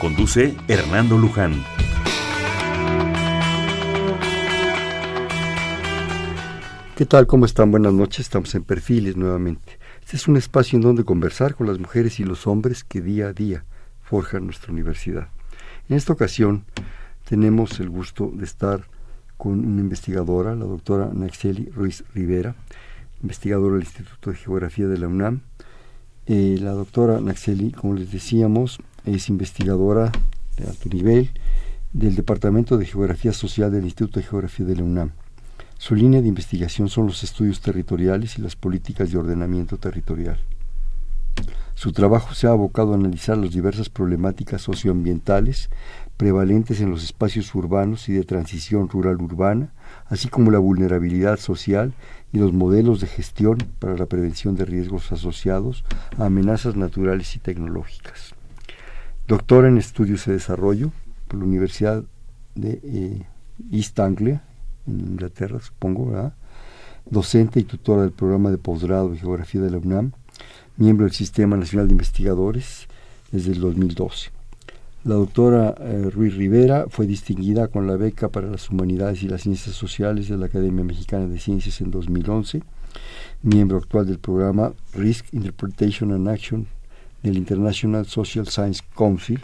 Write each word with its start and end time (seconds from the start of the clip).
Conduce 0.00 0.56
Hernando 0.66 1.18
Luján. 1.18 1.62
¿Qué 6.96 7.04
tal? 7.04 7.26
¿Cómo 7.26 7.44
están? 7.44 7.70
Buenas 7.70 7.92
noches. 7.92 8.20
Estamos 8.20 8.54
en 8.54 8.64
Perfiles 8.64 9.18
nuevamente. 9.18 9.78
Este 10.00 10.16
es 10.16 10.26
un 10.26 10.38
espacio 10.38 10.78
en 10.78 10.84
donde 10.84 11.04
conversar 11.04 11.54
con 11.54 11.66
las 11.66 11.78
mujeres 11.78 12.18
y 12.18 12.24
los 12.24 12.46
hombres 12.46 12.82
que 12.82 13.02
día 13.02 13.26
a 13.26 13.32
día 13.34 13.66
forjan 14.00 14.46
nuestra 14.46 14.72
universidad. 14.72 15.28
En 15.90 15.96
esta 15.98 16.14
ocasión 16.14 16.64
tenemos 17.28 17.78
el 17.78 17.90
gusto 17.90 18.32
de 18.34 18.46
estar 18.46 18.86
con 19.36 19.58
una 19.66 19.82
investigadora, 19.82 20.54
la 20.54 20.64
doctora 20.64 21.10
Naxeli 21.12 21.68
Ruiz 21.68 22.04
Rivera, 22.14 22.54
investigadora 23.22 23.74
del 23.74 23.84
Instituto 23.84 24.30
de 24.30 24.36
Geografía 24.38 24.88
de 24.88 24.96
la 24.96 25.08
UNAM. 25.08 25.42
Eh, 26.24 26.56
la 26.58 26.70
doctora 26.70 27.20
Naxeli, 27.20 27.72
como 27.72 27.94
les 27.94 28.10
decíamos, 28.10 28.78
es 29.04 29.28
investigadora 29.28 30.12
de 30.56 30.66
alto 30.68 30.88
nivel 30.88 31.30
del 31.92 32.14
Departamento 32.14 32.78
de 32.78 32.86
Geografía 32.86 33.32
Social 33.32 33.72
del 33.72 33.84
Instituto 33.84 34.20
de 34.20 34.26
Geografía 34.26 34.66
de 34.66 34.76
la 34.76 34.84
UNAM. 34.84 35.12
Su 35.78 35.94
línea 35.94 36.20
de 36.20 36.28
investigación 36.28 36.88
son 36.88 37.06
los 37.06 37.24
estudios 37.24 37.60
territoriales 37.60 38.38
y 38.38 38.42
las 38.42 38.54
políticas 38.54 39.10
de 39.10 39.18
ordenamiento 39.18 39.78
territorial. 39.78 40.38
Su 41.74 41.92
trabajo 41.92 42.34
se 42.34 42.46
ha 42.46 42.50
abocado 42.50 42.92
a 42.92 42.96
analizar 42.96 43.38
las 43.38 43.52
diversas 43.52 43.88
problemáticas 43.88 44.60
socioambientales 44.60 45.70
prevalentes 46.18 46.82
en 46.82 46.90
los 46.90 47.02
espacios 47.02 47.54
urbanos 47.54 48.10
y 48.10 48.12
de 48.12 48.24
transición 48.24 48.90
rural-urbana, 48.90 49.72
así 50.06 50.28
como 50.28 50.50
la 50.50 50.58
vulnerabilidad 50.58 51.38
social 51.38 51.94
y 52.34 52.38
los 52.38 52.52
modelos 52.52 53.00
de 53.00 53.06
gestión 53.06 53.56
para 53.78 53.96
la 53.96 54.04
prevención 54.04 54.56
de 54.56 54.66
riesgos 54.66 55.10
asociados 55.10 55.84
a 56.18 56.26
amenazas 56.26 56.76
naturales 56.76 57.34
y 57.36 57.38
tecnológicas 57.38 58.34
doctora 59.30 59.68
en 59.68 59.78
estudios 59.78 60.26
de 60.26 60.32
desarrollo 60.32 60.90
por 61.28 61.38
la 61.38 61.44
Universidad 61.44 62.02
de 62.56 62.80
eh, 62.82 63.22
East 63.70 64.00
Anglia, 64.00 64.42
en 64.88 64.98
Inglaterra, 64.98 65.60
supongo, 65.60 66.10
¿verdad? 66.10 66.34
docente 67.08 67.60
y 67.60 67.62
tutora 67.62 68.02
del 68.02 68.10
programa 68.10 68.50
de 68.50 68.58
posgrado 68.58 69.10
de 69.10 69.18
Geografía 69.18 69.60
de 69.60 69.70
la 69.70 69.78
UNAM, 69.78 70.10
miembro 70.76 71.06
del 71.06 71.14
Sistema 71.14 71.56
Nacional 71.56 71.86
de 71.86 71.92
Investigadores 71.92 72.88
desde 73.30 73.52
el 73.52 73.60
2012. 73.60 74.32
La 75.04 75.14
doctora 75.14 75.76
eh, 75.78 76.10
Ruiz 76.12 76.34
Rivera 76.34 76.86
fue 76.88 77.06
distinguida 77.06 77.68
con 77.68 77.86
la 77.86 77.94
beca 77.94 78.30
para 78.30 78.48
las 78.48 78.68
humanidades 78.68 79.22
y 79.22 79.28
las 79.28 79.42
ciencias 79.42 79.76
sociales 79.76 80.26
de 80.28 80.38
la 80.38 80.46
Academia 80.46 80.82
Mexicana 80.82 81.28
de 81.28 81.38
Ciencias 81.38 81.80
en 81.80 81.92
2011, 81.92 82.64
miembro 83.42 83.78
actual 83.78 84.08
del 84.08 84.18
programa 84.18 84.72
Risk 84.92 85.32
Interpretation 85.32 86.10
and 86.10 86.28
Action 86.28 86.79
del 87.22 87.36
International 87.36 88.06
Social 88.06 88.48
Science 88.48 88.82
Council 88.96 89.40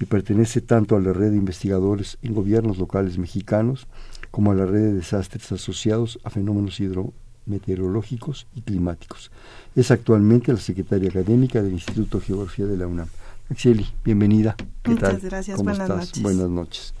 y 0.00 0.04
pertenece 0.04 0.60
tanto 0.60 0.96
a 0.96 1.00
la 1.00 1.12
red 1.12 1.30
de 1.30 1.36
investigadores 1.36 2.18
en 2.22 2.34
gobiernos 2.34 2.78
locales 2.78 3.18
mexicanos 3.18 3.86
como 4.30 4.52
a 4.52 4.54
la 4.54 4.66
red 4.66 4.82
de 4.82 4.92
desastres 4.94 5.50
asociados 5.52 6.18
a 6.24 6.30
fenómenos 6.30 6.80
hidrometeorológicos 6.80 8.46
y 8.54 8.62
climáticos. 8.62 9.30
Es 9.74 9.90
actualmente 9.90 10.52
la 10.52 10.58
secretaria 10.58 11.10
académica 11.10 11.62
del 11.62 11.72
Instituto 11.72 12.18
de 12.18 12.26
Geografía 12.26 12.66
de 12.66 12.76
la 12.76 12.86
UNAM. 12.86 13.08
Axeli, 13.50 13.86
bienvenida. 14.04 14.56
¿Qué 14.82 14.90
Muchas 14.90 15.24
gracias. 15.24 15.56
¿Cómo 15.56 15.70
Buenas 15.70 15.88
estás? 15.88 16.06
Noches. 16.06 16.22
Buenas 16.22 16.50
noches. 16.50 16.94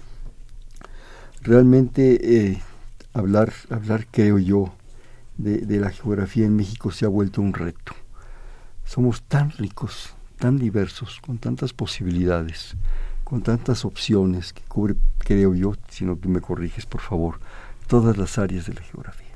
Realmente 1.42 2.48
eh, 2.48 2.62
hablar, 3.12 3.52
hablar, 3.70 4.06
creo 4.10 4.38
yo, 4.38 4.72
de, 5.36 5.58
de 5.58 5.78
la 5.78 5.90
geografía 5.90 6.46
en 6.46 6.56
México 6.56 6.90
se 6.90 7.04
ha 7.04 7.08
vuelto 7.08 7.40
un 7.42 7.52
reto. 7.52 7.92
Somos 8.84 9.22
tan 9.22 9.50
ricos, 9.50 10.14
tan 10.38 10.58
diversos, 10.58 11.20
con 11.20 11.38
tantas 11.38 11.72
posibilidades, 11.72 12.76
con 13.24 13.42
tantas 13.42 13.84
opciones 13.84 14.52
que 14.52 14.62
cubre, 14.62 14.94
creo 15.18 15.54
yo, 15.54 15.74
si 15.90 16.04
no 16.04 16.16
tú 16.16 16.28
me 16.28 16.40
corriges, 16.40 16.86
por 16.86 17.02
favor, 17.02 17.40
todas 17.86 18.16
las 18.16 18.38
áreas 18.38 18.66
de 18.66 18.74
la 18.74 18.82
geografía. 18.82 19.26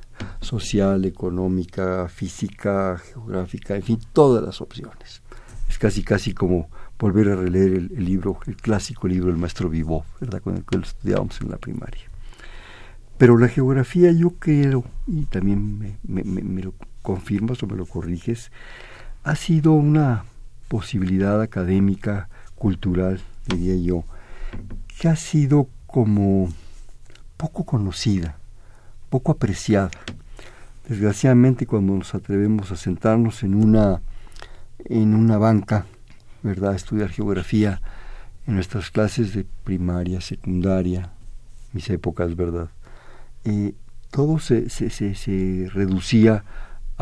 Social, 0.40 1.04
económica, 1.04 2.08
física, 2.08 2.96
geográfica, 2.98 3.74
en 3.74 3.82
fin, 3.82 3.98
todas 4.12 4.42
las 4.42 4.60
opciones. 4.60 5.20
Es 5.68 5.78
casi, 5.78 6.04
casi 6.04 6.32
como 6.32 6.68
volver 6.98 7.30
a 7.30 7.36
releer 7.36 7.72
el, 7.72 7.92
el 7.96 8.04
libro, 8.04 8.38
el 8.46 8.56
clásico 8.56 9.08
libro 9.08 9.26
del 9.26 9.36
maestro 9.38 9.69
Vivó, 9.69 10.04
¿verdad? 10.20 10.40
Con 10.40 10.56
el 10.56 10.64
que 10.64 10.76
lo 10.76 10.84
estudiábamos 10.84 11.40
en 11.40 11.50
la 11.50 11.58
primaria. 11.58 12.02
Pero 13.19 13.36
la 13.36 13.48
geografía 13.48 14.12
yo 14.12 14.30
creo, 14.38 14.84
y 15.06 15.24
también 15.24 15.78
me, 15.78 15.98
me, 16.02 16.22
me 16.24 16.62
lo 16.62 16.74
confirmas 17.02 17.62
o 17.62 17.66
me 17.66 17.76
lo 17.76 17.86
corriges, 17.86 18.52
ha 19.24 19.34
sido 19.36 19.72
una 19.72 20.24
posibilidad 20.72 21.43
académica, 21.43 22.31
cultural, 22.55 23.21
diría 23.47 23.77
yo, 23.77 24.05
que 24.99 25.06
ha 25.06 25.16
sido 25.16 25.69
como 25.87 26.49
poco 27.37 27.66
conocida, 27.66 28.38
poco 29.11 29.32
apreciada. 29.32 29.91
Desgraciadamente 30.88 31.66
cuando 31.66 31.93
nos 31.93 32.15
atrevemos 32.15 32.72
a 32.72 32.77
sentarnos 32.77 33.43
en 33.43 33.55
una 33.55 34.00
en 34.87 35.15
una 35.15 35.37
banca, 35.37 35.84
¿verdad?, 36.43 36.72
a 36.72 36.77
estudiar 36.77 37.11
geografía 37.11 37.82
en 38.47 38.55
nuestras 38.55 38.91
clases 38.91 39.34
de 39.34 39.44
primaria, 39.65 40.22
secundaria, 40.22 41.11
mis 41.75 41.91
épocas, 41.91 42.34
¿verdad? 42.34 42.71
Eh, 43.44 43.75
todo 44.11 44.38
se, 44.38 44.71
se, 44.71 44.88
se, 44.88 45.15
se 45.16 45.69
reducía 45.71 46.44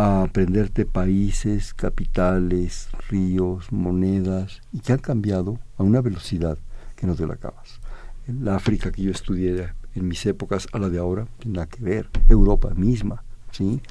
a 0.01 0.23
aprenderte 0.23 0.87
países, 0.87 1.75
capitales, 1.75 2.89
ríos, 3.11 3.71
monedas, 3.71 4.63
y 4.73 4.81
que 4.81 4.95
han 4.95 4.99
cambiado 4.99 5.59
a 5.77 5.83
una 5.83 6.01
velocidad 6.01 6.57
que 6.97 7.07
no 7.07 7.15
te 7.15 7.27
la 7.27 7.35
acabas. 7.35 7.81
La 8.27 8.57
África 8.57 8.93
que 8.93 9.03
yo 9.03 9.11
estudié 9.11 9.75
en 9.95 10.09
mis 10.09 10.25
épocas 10.25 10.69
a 10.73 10.79
la 10.79 10.89
de 10.89 10.99
ahora, 10.99 11.27
nada 11.45 11.67
que 11.67 11.83
ver. 11.85 12.09
Europa 12.31 12.71
misma, 12.75 13.23
¿sí? 13.51 13.83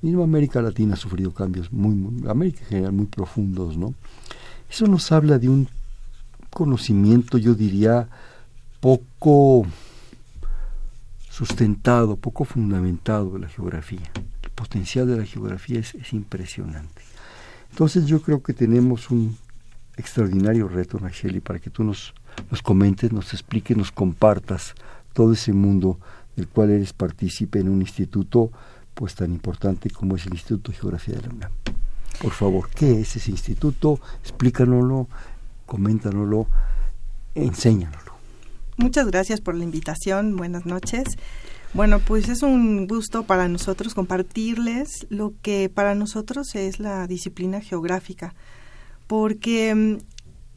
La 0.00 0.08
misma 0.08 0.24
América 0.24 0.60
Latina 0.60 0.94
ha 0.94 0.96
sufrido 0.96 1.32
cambios 1.32 1.72
muy, 1.72 1.94
muy, 1.94 2.28
América 2.28 2.62
en 2.62 2.66
general, 2.66 2.92
muy 2.92 3.06
profundos, 3.06 3.76
¿no? 3.76 3.94
Eso 4.68 4.88
nos 4.88 5.12
habla 5.12 5.38
de 5.38 5.48
un 5.48 5.68
conocimiento, 6.50 7.38
yo 7.38 7.54
diría, 7.54 8.08
poco 8.80 9.64
sustentado, 11.30 12.16
poco 12.16 12.44
fundamentado 12.44 13.30
de 13.30 13.38
la 13.38 13.48
geografía 13.48 14.10
potencial 14.62 15.08
de 15.08 15.16
la 15.16 15.26
geografía 15.26 15.80
es, 15.80 15.92
es, 15.96 16.12
impresionante. 16.12 17.02
Entonces 17.72 18.06
yo 18.06 18.22
creo 18.22 18.44
que 18.44 18.52
tenemos 18.52 19.10
un 19.10 19.36
extraordinario 19.96 20.68
reto, 20.68 21.00
Nacheli, 21.00 21.40
para 21.40 21.58
que 21.58 21.68
tú 21.68 21.82
nos, 21.82 22.14
nos 22.48 22.62
comentes, 22.62 23.10
nos 23.10 23.32
expliques, 23.32 23.76
nos 23.76 23.90
compartas 23.90 24.74
todo 25.14 25.32
ese 25.32 25.52
mundo 25.52 25.98
del 26.36 26.46
cual 26.46 26.70
eres 26.70 26.92
partícipe 26.92 27.58
en 27.58 27.68
un 27.68 27.80
instituto 27.80 28.52
pues 28.94 29.16
tan 29.16 29.32
importante 29.32 29.90
como 29.90 30.14
es 30.14 30.26
el 30.26 30.34
Instituto 30.34 30.70
de 30.70 30.78
Geografía 30.78 31.16
de 31.16 31.22
la 31.22 31.34
UNAM. 31.34 31.52
Por 32.20 32.32
favor, 32.32 32.68
¿qué 32.72 33.00
es 33.00 33.16
ese 33.16 33.32
instituto? 33.32 33.98
Explícanoslo, 34.20 35.08
coméntanoslo, 35.66 36.46
enséñanoslo. 37.34 38.12
Muchas 38.76 39.06
gracias 39.08 39.40
por 39.40 39.56
la 39.56 39.64
invitación. 39.64 40.36
Buenas 40.36 40.66
noches. 40.66 41.04
Bueno, 41.74 42.00
pues 42.00 42.28
es 42.28 42.42
un 42.42 42.86
gusto 42.86 43.22
para 43.22 43.48
nosotros 43.48 43.94
compartirles 43.94 45.06
lo 45.08 45.32
que 45.40 45.70
para 45.70 45.94
nosotros 45.94 46.54
es 46.54 46.78
la 46.78 47.06
disciplina 47.06 47.62
geográfica, 47.62 48.34
porque 49.06 49.98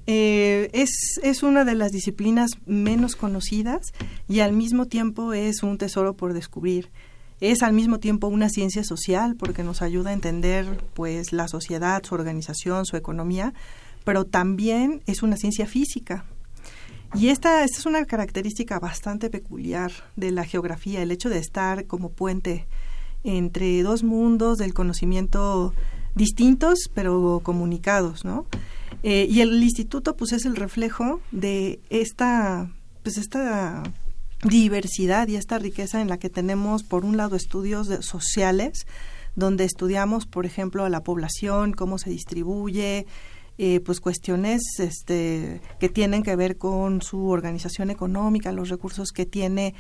eh, 0.08 0.70
es, 0.74 1.18
es 1.24 1.42
una 1.42 1.64
de 1.64 1.76
las 1.76 1.94
disciplinas 1.94 2.52
menos 2.66 3.16
conocidas 3.16 3.94
y 4.28 4.42
al 4.42 4.52
mismo 4.52 4.88
tiempo 4.88 5.32
es 5.32 5.64
un 5.64 5.78
tesoro 5.78 6.18
por 6.18 6.34
descubrir. 6.34 6.90
Es 7.40 7.64
al 7.64 7.72
mismo 7.72 8.00
tiempo 8.00 8.28
una 8.28 8.50
ciencia 8.50 8.84
social 8.84 9.38
porque 9.38 9.64
nos 9.64 9.82
ayuda 9.82 10.10
a 10.10 10.14
entender 10.14 10.84
pues 10.94 11.32
la 11.32 11.48
sociedad, 11.48 12.04
su 12.04 12.14
organización, 12.14 12.86
su 12.86 12.98
economía, 12.98 13.54
pero 14.04 14.26
también 14.26 15.02
es 15.06 15.24
una 15.24 15.38
ciencia 15.38 15.66
física 15.66 16.26
y 17.16 17.30
esta, 17.30 17.64
esta 17.64 17.80
es 17.80 17.86
una 17.86 18.06
característica 18.06 18.80
bastante 18.80 19.30
peculiar 19.30 19.92
de 20.16 20.32
la 20.32 20.44
geografía, 20.44 21.02
el 21.02 21.12
hecho 21.12 21.30
de 21.30 21.40
estar 21.40 21.86
como 21.86 22.10
puente 22.10 22.66
entre 23.24 23.82
dos 23.84 24.04
mundos 24.04 24.58
del 24.58 24.74
conocimiento 24.74 25.74
distintos 26.16 26.90
pero 26.94 27.42
comunicados, 27.44 28.24
¿no? 28.26 28.46
Eh, 29.04 29.28
y 29.30 29.42
el 29.42 29.62
instituto 29.62 30.16
pues 30.16 30.32
es 30.32 30.46
el 30.46 30.56
reflejo 30.56 31.20
de 31.32 31.80
esta, 31.90 32.72
pues 33.04 33.18
esta 33.18 33.84
diversidad 34.44 35.28
y 35.28 35.36
esta 35.36 35.60
riqueza 35.60 36.02
en 36.02 36.08
la 36.08 36.18
que 36.18 36.30
tenemos, 36.30 36.84
por 36.84 37.06
un 37.06 37.18
lado, 37.18 37.36
estudios 37.36 37.88
sociales, 38.06 38.88
donde 39.36 39.66
estudiamos, 39.66 40.26
por 40.26 40.46
ejemplo, 40.46 40.86
a 40.86 40.90
la 40.90 41.04
población, 41.04 41.74
cómo 41.74 41.98
se 41.98 42.10
distribuye, 42.10 43.06
eh, 43.58 43.80
pues 43.80 44.02
cuestiones 44.02 44.62
este, 44.80 45.62
que 45.80 45.88
tienen 45.88 46.24
que 46.24 46.36
ver 46.36 46.58
con 46.58 47.02
su 47.02 47.30
organización 47.30 47.90
económica, 47.90 48.52
los 48.52 48.70
recursos 48.70 49.12
que 49.12 49.26
tiene 49.26 49.74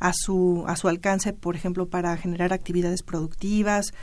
a 0.00 0.12
su, 0.14 0.64
a 0.66 0.76
su 0.76 0.88
alcance, 0.88 1.32
por 1.32 1.56
ejemplo, 1.56 1.88
para 1.88 2.16
generar 2.18 2.52
actividades 2.52 3.02
productivas. 3.02 3.94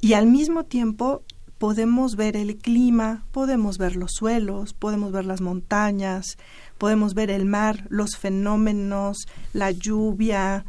Y 0.00 0.12
al 0.12 0.26
mismo 0.26 0.64
tiempo 0.64 1.24
podemos 1.58 2.14
ver 2.14 2.36
el 2.36 2.56
clima, 2.58 3.26
podemos 3.32 3.76
ver 3.76 3.96
los 3.96 4.12
suelos, 4.12 4.72
podemos 4.72 5.10
ver 5.10 5.24
las 5.24 5.40
montañas, 5.40 6.38
podemos 6.78 7.14
ver 7.14 7.30
el 7.30 7.46
mar, 7.46 7.86
los 7.90 8.16
fenómenos, 8.16 9.26
la 9.52 9.72
lluvia, 9.72 10.64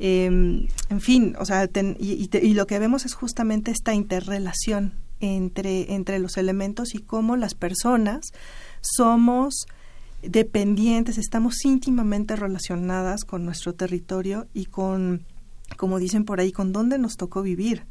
em, 0.00 0.66
en 0.90 1.00
fin, 1.00 1.36
o 1.38 1.44
sea, 1.44 1.68
y, 1.98 2.28
y, 2.30 2.54
lo 2.54 2.66
que 2.66 2.78
vemos 2.78 3.06
es 3.06 3.14
justamente 3.14 3.70
esta 3.70 3.94
interrelación 3.94 5.03
entre, 5.20 5.94
entre 5.94 6.18
los 6.18 6.36
elementos 6.36 6.94
y 6.94 6.98
cómo 6.98 7.36
las 7.36 7.54
personas 7.54 8.32
somos 8.80 9.66
dependientes, 10.22 11.18
estamos 11.18 11.64
íntimamente 11.64 12.36
relacionadas 12.36 13.24
con 13.24 13.44
nuestro 13.44 13.74
territorio 13.74 14.46
y 14.54 14.66
con, 14.66 15.24
como 15.76 15.98
dicen 15.98 16.24
por 16.24 16.40
ahí, 16.40 16.52
con 16.52 16.72
dónde 16.72 16.98
nos 16.98 17.16
tocó 17.16 17.42
vivir. 17.42 17.84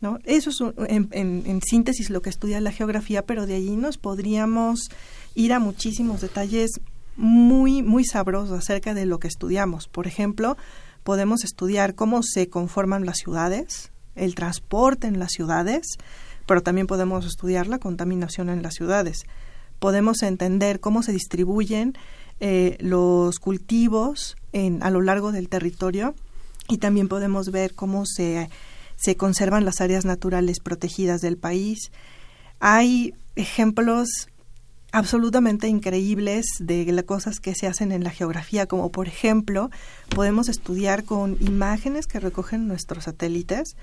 ¿no? 0.00 0.18
Eso 0.24 0.50
es 0.50 0.60
en, 0.88 1.08
en, 1.12 1.60
síntesis 1.62 2.10
lo 2.10 2.22
que 2.22 2.30
estudia 2.30 2.60
la 2.60 2.72
geografía, 2.72 3.24
pero 3.24 3.46
de 3.46 3.54
allí 3.54 3.76
nos 3.76 3.98
podríamos 3.98 4.88
ir 5.34 5.52
a 5.52 5.58
muchísimos 5.58 6.20
detalles 6.20 6.80
muy, 7.16 7.82
muy 7.82 8.04
sabrosos 8.04 8.58
acerca 8.58 8.94
de 8.94 9.06
lo 9.06 9.18
que 9.18 9.28
estudiamos. 9.28 9.88
Por 9.88 10.06
ejemplo, 10.06 10.56
podemos 11.02 11.44
estudiar 11.44 11.94
cómo 11.94 12.22
se 12.22 12.48
conforman 12.48 13.06
las 13.06 13.18
ciudades, 13.18 13.90
el 14.14 14.34
transporte 14.34 15.06
en 15.06 15.18
las 15.18 15.32
ciudades, 15.32 15.86
pero 16.46 16.62
también 16.62 16.86
podemos 16.86 17.26
estudiar 17.26 17.66
la 17.66 17.78
contaminación 17.78 18.48
en 18.48 18.62
las 18.62 18.74
ciudades. 18.74 19.24
Podemos 19.78 20.22
entender 20.22 20.80
cómo 20.80 21.02
se 21.02 21.12
distribuyen 21.12 21.94
eh, 22.40 22.76
los 22.80 23.38
cultivos 23.38 24.36
a 24.80 24.88
lo 24.90 25.02
largo 25.02 25.32
del 25.32 25.50
territorio 25.50 26.14
y 26.66 26.78
también 26.78 27.08
podemos 27.08 27.50
ver 27.50 27.74
cómo 27.74 28.06
se 28.06 28.48
se 28.96 29.16
conservan 29.16 29.64
las 29.64 29.80
áreas 29.80 30.04
naturales 30.04 30.60
protegidas 30.60 31.20
del 31.20 31.36
país. 31.36 31.92
Hay 32.58 33.14
ejemplos 33.36 34.28
absolutamente 34.92 35.68
increíbles 35.68 36.46
de 36.58 36.90
las 36.92 37.04
cosas 37.04 37.38
que 37.38 37.54
se 37.54 37.66
hacen 37.66 37.92
en 37.92 38.02
la 38.02 38.10
geografía, 38.10 38.66
como 38.66 38.90
por 38.90 39.08
ejemplo, 39.08 39.70
podemos 40.08 40.48
estudiar 40.48 41.04
con 41.04 41.36
imágenes 41.40 42.06
que 42.06 42.20
recogen 42.20 42.66
nuestros 42.66 43.04
satélites 43.04 43.76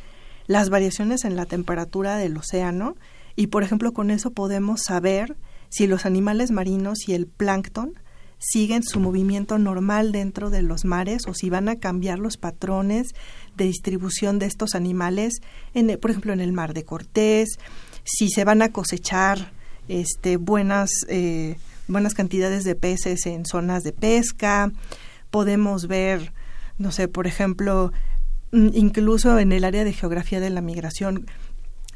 las 0.48 0.70
variaciones 0.70 1.26
en 1.26 1.36
la 1.36 1.46
temperatura 1.46 2.18
del 2.18 2.38
océano 2.38 2.96
y 3.36 3.48
por 3.48 3.64
ejemplo 3.64 3.94
con 3.94 4.12
eso 4.12 4.32
podemos 4.32 4.82
saber 4.84 5.36
si 5.70 5.88
los 5.88 6.06
animales 6.06 6.52
marinos 6.52 7.08
y 7.08 7.14
el 7.14 7.26
plancton 7.26 7.94
siguen 8.38 8.84
su 8.84 9.00
movimiento 9.00 9.58
normal 9.58 10.12
dentro 10.12 10.50
de 10.50 10.62
los 10.62 10.84
mares 10.84 11.24
o 11.28 11.34
si 11.34 11.50
van 11.50 11.70
a 11.70 11.78
cambiar 11.78 12.20
los 12.20 12.38
patrones 12.38 13.08
de 13.56 13.66
distribución 13.66 14.38
de 14.38 14.48
estos 14.48 14.76
animales, 14.76 15.36
en, 15.74 15.98
por 16.00 16.12
ejemplo, 16.12 16.34
en 16.34 16.42
el 16.42 16.52
mar 16.52 16.74
de 16.74 16.84
Cortés, 16.84 17.58
si 18.04 18.30
se 18.30 18.44
van 18.44 18.62
a 18.62 18.72
cosechar 18.72 19.52
este, 19.88 20.38
buenas, 20.38 20.90
eh, 21.08 21.58
buenas 21.88 22.14
cantidades 22.14 22.66
de 22.66 22.76
peces 22.76 23.26
en 23.26 23.46
zonas 23.46 23.84
de 23.84 23.94
pesca, 23.94 24.72
podemos 25.32 25.88
ver, 25.88 26.34
no 26.78 26.92
sé, 26.92 27.08
por 27.08 27.28
ejemplo, 27.28 27.94
incluso 28.54 29.40
en 29.40 29.52
el 29.52 29.64
área 29.64 29.84
de 29.84 29.94
geografía 29.94 30.40
de 30.40 30.50
la 30.50 30.62
migración, 30.62 31.26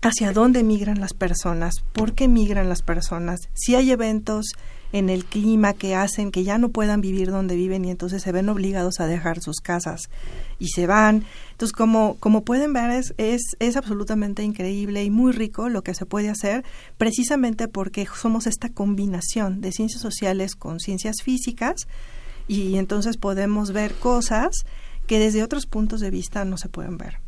hacia 0.01 0.31
dónde 0.31 0.63
migran 0.63 0.99
las 0.99 1.13
personas, 1.13 1.75
por 1.93 2.13
qué 2.13 2.27
migran 2.27 2.69
las 2.69 2.81
personas, 2.81 3.49
si 3.53 3.75
hay 3.75 3.91
eventos 3.91 4.45
en 4.93 5.09
el 5.09 5.25
clima 5.25 5.73
que 5.73 5.95
hacen 5.95 6.31
que 6.31 6.43
ya 6.43 6.57
no 6.57 6.69
puedan 6.69 7.01
vivir 7.01 7.29
donde 7.29 7.55
viven 7.55 7.83
y 7.83 7.91
entonces 7.91 8.23
se 8.23 8.31
ven 8.31 8.47
obligados 8.47 8.99
a 8.99 9.07
dejar 9.07 9.41
sus 9.41 9.57
casas 9.57 10.03
y 10.59 10.69
se 10.69 10.87
van. 10.87 11.25
Entonces, 11.51 11.73
como, 11.73 12.15
como 12.19 12.43
pueden 12.43 12.71
ver, 12.71 12.91
es, 12.91 13.13
es, 13.17 13.41
es 13.59 13.75
absolutamente 13.75 14.43
increíble 14.43 15.03
y 15.03 15.09
muy 15.09 15.33
rico 15.33 15.67
lo 15.67 15.81
que 15.81 15.93
se 15.93 16.05
puede 16.05 16.29
hacer 16.29 16.63
precisamente 16.97 17.67
porque 17.67 18.07
somos 18.15 18.47
esta 18.47 18.69
combinación 18.69 19.59
de 19.59 19.73
ciencias 19.73 20.01
sociales 20.01 20.55
con 20.55 20.79
ciencias 20.79 21.17
físicas 21.21 21.87
y 22.47 22.77
entonces 22.77 23.17
podemos 23.17 23.73
ver 23.73 23.93
cosas 23.93 24.63
que 25.07 25.19
desde 25.19 25.43
otros 25.43 25.65
puntos 25.65 26.01
de 26.01 26.11
vista 26.11 26.45
no 26.45 26.57
se 26.57 26.69
pueden 26.69 26.97
ver. 26.97 27.19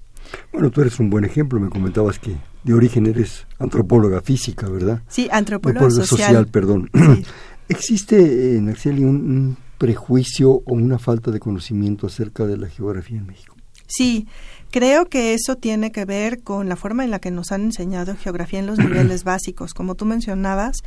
Bueno, 0.52 0.70
tú 0.70 0.82
eres 0.82 1.00
un 1.00 1.10
buen 1.10 1.26
ejemplo, 1.26 1.60
me 1.60 1.70
comentabas 1.70 2.20
que 2.20 2.36
de 2.64 2.74
origen 2.74 3.08
eres 3.08 3.48
antropóloga 3.58 4.22
física, 4.22 4.68
¿verdad? 4.70 5.02
Sí, 5.08 5.28
antropóloga 5.32 5.90
social. 5.90 6.48
perdón. 6.48 6.90
¿Existe 7.70 8.58
en 8.58 8.70
Arceli 8.70 9.04
un, 9.04 9.58
prejuicio 9.78 10.52
o 10.52 10.74
una 10.74 11.00
falta 11.00 11.32
de 11.32 11.40
conocimiento 11.40 12.08
acerca 12.08 12.46
de 12.46 12.58
la 12.58 12.68
geografía 12.68 13.18
en 13.18 13.28
México? 13.28 13.56
Sí, 13.88 14.28
creo 14.72 15.06
que 15.06 15.34
eso 15.34 15.56
tiene 15.56 15.92
que 15.92 16.06
ver 16.06 16.44
con 16.44 16.68
la 16.68 16.76
forma 16.76 17.04
en 17.04 17.12
la 17.12 17.20
que 17.20 17.32
nos 17.32 17.52
han 17.52 17.62
enseñado 17.62 18.16
geografía 18.16 18.60
en 18.60 18.68
los 18.68 18.78
niveles 18.78 19.24
básicos. 19.24 19.74
Como 19.74 19.96
tú 19.96 20.06
mencionabas, 20.06 20.78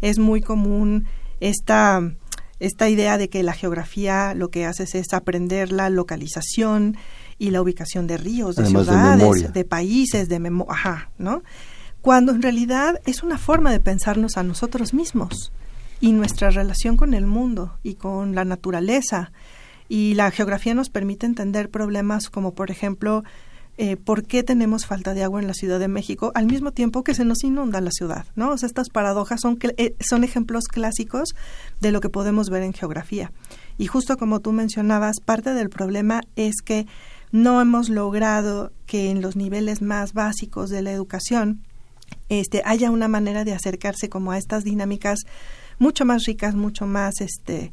es 0.00 0.18
muy 0.18 0.40
común 0.40 1.06
esta, 1.40 2.02
esta 2.62 2.88
idea 2.88 3.18
de 3.18 3.28
que 3.28 3.42
la 3.42 3.52
geografía 3.52 4.34
lo 4.34 4.50
que 4.50 4.66
hace 4.66 4.84
es 4.84 5.12
aprender 5.12 5.72
la 5.72 5.90
localización, 5.90 6.96
y 7.42 7.50
la 7.50 7.60
ubicación 7.60 8.06
de 8.06 8.18
ríos, 8.18 8.54
de 8.54 8.66
ciudades, 8.66 9.52
de, 9.52 9.64
países, 9.64 10.28
de 10.28 10.38
memoria, 10.38 10.72
ajá, 10.72 11.10
¿no? 11.18 11.42
Cuando 12.00 12.30
en 12.30 12.40
realidad 12.40 13.00
es 13.04 13.24
una 13.24 13.36
forma 13.36 13.72
de 13.72 13.80
pensarnos 13.80 14.36
a 14.36 14.44
nosotros 14.44 14.94
mismos 14.94 15.50
y 16.00 16.12
nuestra 16.12 16.50
relación 16.50 16.96
con 16.96 17.14
el 17.14 17.26
mundo 17.26 17.78
y 17.82 17.94
con 17.94 18.36
la 18.36 18.44
naturaleza. 18.44 19.32
Y 19.88 20.14
la 20.14 20.30
geografía 20.30 20.74
nos 20.74 20.88
permite 20.88 21.26
entender 21.26 21.68
problemas 21.68 22.30
como, 22.30 22.54
por 22.54 22.70
ejemplo, 22.70 23.24
eh, 23.78 23.96
por 23.96 24.24
qué 24.24 24.42
tenemos 24.42 24.84
falta 24.84 25.14
de 25.14 25.22
agua 25.22 25.40
en 25.40 25.46
la 25.46 25.54
Ciudad 25.54 25.80
de 25.80 25.88
México 25.88 26.30
al 26.34 26.46
mismo 26.46 26.72
tiempo 26.72 27.02
que 27.02 27.14
se 27.14 27.24
nos 27.24 27.42
inunda 27.42 27.80
la 27.80 27.90
ciudad, 27.90 28.26
¿no? 28.36 28.50
O 28.50 28.58
sea, 28.58 28.66
estas 28.66 28.90
paradojas 28.90 29.40
son, 29.40 29.58
eh, 29.78 29.94
son 30.00 30.24
ejemplos 30.24 30.64
clásicos 30.64 31.30
de 31.80 31.90
lo 31.90 32.00
que 32.00 32.10
podemos 32.10 32.50
ver 32.50 32.62
en 32.62 32.74
geografía. 32.74 33.32
Y 33.78 33.86
justo 33.86 34.18
como 34.18 34.40
tú 34.40 34.52
mencionabas, 34.52 35.20
parte 35.24 35.54
del 35.54 35.70
problema 35.70 36.20
es 36.36 36.56
que 36.62 36.86
no 37.30 37.62
hemos 37.62 37.88
logrado 37.88 38.72
que 38.86 39.10
en 39.10 39.22
los 39.22 39.36
niveles 39.36 39.80
más 39.80 40.12
básicos 40.12 40.68
de 40.68 40.82
la 40.82 40.92
educación 40.92 41.62
este, 42.28 42.62
haya 42.66 42.90
una 42.90 43.08
manera 43.08 43.44
de 43.44 43.54
acercarse 43.54 44.10
como 44.10 44.32
a 44.32 44.38
estas 44.38 44.64
dinámicas 44.64 45.20
mucho 45.78 46.04
más 46.04 46.24
ricas, 46.24 46.54
mucho 46.54 46.86
más 46.86 47.22
este, 47.22 47.72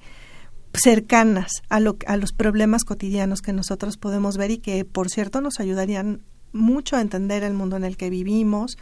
cercanas 0.73 1.51
a, 1.69 1.79
lo, 1.79 1.97
a 2.05 2.17
los 2.17 2.31
problemas 2.31 2.83
cotidianos 2.83 3.41
que 3.41 3.53
nosotros 3.53 3.97
podemos 3.97 4.37
ver 4.37 4.51
y 4.51 4.57
que, 4.59 4.85
por 4.85 5.09
cierto, 5.09 5.41
nos 5.41 5.59
ayudarían 5.59 6.21
mucho 6.51 6.95
a 6.95 7.01
entender 7.01 7.43
el 7.43 7.53
mundo 7.53 7.77
en 7.77 7.83
el 7.83 7.97
que 7.97 8.09
vivimos, 8.09 8.77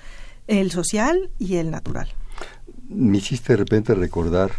el 0.48 0.72
social 0.72 1.30
y 1.40 1.56
el 1.56 1.72
natural. 1.72 2.10
Me 2.90 3.18
hiciste 3.18 3.54
de 3.54 3.58
repente 3.58 3.94
recordar, 3.94 4.52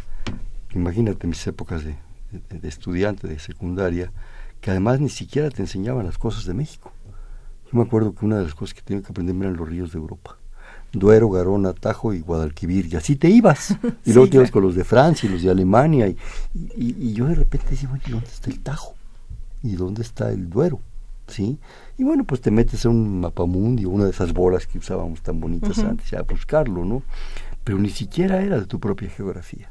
imagínate 0.75 1.26
mis 1.26 1.47
épocas 1.47 1.85
de, 1.85 1.97
de 2.50 2.68
estudiante 2.68 3.26
de 3.28 3.38
secundaria, 3.38 4.12
que 4.61 4.70
además 4.70 5.00
ni 5.00 5.08
siquiera 5.08 5.50
te 5.50 5.62
enseñaban 5.62 6.06
las 6.06 6.18
cosas 6.18 6.44
de 6.44 6.54
México. 6.54 6.92
Yo 7.70 7.78
me 7.78 7.85
acuerdo 7.85 8.14
que 8.14 8.25
una 8.25 8.38
de 8.38 8.44
las 8.44 8.54
cosas 8.54 8.75
que 8.75 8.82
tenía 8.82 9.02
que 9.02 9.12
aprender 9.12 9.37
eran 9.37 9.56
los 9.56 9.68
ríos 9.68 9.92
de 9.92 9.99
Europa. 9.99 10.38
Duero, 10.92 11.30
Garona, 11.30 11.73
Tajo 11.73 12.14
y 12.14 12.21
Guadalquivir, 12.21 12.92
y 12.92 12.97
así 12.97 13.16
te 13.16 13.28
ibas. 13.28 13.76
Y 14.04 14.12
luego 14.12 14.30
te 14.30 14.37
ibas 14.37 14.50
con 14.50 14.62
los 14.62 14.75
de 14.75 14.85
Francia 14.85 15.28
y 15.28 15.33
los 15.33 15.42
de 15.42 15.50
Alemania, 15.50 16.09
y, 16.09 16.16
y, 16.76 17.12
yo 17.12 17.26
de 17.26 17.35
repente 17.35 17.68
decía, 17.71 17.88
bueno, 17.88 18.04
¿dónde 18.09 18.26
está 18.26 18.50
el 18.50 18.61
Tajo? 18.61 18.95
¿Y 19.62 19.76
dónde 19.76 20.02
está 20.02 20.30
el 20.30 20.49
Duero? 20.49 20.80
¿Sí? 21.26 21.59
Y 21.99 22.04
bueno, 22.04 22.25
pues 22.25 22.40
te 22.40 22.50
metes 22.50 22.87
a 22.87 22.88
un 22.88 23.21
mapamundi 23.21 23.85
una 23.85 24.04
de 24.04 24.11
esas 24.11 24.33
bolas 24.33 24.66
que 24.66 24.78
usábamos 24.78 25.21
tan 25.21 25.40
bonitas 25.40 25.78
antes, 25.80 26.14
a 26.14 26.23
buscarlo, 26.23 26.87
¿no? 26.87 27.02
Pero 27.64 27.78
ni 27.78 27.90
siquiera 27.90 28.40
era 28.42 28.59
de 28.59 28.64
tu 28.64 28.80
propia 28.80 29.11
geografía, 29.11 29.71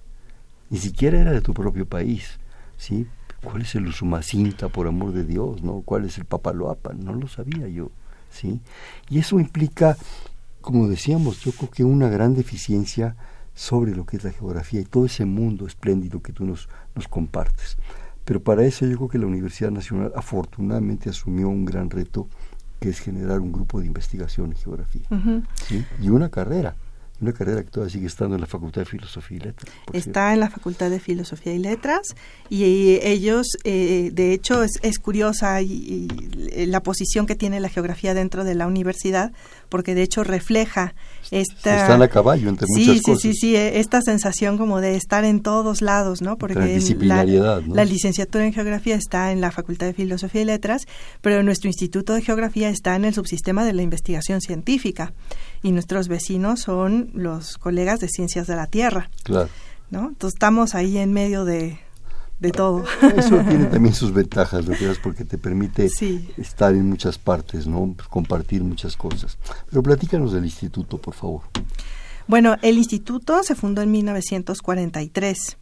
ni 0.70 0.78
siquiera 0.78 1.20
era 1.20 1.32
de 1.32 1.42
tu 1.42 1.56
propio 1.56 1.88
país, 1.88 2.40
¿sí? 2.78 3.08
¿Cuál 3.44 3.62
es 3.62 3.76
el 3.76 3.88
Usumacinta, 3.88 4.68
por 4.70 4.88
amor 4.88 5.14
de 5.14 5.24
Dios? 5.24 5.62
¿no? 5.64 5.82
¿Cuál 5.86 6.06
es 6.06 6.18
el 6.18 6.26
Papaloapan? 6.26 7.04
No 7.04 7.14
lo 7.14 7.28
sabía 7.28 7.68
yo. 7.68 7.92
¿sí? 8.32 8.60
Y 9.10 9.20
eso 9.20 9.40
implica, 9.40 9.98
como 10.68 10.90
decíamos, 10.90 11.40
yo 11.40 11.54
creo 11.54 11.72
que 11.72 11.86
una 11.86 12.10
gran 12.10 12.36
deficiencia 12.36 13.16
sobre 13.54 13.96
lo 13.96 14.06
que 14.06 14.18
es 14.18 14.26
la 14.26 14.32
geografía 14.32 14.82
y 14.82 14.84
todo 14.84 15.06
ese 15.06 15.24
mundo 15.24 15.66
espléndido 15.66 16.22
que 16.22 16.34
tú 16.34 16.44
nos, 16.44 16.68
nos 16.94 17.08
compartes. 17.08 17.78
Pero 18.26 18.44
para 18.44 18.66
eso 18.66 18.86
yo 18.86 18.98
creo 18.98 19.08
que 19.08 19.18
la 19.18 19.28
Universidad 19.28 19.72
Nacional 19.72 20.12
afortunadamente 20.14 21.10
asumió 21.10 21.48
un 21.48 21.64
gran 21.64 21.90
reto 21.90 22.28
que 22.82 22.90
es 22.90 23.00
generar 23.00 23.40
un 23.40 23.54
grupo 23.54 23.80
de 23.80 23.86
investigación 23.86 24.52
en 24.52 24.58
geografía 24.58 25.08
¿sí? 25.70 25.86
y 26.02 26.10
una 26.10 26.28
carrera 26.28 26.76
Una 27.20 27.34
carrera 27.34 27.64
que 27.64 27.72
todavía 27.72 27.94
sigue 27.94 28.08
estando 28.08 28.36
en 28.36 28.42
la 28.42 28.48
Facultad 28.48 28.82
de 28.82 28.86
Filosofía 28.86 29.38
y 29.38 29.40
Letras. 29.40 29.74
Está 29.92 30.34
en 30.34 30.40
la 30.40 30.50
Facultad 30.50 30.90
de 30.92 31.00
Filosofía 31.00 31.54
y 31.54 31.60
Letras 31.60 32.16
y 32.50 33.00
ellos, 33.02 33.48
eh, 33.64 34.12
de 34.14 34.34
hecho, 34.34 34.64
es, 34.64 35.00
curiosa 35.00 35.62
y, 35.62 36.08
la 36.68 36.84
posición 36.84 37.26
que 37.26 37.36
tiene 37.36 37.60
la 37.60 37.70
geografía 37.70 38.14
dentro 38.14 38.44
de 38.44 38.54
la 38.54 38.68
universidad, 38.68 39.32
porque 39.70 39.96
de 39.96 40.04
hecho 40.04 40.24
refleja 40.24 40.94
esta... 41.32 41.82
Están 41.82 42.02
a 42.02 42.08
caballo 42.08 42.50
entre 42.50 42.68
muchas 42.70 43.02
cosas. 43.02 43.22
Sí, 43.22 43.34
sí, 43.34 43.40
sí, 43.40 43.56
esta 43.56 44.02
sensación 44.02 44.58
como 44.58 44.82
de 44.82 44.96
estar 44.96 45.26
en 45.26 45.42
todos 45.42 45.82
lados, 45.82 46.22
¿no? 46.22 46.38
Porque 46.38 46.80
la, 47.00 47.24
la 47.26 47.86
licenciatura 47.86 48.46
en 48.46 48.54
geografía 48.54 48.96
está 48.96 49.32
en 49.32 49.42
la 49.42 49.52
Facultad 49.52 49.88
de 49.88 49.94
Filosofía 49.94 50.42
y 50.42 50.46
Letras, 50.46 50.88
pero 51.22 51.44
nuestro 51.44 51.68
Instituto 51.68 52.14
de 52.14 52.22
Geografía 52.22 52.70
está 52.70 52.96
en 52.96 53.06
el 53.06 53.14
subsistema 53.14 53.66
de 53.66 53.74
la 53.74 53.82
investigación 53.82 54.42
científica 54.42 55.14
y 55.64 55.72
nuestros 55.72 56.08
vecinos 56.08 56.62
son 56.62 57.10
los 57.14 57.58
colegas 57.58 58.00
de 58.00 58.08
Ciencias 58.10 58.48
de 58.48 58.56
la 58.56 58.68
Tierra. 58.68 59.10
Claro. 59.24 59.50
¿no? 59.90 60.10
Entonces 60.10 60.36
estamos 60.36 60.76
ahí 60.76 60.98
en 60.98 61.14
medio 61.14 61.46
de, 61.46 61.80
de 62.39 62.51
todo. 62.51 62.84
Eso 63.15 63.38
tiene 63.50 63.65
también 63.65 63.94
sus 63.94 64.13
ventajas, 64.13 64.65
lo 64.65 64.75
que 64.75 64.88
porque 65.01 65.25
te 65.25 65.38
permite 65.38 65.89
estar 66.38 66.74
en 66.74 66.89
muchas 66.89 67.17
partes, 67.17 67.67
¿no? 67.67 67.96
Compartir 68.10 68.63
muchas 68.63 68.96
cosas. 68.96 69.38
Pero 69.70 69.84
platícanos 69.84 70.34
del 70.34 70.46
instituto, 70.46 70.98
por 70.98 71.13
favor. 71.13 71.41
Bueno, 72.27 72.58
el 72.62 72.77
instituto 72.77 73.41
se 73.44 73.56
fundó 73.56 73.82
en 73.82 73.91
1943 73.91 75.58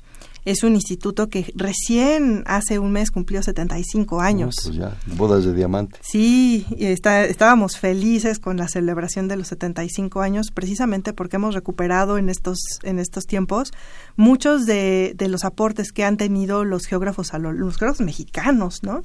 es 0.45 0.63
un 0.63 0.75
instituto 0.75 1.27
que 1.27 1.51
recién 1.55 2.43
hace 2.45 2.77
un 2.77 2.91
mes 2.91 3.09
cumplió 3.09 3.41
75 3.41 4.21
años. 4.21 4.55
pues 4.63 4.75
ya, 4.75 4.95
bodas 5.17 5.43
de 5.43 5.53
diamante. 5.53 5.99
Sí, 6.03 6.67
está, 6.77 7.25
estábamos 7.25 7.79
felices 7.79 8.37
con 8.37 8.57
la 8.57 8.67
celebración 8.67 9.27
de 9.27 9.37
los 9.37 9.47
75 9.47 10.21
años, 10.21 10.51
precisamente 10.53 11.13
porque 11.13 11.37
hemos 11.37 11.55
recuperado 11.55 12.19
en 12.19 12.29
estos, 12.29 12.59
en 12.83 12.99
estos 12.99 13.25
tiempos 13.25 13.71
muchos 14.15 14.65
de, 14.65 15.13
de 15.15 15.27
los 15.27 15.43
aportes 15.43 15.91
que 15.91 16.03
han 16.03 16.17
tenido 16.17 16.63
los 16.63 16.85
geógrafos, 16.85 17.33
a 17.33 17.39
los 17.39 17.77
geógrafos 17.77 18.05
mexicanos, 18.05 18.83
¿no? 18.83 19.03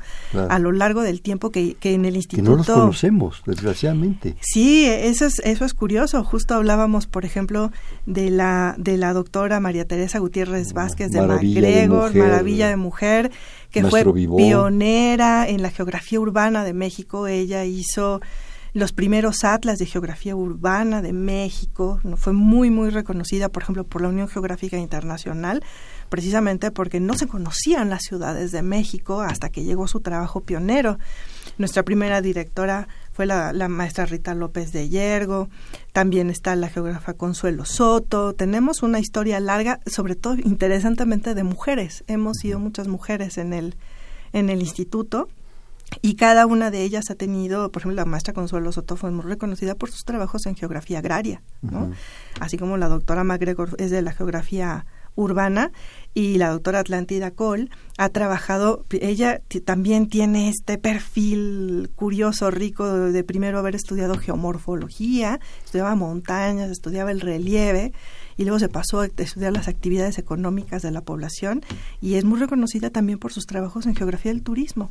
A 0.48 0.58
lo 0.58 0.72
largo 0.72 1.02
del 1.02 1.20
tiempo 1.20 1.50
que, 1.50 1.74
que 1.74 1.94
en 1.94 2.04
el 2.04 2.16
instituto... 2.16 2.44
Que 2.44 2.50
no 2.50 2.56
los 2.56 2.66
conocemos, 2.66 3.42
desgraciadamente. 3.46 4.36
Sí, 4.40 4.86
eso 4.86 5.26
es, 5.26 5.40
eso 5.40 5.64
es 5.64 5.74
curioso. 5.74 6.22
Justo 6.24 6.54
hablábamos, 6.54 7.06
por 7.06 7.24
ejemplo, 7.24 7.72
de 8.06 8.30
la, 8.30 8.74
de 8.78 8.96
la 8.96 9.12
doctora 9.12 9.60
María 9.60 9.84
Teresa 9.84 10.18
Gutiérrez 10.18 10.72
Vázquez 10.72 11.10
de 11.10 11.20
Maravilla 11.20 11.88
Maravilla 11.88 12.68
de 12.68 12.76
Mujer, 12.76 13.30
que 13.70 13.84
fue 13.84 14.04
pionera 14.04 15.48
en 15.48 15.62
la 15.62 15.70
geografía 15.70 16.20
urbana 16.20 16.64
de 16.64 16.72
México. 16.72 17.26
Ella 17.26 17.64
hizo 17.64 18.20
los 18.72 18.92
primeros 18.92 19.44
atlas 19.44 19.78
de 19.78 19.86
geografía 19.86 20.36
urbana 20.36 21.02
de 21.02 21.12
México. 21.12 22.00
¿no? 22.04 22.16
Fue 22.16 22.32
muy, 22.32 22.70
muy 22.70 22.90
reconocida, 22.90 23.48
por 23.48 23.62
ejemplo, 23.62 23.84
por 23.84 24.02
la 24.02 24.08
Unión 24.08 24.28
Geográfica 24.28 24.76
Internacional, 24.76 25.62
precisamente 26.08 26.70
porque 26.70 27.00
no 27.00 27.14
se 27.14 27.26
conocían 27.26 27.90
las 27.90 28.02
ciudades 28.02 28.52
de 28.52 28.62
México 28.62 29.20
hasta 29.20 29.48
que 29.48 29.64
llegó 29.64 29.88
su 29.88 30.00
trabajo 30.00 30.40
pionero. 30.40 30.98
Nuestra 31.58 31.82
primera 31.82 32.20
directora 32.20 32.88
fue 33.12 33.26
la, 33.26 33.52
maestra 33.68 34.06
Rita 34.06 34.34
López 34.34 34.72
de 34.72 34.88
Yergo, 34.88 35.48
también 35.92 36.30
está 36.30 36.54
la 36.56 36.68
geógrafa 36.68 37.14
Consuelo 37.14 37.64
Soto, 37.64 38.34
tenemos 38.34 38.82
una 38.82 38.98
historia 38.98 39.40
larga, 39.40 39.80
sobre 39.86 40.14
todo 40.14 40.34
interesantemente 40.34 41.34
de 41.34 41.44
mujeres, 41.44 42.04
hemos 42.06 42.38
sido 42.38 42.58
muchas 42.58 42.88
mujeres 42.88 43.36
en 43.36 43.52
el, 43.52 43.76
en 44.32 44.48
el 44.48 44.60
instituto 44.60 45.28
y 46.02 46.14
cada 46.14 46.46
una 46.46 46.70
de 46.70 46.82
ellas 46.82 47.10
ha 47.10 47.14
tenido, 47.14 47.70
por 47.70 47.82
ejemplo, 47.82 47.96
la 47.96 48.04
maestra 48.04 48.34
Consuelo 48.34 48.72
Soto 48.72 48.96
fue 48.96 49.10
muy 49.10 49.24
reconocida 49.24 49.74
por 49.74 49.90
sus 49.90 50.04
trabajos 50.04 50.46
en 50.46 50.56
geografía 50.56 50.98
agraria, 50.98 51.42
¿no? 51.62 51.90
Así 52.40 52.56
como 52.56 52.76
la 52.76 52.88
doctora 52.88 53.24
MacGregor 53.24 53.74
es 53.78 53.90
de 53.90 54.02
la 54.02 54.12
geografía 54.12 54.86
urbana 55.16 55.72
y 56.14 56.38
la 56.38 56.50
doctora 56.50 56.80
Atlántida 56.80 57.32
Cole 57.32 57.68
ha 57.98 58.08
trabajado, 58.08 58.84
ella 58.90 59.40
también 59.64 60.08
tiene 60.08 60.48
este 60.48 60.78
perfil 60.78 61.90
curioso, 61.94 62.50
rico 62.50 62.86
de 62.88 63.24
primero 63.24 63.58
haber 63.58 63.74
estudiado 63.74 64.16
geomorfología, 64.16 65.40
estudiaba 65.64 65.94
montañas, 65.94 66.70
estudiaba 66.70 67.10
el 67.10 67.20
relieve 67.20 67.92
y 68.36 68.44
luego 68.44 68.58
se 68.58 68.68
pasó 68.68 69.00
a 69.00 69.06
estudiar 69.06 69.52
las 69.52 69.68
actividades 69.68 70.18
económicas 70.18 70.82
de 70.82 70.90
la 70.90 71.02
población 71.02 71.62
y 72.00 72.14
es 72.14 72.24
muy 72.24 72.38
reconocida 72.38 72.90
también 72.90 73.18
por 73.18 73.32
sus 73.32 73.46
trabajos 73.46 73.86
en 73.86 73.94
geografía 73.94 74.32
del 74.32 74.42
turismo. 74.42 74.90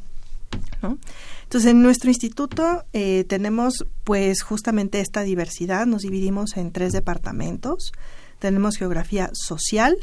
Entonces, 1.44 1.72
en 1.72 1.82
nuestro 1.82 2.10
instituto 2.10 2.84
eh, 2.94 3.26
tenemos 3.28 3.86
pues 4.04 4.42
justamente 4.44 5.02
esta 5.02 5.24
diversidad, 5.24 5.86
nos 5.86 6.04
dividimos 6.04 6.58
en 6.58 6.72
tres 6.72 6.94
departamentos. 6.94 7.92
Tenemos 8.40 8.78
geografía 8.78 9.30
social, 9.34 9.98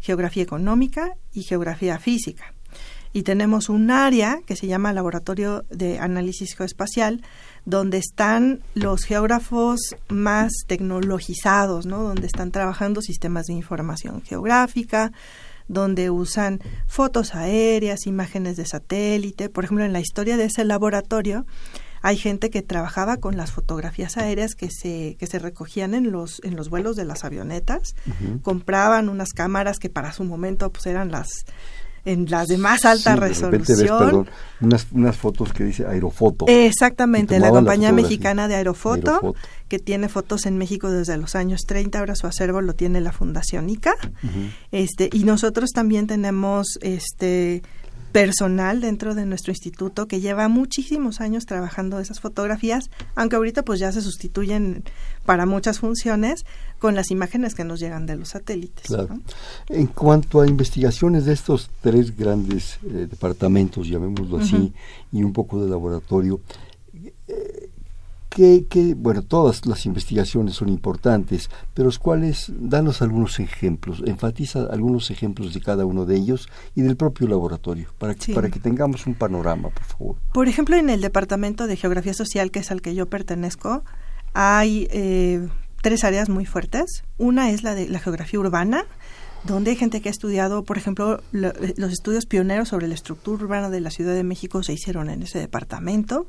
geografía 0.00 0.42
económica 0.42 1.10
y 1.32 1.42
geografía 1.42 1.98
física. 1.98 2.52
Y 3.12 3.22
tenemos 3.22 3.70
un 3.70 3.90
área 3.90 4.40
que 4.46 4.56
se 4.56 4.66
llama 4.66 4.92
Laboratorio 4.92 5.64
de 5.70 5.98
Análisis 5.98 6.54
Geoespacial, 6.54 7.22
donde 7.64 7.96
están 7.98 8.60
los 8.74 9.04
geógrafos 9.04 9.80
más 10.08 10.52
tecnologizados, 10.66 11.86
¿no? 11.86 12.02
donde 12.02 12.26
están 12.26 12.50
trabajando 12.50 13.00
sistemas 13.00 13.46
de 13.46 13.54
información 13.54 14.20
geográfica, 14.22 15.12
donde 15.68 16.10
usan 16.10 16.60
fotos 16.86 17.34
aéreas, 17.34 18.06
imágenes 18.06 18.56
de 18.56 18.66
satélite. 18.66 19.48
Por 19.48 19.64
ejemplo, 19.64 19.84
en 19.84 19.92
la 19.92 20.00
historia 20.00 20.36
de 20.36 20.44
ese 20.44 20.64
laboratorio 20.64 21.46
hay 22.02 22.16
gente 22.16 22.50
que 22.50 22.62
trabajaba 22.62 23.16
con 23.16 23.36
las 23.36 23.50
fotografías 23.50 24.16
aéreas 24.16 24.54
que 24.54 24.70
se, 24.70 25.16
que 25.18 25.26
se 25.26 25.40
recogían 25.40 25.92
en 25.92 26.12
los, 26.12 26.40
en 26.44 26.54
los 26.54 26.70
vuelos 26.70 26.94
de 26.94 27.04
las 27.04 27.24
avionetas, 27.24 27.96
compraban 28.42 29.08
unas 29.08 29.32
cámaras 29.32 29.80
que 29.80 29.90
para 29.90 30.12
su 30.12 30.22
momento 30.22 30.70
pues 30.70 30.86
eran 30.86 31.10
las 31.10 31.28
en 32.06 32.30
las 32.30 32.46
de 32.48 32.56
más 32.56 32.84
alta 32.84 33.16
resolución. 33.16 34.26
unas, 34.60 34.86
unas 34.92 35.16
fotos 35.16 35.52
que 35.52 35.64
dice 35.64 35.86
Aerofoto. 35.86 36.46
Exactamente, 36.48 37.38
la 37.38 37.50
compañía 37.50 37.92
mexicana 37.92 38.48
de 38.48 38.54
Aerofoto, 38.54 39.34
que 39.68 39.78
tiene 39.78 40.08
fotos 40.08 40.46
en 40.46 40.56
México 40.56 40.90
desde 40.90 41.18
los 41.18 41.34
años 41.34 41.62
30, 41.66 41.98
ahora 41.98 42.14
su 42.14 42.26
acervo 42.26 42.62
lo 42.62 42.74
tiene 42.74 43.00
la 43.00 43.12
Fundación 43.12 43.68
ICA. 43.68 43.94
este, 44.70 45.10
y 45.12 45.24
nosotros 45.24 45.70
también 45.74 46.06
tenemos 46.06 46.78
este 46.80 47.62
personal 48.16 48.80
dentro 48.80 49.14
de 49.14 49.26
nuestro 49.26 49.52
instituto 49.52 50.08
que 50.08 50.22
lleva 50.22 50.48
muchísimos 50.48 51.20
años 51.20 51.44
trabajando 51.44 51.98
esas 51.98 52.18
fotografías, 52.18 52.88
aunque 53.14 53.36
ahorita 53.36 53.62
pues 53.62 53.78
ya 53.78 53.92
se 53.92 54.00
sustituyen 54.00 54.84
para 55.26 55.44
muchas 55.44 55.80
funciones 55.80 56.46
con 56.78 56.94
las 56.94 57.10
imágenes 57.10 57.54
que 57.54 57.64
nos 57.64 57.78
llegan 57.78 58.06
de 58.06 58.16
los 58.16 58.30
satélites. 58.30 58.86
En 59.68 59.86
cuanto 59.88 60.40
a 60.40 60.46
investigaciones 60.46 61.26
de 61.26 61.34
estos 61.34 61.68
tres 61.82 62.16
grandes 62.16 62.78
eh, 62.84 63.06
departamentos, 63.10 63.86
llamémoslo 63.86 64.38
así, 64.38 64.72
y 65.12 65.22
un 65.22 65.34
poco 65.34 65.62
de 65.62 65.68
laboratorio, 65.68 66.40
eh, 67.28 67.65
que, 68.36 68.94
bueno, 68.94 69.22
todas 69.22 69.64
las 69.64 69.86
investigaciones 69.86 70.56
son 70.56 70.68
importantes, 70.68 71.48
pero 71.72 71.90
¿cuáles? 71.98 72.52
Danos 72.58 73.00
algunos 73.00 73.40
ejemplos, 73.40 74.02
enfatiza 74.04 74.66
algunos 74.70 75.10
ejemplos 75.10 75.54
de 75.54 75.62
cada 75.62 75.86
uno 75.86 76.04
de 76.04 76.16
ellos 76.16 76.50
y 76.74 76.82
del 76.82 76.96
propio 76.96 77.28
laboratorio, 77.28 77.88
para 77.96 78.14
que, 78.14 78.34
para 78.34 78.50
que 78.50 78.60
tengamos 78.60 79.06
un 79.06 79.14
panorama, 79.14 79.70
por 79.70 79.84
favor. 79.84 80.16
Por 80.34 80.48
ejemplo, 80.48 80.76
en 80.76 80.90
el 80.90 81.00
Departamento 81.00 81.66
de 81.66 81.76
Geografía 81.76 82.12
Social, 82.12 82.50
que 82.50 82.58
es 82.58 82.70
al 82.70 82.82
que 82.82 82.94
yo 82.94 83.06
pertenezco, 83.06 83.84
hay 84.34 84.86
eh, 84.90 85.48
tres 85.80 86.04
áreas 86.04 86.28
muy 86.28 86.44
fuertes. 86.44 87.04
Una 87.16 87.50
es 87.50 87.62
la 87.62 87.74
de 87.74 87.88
la 87.88 88.00
geografía 88.00 88.38
urbana, 88.38 88.84
donde 89.44 89.70
hay 89.70 89.76
gente 89.76 90.02
que 90.02 90.10
ha 90.10 90.12
estudiado, 90.12 90.62
por 90.62 90.76
ejemplo, 90.76 91.22
los 91.32 91.92
estudios 91.92 92.26
pioneros 92.26 92.68
sobre 92.68 92.86
la 92.86 92.94
estructura 92.94 93.44
urbana 93.44 93.70
de 93.70 93.80
la 93.80 93.90
Ciudad 93.90 94.12
de 94.12 94.24
México 94.24 94.62
se 94.62 94.74
hicieron 94.74 95.08
en 95.08 95.22
ese 95.22 95.38
departamento 95.38 96.26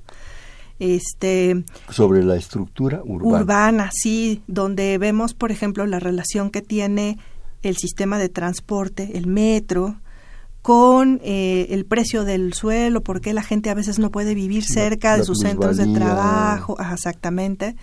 este 0.80 1.64
sobre 1.90 2.24
la 2.24 2.36
estructura 2.36 3.02
urbana. 3.04 3.42
Urbana, 3.42 3.90
sí, 3.94 4.42
donde 4.48 4.98
vemos, 4.98 5.34
por 5.34 5.52
ejemplo, 5.52 5.86
la 5.86 6.00
relación 6.00 6.50
que 6.52 6.62
tiene 6.62 7.18
el 7.64 7.78
sistema 7.78 8.20
de 8.20 8.30
transporte, 8.30 9.18
el 9.18 9.28
metro, 9.28 9.98
con 10.62 11.22
eh, 11.24 11.68
el 11.70 11.86
precio 11.86 12.26
del 12.26 12.54
suelo, 12.54 13.02
porque 13.02 13.34
la 13.34 13.42
gente 13.42 13.70
a 13.70 13.74
veces 13.74 14.00
no 14.00 14.12
puede 14.12 14.36
vivir 14.36 14.66
cerca 14.66 15.16
de 15.16 15.24
sus 15.24 15.40
centros 15.40 15.78
de 15.78 15.88
trabajo, 15.94 16.78
exactamente. 16.92 17.76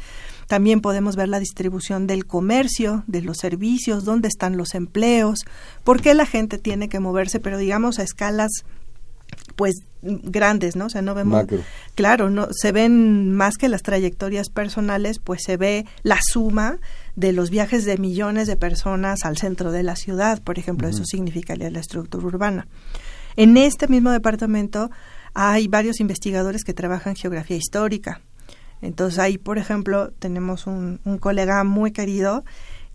También 0.49 0.83
podemos 0.83 1.17
ver 1.17 1.29
la 1.29 1.41
distribución 1.41 2.07
del 2.07 2.27
comercio, 2.27 3.03
de 3.07 3.23
los 3.23 3.39
servicios, 3.39 4.05
dónde 4.05 4.29
están 4.29 4.59
los 4.59 4.75
empleos, 4.75 5.41
por 5.83 6.03
qué 6.03 6.13
la 6.13 6.27
gente 6.27 6.59
tiene 6.59 6.91
que 6.91 7.01
moverse, 7.01 7.41
pero 7.41 7.57
digamos 7.57 7.99
a 7.99 8.03
escalas 8.03 8.51
pues 9.57 9.75
grandes, 10.02 10.76
¿no? 10.76 10.87
O 10.87 10.90
sea, 10.90 11.02
no 11.02 11.14
vemos 11.14 11.47
claro, 11.95 12.28
no 12.28 12.49
se 12.50 12.73
ven 12.73 13.33
más 13.33 13.57
que 13.57 13.69
las 13.69 13.83
trayectorias 13.83 14.50
personales, 14.50 15.19
pues 15.19 15.43
se 15.45 15.57
ve 15.57 15.87
la 16.02 16.19
suma 16.23 16.78
de 17.16 17.33
los 17.33 17.50
viajes 17.50 17.85
de 17.85 17.97
millones 17.97 18.47
de 18.47 18.57
personas 18.57 19.25
al 19.25 19.38
centro 19.38 19.73
de 19.73 19.83
la 19.83 19.97
ciudad, 19.97 20.43
por 20.43 20.59
ejemplo, 20.59 20.88
eso 20.88 21.04
significaría 21.04 21.71
la 21.71 21.81
estructura 21.81 22.26
urbana. 22.26 22.66
En 23.37 23.57
este 23.57 23.88
mismo 23.88 24.11
departamento 24.11 24.90
hay 25.33 25.69
varios 25.69 26.00
investigadores 26.00 26.64
que 26.64 26.75
trabajan 26.75 27.16
geografía 27.16 27.57
histórica. 27.57 28.21
Entonces 28.83 29.19
ahí, 29.19 29.38
por 29.38 29.57
ejemplo, 29.57 30.12
tenemos 30.19 30.66
un, 30.66 31.00
un 31.04 31.19
colega 31.19 31.64
muy 31.64 31.93
querido 31.93 32.45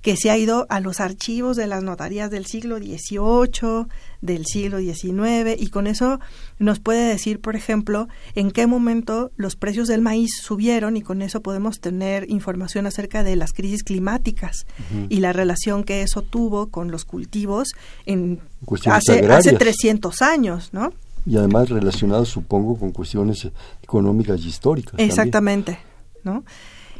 que 0.01 0.15
se 0.15 0.29
ha 0.31 0.37
ido 0.37 0.65
a 0.69 0.79
los 0.79 0.99
archivos 0.99 1.57
de 1.57 1.67
las 1.67 1.83
notarías 1.83 2.31
del 2.31 2.45
siglo 2.45 2.77
XVIII, 2.77 3.87
del 4.21 4.45
siglo 4.45 4.79
XIX, 4.79 5.55
y 5.57 5.67
con 5.67 5.87
eso 5.87 6.19
nos 6.57 6.79
puede 6.79 7.07
decir, 7.07 7.39
por 7.41 7.55
ejemplo, 7.55 8.07
en 8.35 8.51
qué 8.51 8.65
momento 8.65 9.31
los 9.35 9.55
precios 9.55 9.87
del 9.87 10.01
maíz 10.01 10.31
subieron 10.41 10.95
y 10.95 11.01
con 11.01 11.21
eso 11.21 11.41
podemos 11.41 11.79
tener 11.79 12.29
información 12.29 12.85
acerca 12.85 13.23
de 13.23 13.35
las 13.35 13.51
crisis 13.51 13.83
climáticas 13.83 14.65
y 15.09 15.19
la 15.19 15.33
relación 15.33 15.83
que 15.83 16.01
eso 16.01 16.21
tuvo 16.21 16.67
con 16.67 16.91
los 16.91 17.05
cultivos 17.05 17.69
en 18.05 18.39
hace, 18.85 19.25
hace 19.27 19.53
300 19.53 20.21
años, 20.21 20.69
¿no? 20.71 20.93
Y 21.25 21.37
además 21.37 21.69
relacionado, 21.69 22.25
supongo, 22.25 22.77
con 22.77 22.91
cuestiones 22.91 23.49
económicas 23.83 24.39
y 24.41 24.47
históricas. 24.47 24.95
Exactamente, 24.97 25.77
¿no? 26.23 26.43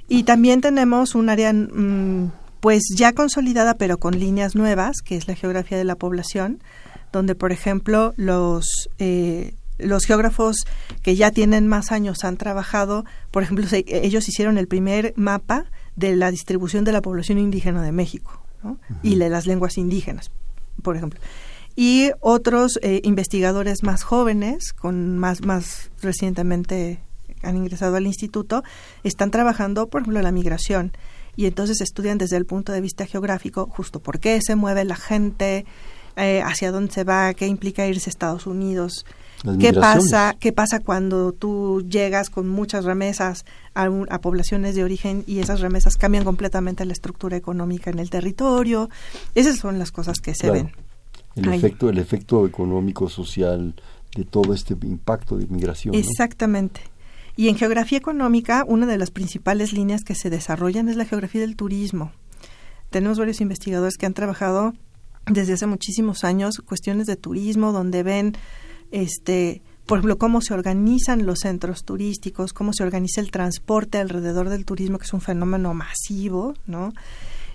Y 0.10 0.24
también 0.24 0.60
tenemos 0.60 1.16
un 1.16 1.30
área 1.30 1.54
mm, 1.54 2.32
pues 2.60 2.84
ya 2.96 3.14
consolidada 3.14 3.76
pero 3.76 3.98
con 3.98 4.20
líneas 4.20 4.56
nuevas, 4.56 5.02
que 5.02 5.16
es 5.16 5.28
la 5.28 5.36
geografía 5.36 5.78
de 5.78 5.84
la 5.84 5.96
población, 5.96 6.62
donde 7.12 7.36
por 7.36 7.52
ejemplo 7.52 8.14
los 8.18 8.90
eh, 9.00 9.54
los 9.80 10.06
geógrafos 10.06 10.66
que 11.02 11.16
ya 11.16 11.32
tienen 11.32 11.68
más 11.68 11.92
años 11.92 12.24
han 12.24 12.38
trabajado, 12.38 13.06
por 13.32 13.44
ejemplo, 13.44 13.66
ellos 13.72 14.28
hicieron 14.28 14.58
el 14.58 14.68
primer 14.68 15.14
mapa 15.16 15.66
de 15.96 16.16
la 16.16 16.32
distribución 16.32 16.84
de 16.84 16.92
la 16.92 17.02
población 17.02 17.40
indígena 17.40 17.82
de 17.82 17.92
México 17.92 18.44
y 19.02 19.16
de 19.16 19.30
las 19.30 19.48
lenguas 19.48 19.78
indígenas, 19.78 20.32
por 20.84 20.98
ejemplo. 20.98 21.20
Y 21.76 22.12
otros 22.20 22.78
eh, 22.82 23.00
investigadores 23.06 23.84
más 23.84 24.04
jóvenes, 24.04 24.74
con 24.74 25.18
más, 25.18 25.46
más 25.46 25.92
recientemente 26.02 27.00
han 27.42 27.56
ingresado 27.56 27.96
al 27.96 28.06
instituto, 28.06 28.64
están 29.04 29.32
trabajando, 29.32 29.88
por 29.88 30.02
ejemplo, 30.02 30.22
la 30.22 30.34
migración 30.34 30.92
y 31.40 31.46
entonces 31.46 31.80
estudian 31.80 32.18
desde 32.18 32.36
el 32.36 32.46
punto 32.46 32.74
de 32.74 32.82
vista 32.82 33.06
geográfico 33.06 33.70
justo 33.72 34.02
por 34.02 34.20
qué 34.20 34.42
se 34.46 34.58
mueve 34.58 34.84
la 34.84 34.98
gente, 34.98 35.66
eh, 36.18 36.42
hacia 36.42 36.70
dónde 36.70 36.92
se 36.92 37.06
va, 37.06 37.34
qué 37.34 37.48
implica 37.48 37.88
irse 37.88 38.10
a 38.10 38.12
Estados 38.12 38.46
Unidos, 38.46 39.06
qué 39.58 39.72
pasa, 39.72 40.36
qué 40.38 40.52
pasa 40.52 40.82
cuando 40.82 41.32
tú 41.32 41.86
llegas 41.88 42.30
con 42.30 42.50
muchas 42.50 42.84
remesas 42.84 43.46
a, 43.74 43.86
a, 43.86 44.20
poblaciones 44.20 44.76
de 44.76 44.84
origen 44.84 45.24
y 45.28 45.40
esas 45.40 45.62
remesas 45.62 45.96
cambian 45.96 46.26
completamente 46.26 46.84
la 46.84 46.92
estructura 46.92 47.38
económica 47.38 47.90
en 47.90 48.00
el 48.00 48.10
territorio. 48.10 48.90
Esas 49.34 49.60
son 49.60 49.80
las 49.80 49.94
cosas 49.94 50.20
que 50.20 50.36
se 50.36 50.52
ven. 50.52 50.74
El 51.38 51.54
efecto, 51.54 51.88
el 51.88 52.00
efecto 52.00 52.46
económico, 52.46 53.08
social 53.08 53.76
de 54.14 54.26
todo 54.26 54.54
este 54.54 54.74
impacto 54.74 55.38
de 55.38 55.46
inmigración. 55.46 55.96
Exactamente. 55.96 56.82
Y 57.40 57.48
en 57.48 57.56
geografía 57.56 57.98
económica, 57.98 58.66
una 58.68 58.86
de 58.86 58.98
las 58.98 59.12
principales 59.12 59.72
líneas 59.72 60.04
que 60.04 60.14
se 60.14 60.30
desarrollan 60.30 60.90
es 60.90 60.98
la 60.98 61.06
geografía 61.06 61.40
del 61.40 61.56
turismo. 61.56 62.12
Tenemos 62.90 63.18
varios 63.18 63.40
investigadores 63.40 63.96
que 63.96 64.06
han 64.06 64.14
trabajado 64.14 64.74
desde 65.26 65.54
hace 65.54 65.66
muchísimos 65.66 66.26
años 66.26 66.58
cuestiones 66.66 67.08
de 67.08 67.16
turismo, 67.16 67.72
donde 67.72 68.04
ven, 68.04 68.34
este, 68.92 69.62
por 69.86 70.00
ejemplo, 70.00 70.18
cómo 70.18 70.42
se 70.42 70.54
organizan 70.54 71.26
los 71.26 71.40
centros 71.40 71.86
turísticos, 71.86 72.52
cómo 72.52 72.74
se 72.74 72.84
organiza 72.84 73.22
el 73.22 73.32
transporte 73.32 74.00
alrededor 74.00 74.50
del 74.50 74.66
turismo, 74.66 74.98
que 74.98 75.06
es 75.06 75.14
un 75.14 75.22
fenómeno 75.22 75.74
masivo, 75.74 76.56
¿no? 76.68 76.92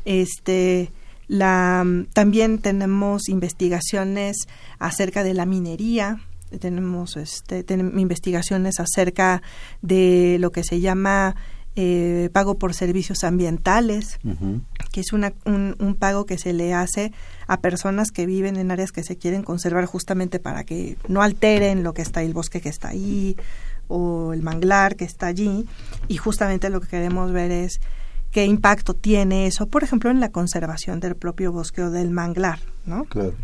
Este, 0.06 0.92
la, 1.28 1.84
también 2.14 2.58
tenemos 2.58 3.28
investigaciones 3.28 4.48
acerca 4.78 5.22
de 5.22 5.34
la 5.34 5.44
minería, 5.44 6.22
tenemos 6.58 7.16
este, 7.16 7.64
investigaciones 7.70 8.80
acerca 8.80 9.42
de 9.82 10.36
lo 10.40 10.52
que 10.52 10.64
se 10.64 10.80
llama 10.80 11.36
eh, 11.76 12.30
pago 12.32 12.56
por 12.56 12.72
servicios 12.72 13.24
ambientales, 13.24 14.20
que 14.92 15.00
es 15.00 15.12
una, 15.12 15.32
un, 15.44 15.96
pago 15.98 16.24
que 16.24 16.38
se 16.38 16.52
le 16.52 16.72
hace 16.72 17.12
a 17.48 17.60
personas 17.60 18.12
que 18.12 18.26
viven 18.26 18.56
en 18.56 18.70
áreas 18.70 18.92
que 18.92 19.02
se 19.02 19.16
quieren 19.16 19.42
conservar 19.42 19.84
justamente 19.86 20.38
para 20.38 20.62
que 20.62 20.96
no 21.08 21.20
alteren 21.20 21.82
lo 21.82 21.92
que 21.92 22.02
está 22.02 22.20
ahí, 22.20 22.26
el 22.26 22.32
bosque 22.32 22.60
que 22.60 22.68
está 22.68 22.90
ahí 22.90 23.36
o 23.88 24.32
el 24.32 24.42
manglar 24.42 24.94
que 24.94 25.04
está 25.04 25.26
allí. 25.26 25.66
Y 26.06 26.16
justamente 26.16 26.70
lo 26.70 26.80
que 26.80 26.86
queremos 26.86 27.32
ver 27.32 27.50
es 27.50 27.80
qué 28.30 28.44
impacto 28.44 28.94
tiene 28.94 29.48
eso, 29.48 29.66
por 29.66 29.82
ejemplo, 29.82 30.10
en 30.10 30.20
la 30.20 30.30
conservación 30.30 31.00
del 31.00 31.16
propio 31.16 31.50
bosque 31.50 31.82
o 31.82 31.90
del 31.90 32.10
manglar, 32.10 32.60
¿no? 32.86 33.04
Claro. 33.06 33.34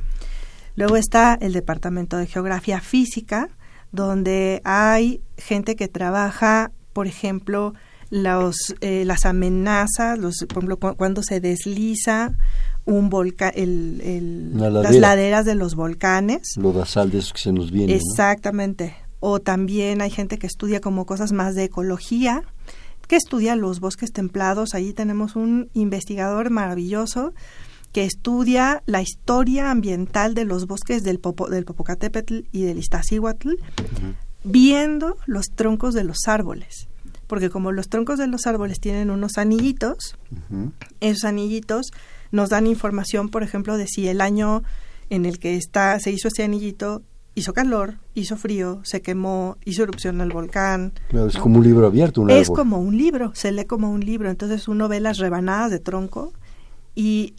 Luego 0.76 0.96
está 0.96 1.38
el 1.40 1.52
Departamento 1.52 2.16
de 2.16 2.26
Geografía 2.26 2.80
Física, 2.80 3.48
donde 3.92 4.60
hay 4.64 5.20
gente 5.36 5.76
que 5.76 5.88
trabaja, 5.88 6.72
por 6.92 7.06
ejemplo, 7.06 7.74
los, 8.10 8.74
eh, 8.80 9.04
las 9.04 9.24
amenazas, 9.24 10.18
los, 10.18 10.44
por 10.48 10.64
ejemplo, 10.64 10.96
cuando 10.96 11.22
se 11.22 11.40
desliza 11.40 12.32
un 12.84 13.08
volcán, 13.08 13.52
el, 13.54 14.50
las 14.54 14.94
laderas 14.94 15.44
de 15.44 15.54
los 15.54 15.74
volcanes. 15.74 16.54
Lo 16.56 16.72
basal 16.72 17.10
de 17.10 17.18
eso 17.18 17.32
que 17.34 17.40
se 17.40 17.52
nos 17.52 17.70
viene. 17.70 17.94
Exactamente. 17.94 18.96
O 19.20 19.38
también 19.38 20.00
hay 20.00 20.10
gente 20.10 20.38
que 20.38 20.46
estudia 20.46 20.80
como 20.80 21.06
cosas 21.06 21.32
más 21.32 21.54
de 21.54 21.64
ecología, 21.64 22.42
que 23.06 23.16
estudia 23.16 23.54
los 23.54 23.80
bosques 23.80 24.12
templados. 24.12 24.74
Allí 24.74 24.92
tenemos 24.92 25.36
un 25.36 25.68
investigador 25.74 26.50
maravilloso 26.50 27.32
que 27.92 28.04
estudia 28.04 28.82
la 28.86 29.02
historia 29.02 29.70
ambiental 29.70 30.34
de 30.34 30.44
los 30.44 30.66
bosques 30.66 31.02
del, 31.02 31.18
Popo, 31.18 31.48
del 31.48 31.64
Popocatépetl 31.64 32.40
y 32.52 32.62
del 32.62 32.78
Iztaccíhuatl, 32.78 33.54
viendo 34.44 35.16
los 35.26 35.46
troncos 35.46 35.94
de 35.94 36.04
los 36.04 36.26
árboles. 36.26 36.88
Porque 37.26 37.50
como 37.50 37.72
los 37.72 37.88
troncos 37.88 38.18
de 38.18 38.26
los 38.26 38.46
árboles 38.46 38.80
tienen 38.80 39.10
unos 39.10 39.38
anillitos, 39.38 40.16
esos 41.00 41.24
anillitos 41.24 41.90
nos 42.32 42.50
dan 42.50 42.66
información, 42.66 43.28
por 43.28 43.42
ejemplo, 43.42 43.76
de 43.76 43.86
si 43.86 44.08
el 44.08 44.20
año 44.20 44.62
en 45.10 45.26
el 45.26 45.38
que 45.38 45.56
está, 45.56 45.98
se 45.98 46.12
hizo 46.12 46.28
ese 46.28 46.44
anillito 46.44 47.02
hizo 47.34 47.52
calor, 47.52 47.94
hizo 48.14 48.36
frío, 48.36 48.80
se 48.84 49.02
quemó, 49.02 49.56
hizo 49.64 49.82
erupción 49.82 50.20
el 50.20 50.30
volcán. 50.30 50.92
Claro, 51.08 51.28
es 51.28 51.36
como 51.36 51.58
un 51.58 51.64
libro 51.64 51.86
abierto, 51.86 52.20
un 52.20 52.30
Es 52.30 52.48
como 52.48 52.78
un 52.78 52.96
libro, 52.96 53.32
se 53.34 53.52
lee 53.52 53.64
como 53.64 53.90
un 53.90 54.04
libro. 54.04 54.30
Entonces 54.30 54.68
uno 54.68 54.88
ve 54.88 55.00
las 55.00 55.18
rebanadas 55.18 55.70
de 55.70 55.78
tronco 55.78 56.32
y 56.94 57.34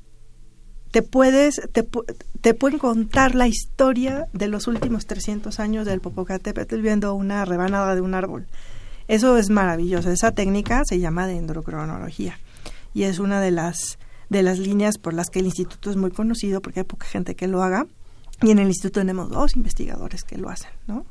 te 0.92 1.02
puedes, 1.02 1.62
te, 1.72 1.88
te 2.42 2.54
pueden 2.54 2.78
contar 2.78 3.36
la 3.36 3.48
historia 3.48 4.28
de 4.34 4.48
los 4.48 4.68
últimos 4.68 5.06
300 5.06 5.60
años 5.60 5.86
del 5.86 6.02
Popocatépetl 6.02 6.82
viendo 6.82 7.14
una 7.14 7.46
rebanada 7.46 7.96
de 7.96 8.02
un 8.02 8.14
árbol. 8.14 8.46
Eso 9.08 9.38
es 9.38 9.50
maravilloso. 9.50 10.12
Esa 10.12 10.32
técnica 10.32 10.84
se 10.86 11.00
llama 11.00 11.28
dendrocronología 11.28 12.40
y 12.94 13.04
es 13.04 13.20
una 13.20 13.42
de 13.42 13.52
las 13.52 13.98
de 14.30 14.44
las 14.44 14.60
líneas 14.60 14.98
por 14.98 15.14
las 15.14 15.30
que 15.30 15.40
el 15.40 15.46
instituto 15.46 15.92
es 15.92 15.98
muy 15.98 16.10
conocido 16.10 16.62
porque 16.62 16.80
hay 16.80 16.86
poca 16.86 17.06
gente 17.06 17.36
que 17.36 17.48
lo 17.48 17.64
haga 17.64 17.86
y 18.42 18.52
en 18.52 18.60
el 18.60 18.68
instituto 18.68 19.02
tenemos 19.02 19.30
dos 19.30 19.58
investigadores 19.58 20.24
que 20.24 20.38
lo 20.38 20.50
hacen, 20.50 20.72
¿no? 20.88 21.06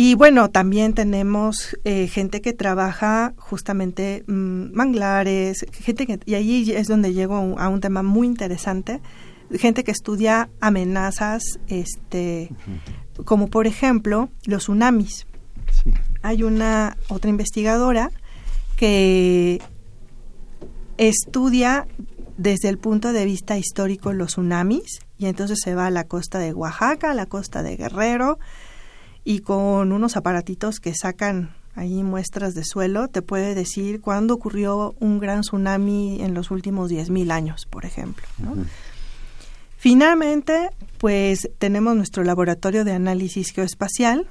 Y 0.00 0.14
bueno, 0.14 0.48
también 0.48 0.94
tenemos 0.94 1.76
eh, 1.82 2.06
gente 2.06 2.40
que 2.40 2.52
trabaja 2.52 3.34
justamente 3.36 4.22
mm, 4.28 4.72
manglares, 4.72 5.66
gente 5.72 6.06
que, 6.06 6.20
y 6.24 6.34
ahí 6.34 6.70
es 6.70 6.86
donde 6.86 7.14
llego 7.14 7.34
a 7.58 7.68
un, 7.68 7.80
tema 7.80 8.04
muy 8.04 8.28
interesante, 8.28 9.00
gente 9.50 9.82
que 9.82 9.90
estudia 9.90 10.50
amenazas, 10.60 11.42
este, 11.66 12.48
como 13.24 13.48
por 13.48 13.66
ejemplo 13.66 14.28
los 14.44 14.62
tsunamis. 14.62 15.26
Hay 16.22 16.44
una 16.44 16.96
otra 17.08 17.30
investigadora 17.30 18.12
que 18.76 19.60
estudia 20.96 21.88
desde 22.36 22.68
el 22.68 22.78
punto 22.78 23.12
de 23.12 23.24
vista 23.24 23.58
histórico 23.58 24.12
los 24.12 24.28
tsunamis 24.28 25.00
y 25.18 25.26
entonces 25.26 25.58
se 25.60 25.74
va 25.74 25.86
a 25.86 25.90
la 25.90 26.04
costa 26.04 26.38
de 26.38 26.54
Oaxaca, 26.54 27.10
a 27.10 27.14
la 27.14 27.26
costa 27.26 27.64
de 27.64 27.76
Guerrero, 27.76 28.38
y 29.24 29.40
con 29.40 29.92
unos 29.92 30.16
aparatitos 30.16 30.80
que 30.80 30.94
sacan 30.94 31.54
ahí 31.74 32.02
muestras 32.02 32.54
de 32.54 32.64
suelo, 32.64 33.08
te 33.08 33.22
puede 33.22 33.54
decir 33.54 34.00
cuándo 34.00 34.34
ocurrió 34.34 34.94
un 34.98 35.18
gran 35.20 35.42
tsunami 35.42 36.20
en 36.20 36.34
los 36.34 36.50
últimos 36.50 36.90
10.000 36.90 37.30
años, 37.30 37.66
por 37.66 37.84
ejemplo. 37.84 38.26
Finalmente, 39.76 40.70
pues 40.98 41.48
tenemos 41.58 41.94
nuestro 41.94 42.24
laboratorio 42.24 42.84
de 42.84 42.92
análisis 42.92 43.50
geoespacial, 43.50 44.26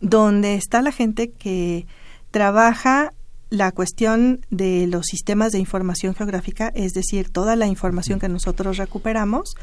donde 0.00 0.54
está 0.54 0.80
la 0.80 0.92
gente 0.92 1.30
que 1.30 1.86
trabaja 2.30 3.12
la 3.50 3.72
cuestión 3.72 4.46
de 4.50 4.86
los 4.86 5.06
sistemas 5.06 5.50
de 5.50 5.58
información 5.58 6.14
geográfica, 6.14 6.70
es 6.74 6.92
decir, 6.92 7.30
toda 7.30 7.56
la 7.56 7.66
información 7.66 8.20
que 8.20 8.28
nosotros 8.28 8.76
recuperamos, 8.76 9.54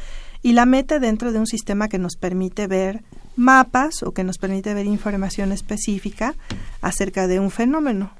y 0.44 0.52
la 0.52 0.66
mete 0.66 1.00
dentro 1.00 1.32
de 1.32 1.40
un 1.40 1.48
sistema 1.48 1.88
que 1.88 1.98
nos 1.98 2.18
permite 2.18 2.68
ver 2.68 3.04
mapas 3.38 4.04
o 4.04 4.12
que 4.12 4.24
nos 4.24 4.38
permite 4.38 4.74
ver 4.74 4.86
información 4.86 5.52
específica 5.52 6.36
acerca 6.82 7.28
de 7.28 7.40
un 7.40 7.52
fenómeno. 7.52 8.12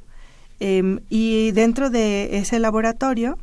Em, 0.60 1.02
y 1.10 1.52
dentro 1.52 1.90
de 1.90 2.38
ese 2.38 2.60
laboratorio, 2.60 3.38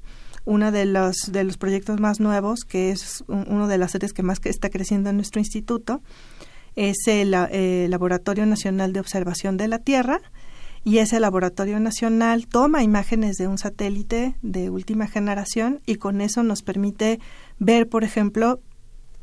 uno 0.47 0.73
de 0.73 0.87
los, 0.87 1.31
de 1.31 1.45
los 1.45 1.59
proyectos 1.59 2.01
más 2.01 2.21
nuevos, 2.21 2.61
que 2.65 2.91
es 2.91 3.25
uno 3.29 3.69
de 3.69 3.79
las 3.79 3.93
series 3.93 4.13
que 4.13 4.23
más 4.23 4.41
está 4.45 4.71
creciendo 4.71 5.11
en 5.11 5.17
nuestro 5.17 5.41
instituto, 5.41 6.03
es 6.77 7.07
el 7.07 7.31
Laboratorio 7.91 8.47
Nacional 8.47 8.93
de 8.93 9.01
Observación 9.01 9.57
de 9.57 9.69
la 9.69 9.79
Tierra. 9.79 10.21
y 10.87 10.99
ese 10.99 11.19
laboratorio 11.19 11.81
nacional 11.81 12.47
toma 12.47 12.83
imágenes 12.83 13.39
de 13.39 13.49
un 13.49 13.57
satélite 13.57 14.35
de 14.43 14.69
última 14.69 15.07
generación 15.07 15.81
y 15.87 15.95
con 15.95 16.21
eso 16.21 16.43
nos 16.43 16.61
permite 16.63 17.21
ver, 17.59 17.89
por 17.89 18.05
ejemplo, 18.05 18.61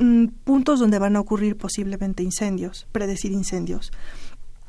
mm, 0.01 0.27
puntos 0.43 0.79
donde 0.79 0.99
van 0.99 1.15
a 1.15 1.19
ocurrir 1.19 1.55
posiblemente 1.55 2.23
incendios, 2.23 2.87
predecir 2.91 3.31
incendios 3.31 3.91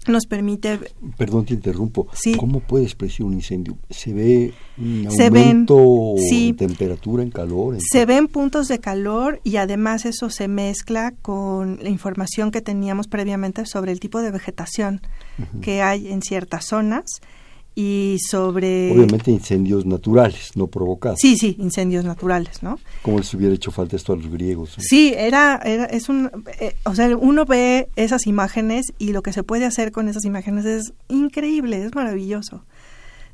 nos 0.08 0.26
permite... 0.26 0.80
Perdón, 1.16 1.44
te 1.44 1.54
interrumpo. 1.54 2.08
Sí. 2.12 2.34
¿Cómo 2.36 2.60
puedes 2.60 2.94
predecir 2.94 3.24
un 3.24 3.34
incendio? 3.34 3.78
¿Se 3.90 4.12
ve 4.12 4.52
un 4.78 5.06
aumento 5.06 6.14
en 6.18 6.56
temperatura, 6.56 7.22
en 7.22 7.30
calor? 7.30 7.76
se 7.80 8.06
ven 8.06 8.28
puntos 8.28 8.68
de 8.68 8.80
calor 8.80 9.40
y 9.44 9.56
además 9.56 10.04
eso 10.04 10.30
se 10.30 10.48
mezcla 10.48 11.12
con 11.22 11.78
la 11.82 11.88
información 11.88 12.50
que 12.50 12.60
teníamos 12.60 13.06
previamente 13.06 13.64
sobre 13.66 13.92
el 13.92 14.00
tipo 14.00 14.20
de 14.20 14.30
vegetación 14.30 15.00
que 15.60 15.82
hay 15.82 16.08
en 16.08 16.22
ciertas 16.22 16.66
zonas 16.66 17.04
y 17.74 18.18
sobre... 18.30 18.92
Obviamente 18.92 19.30
incendios 19.30 19.86
naturales, 19.86 20.50
no 20.56 20.66
provocados. 20.66 21.18
Sí, 21.20 21.36
sí, 21.36 21.56
incendios 21.58 22.04
naturales, 22.04 22.62
¿no? 22.62 22.78
Como 23.02 23.18
les 23.18 23.32
hubiera 23.34 23.54
hecho 23.54 23.70
falta 23.70 23.96
esto 23.96 24.12
a 24.12 24.16
los 24.16 24.30
griegos. 24.30 24.76
Sí, 24.78 25.14
era, 25.16 25.60
era, 25.64 25.86
es 25.86 26.08
un, 26.08 26.30
eh, 26.60 26.74
o 26.84 26.94
sea, 26.94 27.16
uno 27.16 27.44
ve 27.44 27.88
esas 27.96 28.26
imágenes 28.26 28.92
y 28.98 29.12
lo 29.12 29.22
que 29.22 29.32
se 29.32 29.42
puede 29.42 29.64
hacer 29.64 29.92
con 29.92 30.08
esas 30.08 30.24
imágenes 30.24 30.64
es 30.64 30.92
increíble, 31.08 31.82
es 31.84 31.94
maravilloso. 31.94 32.64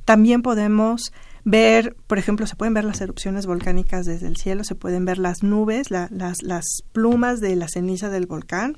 También 0.05 0.43
podemos 0.43 1.13
ver, 1.45 1.97
por 2.07 2.19
ejemplo, 2.19 2.47
se 2.47 2.57
pueden 2.57 2.75
ver 2.75 2.85
las 2.85 3.01
erupciones 3.01 3.47
volcánicas 3.47 4.07
desde 4.07 4.27
el 4.27 4.37
cielo, 4.37 4.65
se 4.65 4.75
pueden 4.75 5.05
ver 5.05 5.19
las 5.19 5.43
nubes, 5.43 5.91
las, 5.91 6.11
las 6.43 6.65
plumas 6.93 7.41
de 7.41 7.57
la 7.57 7.69
ceniza 7.69 8.11
del 8.11 8.27
volcán, 8.27 8.77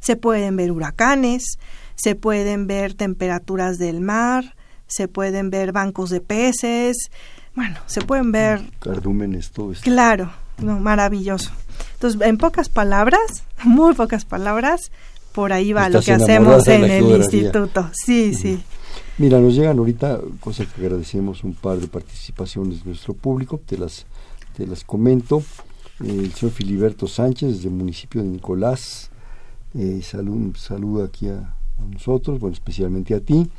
se 0.00 0.16
pueden 0.16 0.56
ver 0.56 0.72
huracanes, 0.72 1.58
se 2.00 2.14
pueden 2.14 2.66
ver 2.66 2.94
temperaturas 2.94 3.78
del 3.78 4.00
mar, 4.00 4.54
se 4.86 5.06
pueden 5.06 5.50
ver 5.50 5.72
bancos 5.72 6.10
de 6.10 6.20
peces, 6.20 7.10
bueno, 7.54 7.78
se 7.86 8.00
pueden 8.00 8.32
ver... 8.32 8.62
Cardúmenes, 8.78 9.50
todo 9.50 9.72
esto. 9.72 9.84
Claro, 9.84 10.32
no, 10.58 10.80
maravilloso. 10.80 11.50
Entonces, 11.94 12.20
en 12.22 12.38
pocas 12.38 12.68
palabras, 12.68 13.44
muy 13.64 13.94
pocas 13.94 14.24
palabras, 14.24 14.90
por 15.32 15.52
ahí 15.52 15.72
va 15.72 15.88
lo 15.88 16.00
que 16.00 16.12
hacemos 16.12 16.66
en 16.68 16.84
el 16.84 17.10
instituto. 17.10 17.90
Sí, 17.92 18.34
sí. 18.34 18.62
Mira, 19.18 19.38
nos 19.38 19.54
llegan 19.54 19.78
ahorita 19.78 20.20
cosas 20.40 20.68
que 20.68 20.80
agradecemos, 20.80 21.44
un 21.44 21.54
par 21.54 21.78
de 21.78 21.86
participaciones 21.86 22.82
de 22.82 22.90
nuestro 22.90 23.12
público, 23.12 23.60
te 23.64 23.76
las, 23.76 24.06
te 24.56 24.66
las 24.66 24.84
comento. 24.84 25.42
El 26.02 26.32
señor 26.32 26.54
Filiberto 26.54 27.06
Sánchez, 27.06 27.56
desde 27.56 27.68
el 27.68 27.74
municipio 27.74 28.22
de 28.22 28.28
Nicolás, 28.28 29.10
eh, 29.74 30.00
salud, 30.02 30.56
saluda 30.56 31.04
aquí 31.04 31.28
a, 31.28 31.54
a 31.82 31.92
nosotros, 31.92 32.38
bueno, 32.40 32.54
especialmente 32.54 33.14
a 33.14 33.20
ti, 33.20 33.50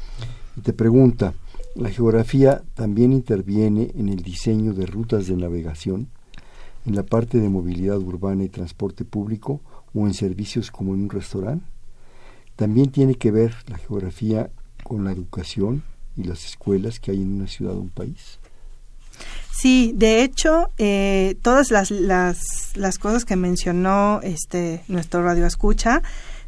y 0.56 0.62
te 0.62 0.74
pregunta, 0.74 1.34
¿la 1.76 1.90
geografía 1.90 2.62
también 2.74 3.14
interviene 3.14 3.92
en 3.96 4.10
el 4.10 4.22
diseño 4.22 4.74
de 4.74 4.86
rutas 4.86 5.28
de 5.28 5.36
navegación, 5.36 6.08
en 6.86 6.96
la 6.96 7.04
parte 7.04 7.40
de 7.40 7.50
movilidad 7.50 7.98
urbana 8.00 8.44
y 8.44 8.50
transporte 8.50 9.06
público 9.06 9.62
o 9.94 10.08
en 10.08 10.14
servicios 10.14 10.72
como 10.72 10.94
en 10.94 11.04
un 11.04 11.10
restaurante? 11.10 11.66
También 12.56 12.92
tiene 12.92 13.16
que 13.16 13.32
ver 13.32 13.56
la 13.68 13.78
geografía 13.78 14.50
con 14.84 15.04
la 15.04 15.12
educación 15.12 15.84
y 16.18 16.24
las 16.24 16.46
escuelas 16.46 17.00
que 17.00 17.12
hay 17.12 17.22
en 17.22 17.34
una 17.34 17.48
ciudad 17.48 17.74
o 17.74 17.80
un 17.80 17.90
país. 17.90 18.40
Sí, 19.52 19.94
de 19.96 20.24
hecho, 20.24 20.70
eh, 20.78 21.36
todas 21.42 21.72
las, 21.72 21.92
las, 21.92 22.72
las, 22.76 22.98
cosas 22.98 23.26
que 23.26 23.36
mencionó 23.36 24.20
este 24.24 24.84
nuestro 24.88 25.24
radio 25.24 25.46
escucha 25.46 26.02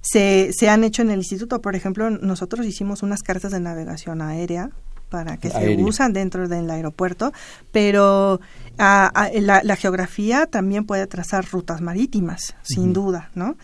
se, 0.04 0.52
se 0.54 0.70
han 0.70 0.84
hecho 0.84 1.02
en 1.02 1.10
el 1.10 1.20
instituto. 1.20 1.62
Por 1.62 1.76
ejemplo, 1.76 2.12
nosotros 2.12 2.66
hicimos 2.68 3.02
unas 3.02 3.24
cartas 3.24 3.52
de 3.52 3.60
navegación 3.60 4.22
aérea 4.22 4.70
para 5.14 5.38
que 5.38 5.52
se 5.52 5.76
usan 5.84 6.12
dentro 6.12 6.48
del 6.48 6.68
aeropuerto, 6.72 7.34
pero 7.72 8.42
la, 8.78 9.76
geografía 9.78 10.48
también 10.48 10.86
puede 10.86 11.06
trazar 11.06 11.46
rutas 11.52 11.82
marítimas, 11.82 12.56
sin 12.64 12.94
duda, 12.94 13.30
¿no? 13.36 13.56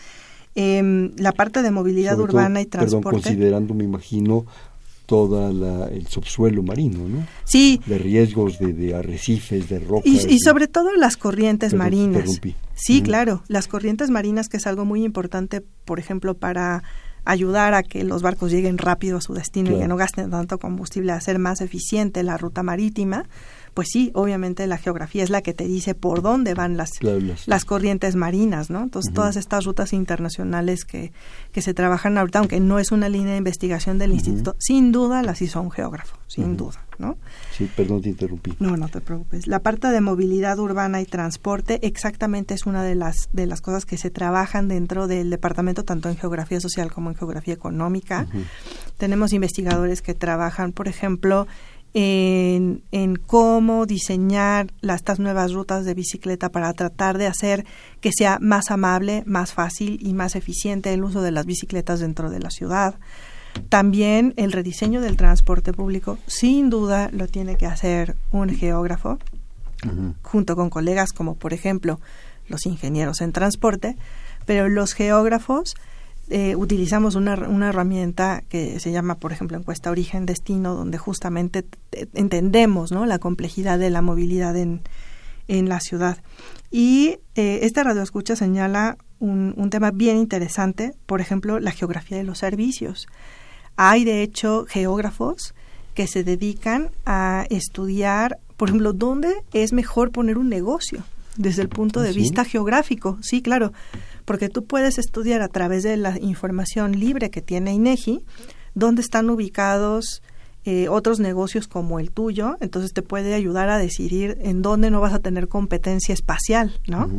Em, 0.54 1.12
la 1.18 1.32
parte 1.32 1.64
de 1.64 1.72
movilidad 1.72 2.20
urbana 2.20 2.62
y 2.62 2.68
transporte. 2.68 3.04
Perdón, 3.04 3.22
considerando, 3.22 3.74
me 3.74 3.84
imagino, 3.84 4.46
todo 5.10 5.88
el 5.90 6.06
subsuelo 6.06 6.62
marino, 6.62 7.10
¿no? 7.10 7.26
Sí. 7.44 7.82
De 7.88 7.98
riesgos 7.98 8.60
de, 8.60 8.94
arrecifes, 8.94 9.68
de 9.68 9.80
rocas. 9.80 10.06
Y, 10.06 10.38
sobre 10.38 10.68
todo 10.68 10.94
las 10.96 11.18
corrientes 11.18 11.74
marinas. 11.74 12.40
Sí, 12.76 13.02
claro, 13.02 13.42
las 13.48 13.68
corrientes 13.68 14.12
marinas, 14.12 14.50
que 14.50 14.58
es 14.58 14.68
algo 14.68 14.86
muy 14.86 15.04
importante, 15.04 15.64
por 15.84 15.98
ejemplo, 15.98 16.36
para 16.36 16.84
ayudar 17.26 17.74
a 17.74 17.82
que 17.82 18.04
los 18.04 18.22
barcos 18.22 18.52
lleguen 18.52 18.78
rápido 18.78 19.18
a 19.18 19.22
su 19.22 19.34
destino 19.34 19.76
y 19.76 19.80
que 19.80 19.88
no 19.88 19.98
gasten 19.98 20.30
tanto 20.30 20.60
combustible, 20.60 21.12
hacer 21.12 21.40
más 21.40 21.62
eficiente 21.62 22.22
la 22.22 22.38
ruta 22.38 22.62
marítima 22.62 23.26
pues 23.80 23.92
sí, 23.94 24.12
obviamente 24.14 24.68
la 24.68 24.78
geografía 24.78 25.24
es 25.24 25.30
la 25.30 25.42
que 25.42 25.54
te 25.54 25.64
dice 25.66 25.96
por 25.96 26.22
dónde 26.22 26.54
van 26.54 26.76
las, 26.76 27.00
las 27.46 27.64
corrientes 27.64 28.18
marinas, 28.18 28.70
¿no? 28.70 28.84
Entonces, 28.84 29.14
todas 29.14 29.38
estas 29.38 29.64
rutas 29.64 29.94
internacionales 29.94 30.84
que, 30.84 31.14
que 31.54 31.62
se 31.62 31.74
trabajan 31.74 32.18
ahorita, 32.18 32.40
aunque 32.40 32.60
no 32.60 32.78
es 32.78 32.92
una 32.92 33.08
línea 33.08 33.32
de 33.32 33.38
investigación 33.38 33.98
del 33.98 34.12
instituto, 34.12 34.58
sin 34.60 34.92
duda 34.92 35.24
las 35.24 35.42
hizo 35.42 35.62
un 35.62 35.72
geógrafo, 35.72 36.18
sin 36.28 36.58
duda, 36.58 36.86
¿no? 36.98 37.16
Sí, 37.58 37.72
perdón, 37.74 38.02
te 38.02 38.10
interrumpí. 38.10 38.54
No, 38.60 38.76
no 38.76 38.90
te 38.90 39.00
preocupes. 39.00 39.48
La 39.48 39.60
parte 39.60 39.88
de 39.88 40.02
movilidad 40.02 40.60
urbana 40.60 41.00
y 41.00 41.06
transporte 41.06 41.80
exactamente 41.88 42.56
es 42.56 42.66
una 42.66 42.84
de 42.84 42.96
las, 42.96 43.30
de 43.32 43.46
las 43.46 43.62
cosas 43.62 43.86
que 43.86 43.96
se 43.96 44.10
trabajan 44.10 44.68
dentro 44.68 45.08
del 45.08 45.30
departamento, 45.30 45.86
tanto 45.86 46.10
en 46.10 46.18
geografía 46.18 46.60
social 46.60 46.92
como 46.92 47.12
en 47.12 47.16
geografía 47.16 47.54
económica. 47.54 48.28
Tenemos 48.98 49.32
investigadores 49.32 50.02
que 50.02 50.16
trabajan, 50.16 50.74
por 50.74 50.90
ejemplo, 50.90 51.48
en, 51.94 52.84
en 52.92 53.16
cómo 53.16 53.86
diseñar 53.86 54.72
las, 54.82 54.98
estas 54.98 55.20
nuevas 55.20 55.54
rutas 55.54 55.86
de 55.86 55.94
bicicleta 55.94 56.50
para 56.50 56.74
tratar 56.74 57.18
de 57.18 57.28
hacer 57.28 57.66
que 58.02 58.12
sea 58.12 58.38
más 58.40 58.72
amable, 58.72 59.24
más 59.26 59.54
fácil 59.54 59.98
y 60.02 60.14
más 60.14 60.36
eficiente 60.36 60.94
el 60.94 61.04
uso 61.04 61.22
de 61.22 61.32
las 61.32 61.46
bicicletas 61.46 62.00
dentro 62.00 62.30
de 62.30 62.40
la 62.40 62.52
ciudad. 62.52 62.96
También 63.70 64.34
el 64.38 64.52
rediseño 64.52 65.02
del 65.02 65.18
transporte 65.18 65.74
público, 65.74 66.18
sin 66.28 66.70
duda, 66.70 67.10
lo 67.12 67.28
tiene 67.28 67.58
que 67.58 67.66
hacer 67.66 68.16
un 68.32 68.50
geógrafo, 68.50 69.18
junto 70.22 70.56
con 70.56 70.70
colegas 70.70 71.12
como, 71.14 71.36
por 71.36 71.54
ejemplo, 71.54 72.00
los 72.48 72.66
ingenieros 72.66 73.22
en 73.22 73.32
transporte, 73.32 73.98
pero 74.46 74.70
los 74.70 74.94
geógrafos 74.94 75.76
eh, 76.30 76.56
utilizamos 76.56 77.16
una, 77.16 77.34
una, 77.48 77.70
herramienta 77.70 78.44
que 78.50 78.80
se 78.80 78.92
llama, 78.92 79.16
por 79.16 79.32
ejemplo, 79.32 79.58
encuesta 79.58 79.90
origen-destino, 79.90 80.76
donde 80.76 81.00
justamente 81.00 81.66
entendemos 82.14 82.92
¿no? 82.92 83.08
la 83.08 83.18
complejidad 83.18 83.80
de 83.80 83.90
la 83.90 84.04
movilidad 84.04 84.56
en, 84.56 84.82
en 85.48 85.70
la 85.70 85.80
ciudad. 85.80 86.20
Y 86.70 87.18
eh, 87.34 87.62
esta 87.64 87.84
radioescucha 87.84 88.36
señala 88.36 88.98
un, 89.20 89.56
un 89.58 89.72
tema 89.72 89.90
bien 89.90 90.18
interesante, 90.18 90.94
por 91.08 91.20
ejemplo, 91.20 91.60
la 91.60 91.72
geografía 91.72 92.18
de 92.18 92.24
los 92.24 92.38
servicios. 92.38 93.08
Hay, 93.76 94.04
de 94.04 94.22
hecho, 94.22 94.66
geógrafos 94.70 95.56
que 95.96 96.06
se 96.06 96.24
dedican 96.24 96.92
a 97.08 97.48
estudiar, 97.50 98.38
por 98.56 98.70
ejemplo, 98.70 98.94
dónde 98.94 99.34
es 99.52 99.74
mejor 99.74 100.12
poner 100.12 100.38
un 100.38 100.50
negocio 100.50 101.04
desde 101.38 101.64
el 101.64 101.70
punto 101.70 102.02
de 102.02 102.10
¿Ah, 102.10 102.14
vista 102.14 102.46
geográfico. 102.46 103.18
Sí, 103.22 103.42
claro 103.42 103.72
porque 104.30 104.48
tú 104.48 104.64
puedes 104.64 105.00
estudiar 105.00 105.42
a 105.42 105.48
través 105.48 105.82
de 105.82 105.98
la 105.98 106.16
información 106.20 107.00
libre 107.00 107.32
que 107.32 107.42
tiene 107.42 107.74
INEGI 107.74 108.24
dónde 108.76 109.02
están 109.02 109.28
ubicados 109.32 110.22
eh, 110.66 110.88
otros 110.88 111.20
negocios 111.20 111.68
como 111.68 112.00
el 112.00 112.12
tuyo, 112.12 112.56
entonces 112.60 112.94
te 112.94 113.02
puede 113.02 113.34
ayudar 113.34 113.70
a 113.70 113.80
decidir 113.80 114.38
en 114.44 114.62
dónde 114.62 114.92
no 114.92 115.02
vas 115.02 115.14
a 115.14 115.20
tener 115.20 115.48
competencia 115.48 116.14
espacial, 116.14 116.80
¿no? 116.86 117.10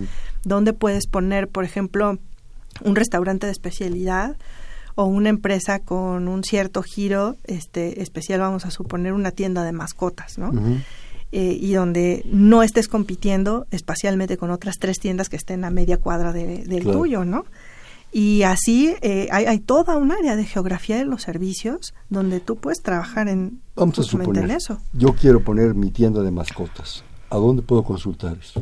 Dónde 0.44 0.72
puedes 0.72 1.08
poner, 1.08 1.48
por 1.48 1.64
ejemplo, 1.64 2.16
un 2.84 2.94
restaurante 2.94 3.46
de 3.46 3.52
especialidad 3.52 4.36
o 4.94 5.06
una 5.06 5.30
empresa 5.30 5.80
con 5.80 6.28
un 6.28 6.44
cierto 6.44 6.84
giro 6.84 7.38
este 7.42 8.02
especial, 8.02 8.38
vamos 8.38 8.66
a 8.66 8.70
suponer 8.70 9.14
una 9.14 9.32
tienda 9.32 9.64
de 9.64 9.72
mascotas, 9.72 10.38
¿no? 10.38 10.52
Eh, 11.32 11.56
y 11.60 11.74
donde 11.74 12.24
no 12.26 12.64
estés 12.64 12.88
compitiendo 12.88 13.68
espacialmente 13.70 14.36
con 14.36 14.50
otras 14.50 14.78
tres 14.80 14.98
tiendas 14.98 15.28
que 15.28 15.36
estén 15.36 15.64
a 15.64 15.70
media 15.70 15.96
cuadra 15.96 16.32
del 16.32 16.82
tuyo, 16.82 17.24
¿no? 17.24 17.44
Y 18.12 18.42
así 18.42 18.96
eh, 19.00 19.28
hay, 19.30 19.44
hay, 19.44 19.60
toda 19.60 19.96
un 19.96 20.10
área 20.10 20.34
de 20.34 20.44
geografía 20.44 20.96
de 20.96 21.04
los 21.04 21.22
servicios 21.22 21.94
donde 22.08 22.40
tú 22.40 22.56
puedes 22.56 22.82
trabajar 22.82 23.28
en, 23.28 23.60
Vamos 23.76 24.00
a 24.00 24.02
suponer, 24.02 24.50
eso. 24.50 24.78
Yo 24.92 25.14
quiero 25.14 25.44
poner 25.44 25.74
mi 25.76 25.92
tienda 25.92 26.20
de 26.22 26.32
mascotas. 26.32 27.04
¿A 27.30 27.36
dónde 27.36 27.62
puedo 27.62 27.84
consultar 27.84 28.36
eso? 28.36 28.60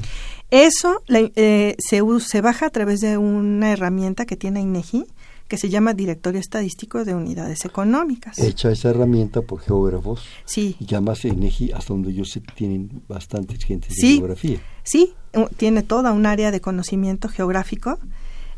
Eso 0.51 1.03
eh, 1.09 1.75
se, 1.79 2.03
se 2.21 2.41
baja 2.43 2.67
a 2.67 2.71
través 2.71 3.01
de 3.01 3.17
una 3.17 3.73
herramienta 3.73 4.27
que 4.27 4.37
tiene 4.37 4.61
INEGI, 4.61 5.07
que 5.49 5.57
se 5.57 5.71
llama 5.71 5.95
Directorio 5.95 6.39
Estadístico 6.39 7.05
de 7.05 7.15
Unidades 7.15 7.65
Económicas. 7.65 8.39
Hecha 8.39 8.71
esa 8.71 8.91
herramienta 8.91 9.43
por 9.43 9.61
geógrafos. 9.61 10.23
Sí. 10.45 10.77
Y 10.79 10.95
además 10.95 11.25
ENEGI, 11.25 11.73
hasta 11.73 11.95
donde 11.95 12.13
yo 12.13 12.25
sé, 12.25 12.41
tienen 12.55 13.03
bastantes 13.09 13.65
gente 13.65 13.89
de 13.89 13.95
geografía. 13.95 14.61
Sí, 14.83 15.15
tiene 15.57 15.83
toda 15.83 16.13
un 16.13 16.27
área 16.27 16.51
de 16.51 16.61
conocimiento 16.61 17.29
geográfico 17.29 17.99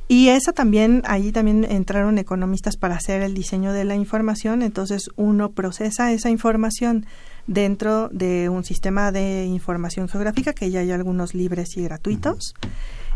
Y 0.09 0.31
esa 0.31 0.53
también, 0.53 1.03
ahí 1.07 1.31
también 1.31 1.65
entraron 1.65 2.19
economistas 2.19 2.77
para 2.77 2.97
hacer 2.97 3.23
el 3.23 3.33
diseño 3.33 3.73
de 3.73 3.85
la 3.85 3.95
información, 3.95 4.63
entonces 4.63 5.09
uno 5.15 5.53
procesa 5.53 6.13
esa 6.13 6.31
información 6.31 7.07
dentro 7.47 8.09
de 8.09 8.49
un 8.49 8.65
sistema 8.65 9.13
de 9.13 9.45
información 9.45 10.09
geográfica 10.09 10.53
que 10.53 10.69
ya 10.69 10.81
hay 10.81 10.91
algunos 10.91 11.33
libres 11.33 11.77
y 11.77 11.85
gratuitos. 11.85 12.55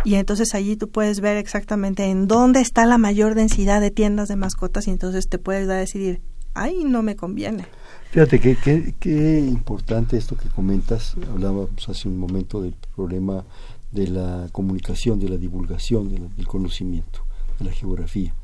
Y 0.04 0.16
entonces 0.16 0.54
allí 0.54 0.76
tú 0.76 0.88
puedes 0.88 1.20
ver 1.20 1.36
exactamente 1.36 2.04
en 2.04 2.28
dónde 2.28 2.60
está 2.60 2.86
la 2.86 2.98
mayor 2.98 3.34
densidad 3.34 3.80
de 3.80 3.90
tiendas 3.90 4.28
de 4.28 4.36
mascotas 4.36 4.86
y 4.86 4.90
entonces 4.90 5.28
te 5.28 5.38
puedes 5.38 5.66
dar 5.66 5.78
a 5.78 5.80
decidir, 5.80 6.20
ay, 6.52 6.84
no 6.84 7.02
me 7.02 7.16
conviene. 7.16 7.66
Fíjate 8.10 8.38
qué, 8.38 8.56
qué, 8.62 8.94
qué 9.00 9.40
importante 9.40 10.16
esto 10.16 10.36
que 10.36 10.48
comentas. 10.48 11.16
Hablábamos 11.32 11.88
hace 11.88 12.08
un 12.08 12.18
momento 12.18 12.62
del 12.62 12.74
problema 12.94 13.44
de 13.92 14.08
la 14.08 14.48
comunicación, 14.52 15.18
de 15.20 15.28
la 15.28 15.36
divulgación 15.36 16.08
del 16.36 16.46
conocimiento, 16.46 17.20
de 17.58 17.64
la 17.66 17.72
geografía. 17.72 18.34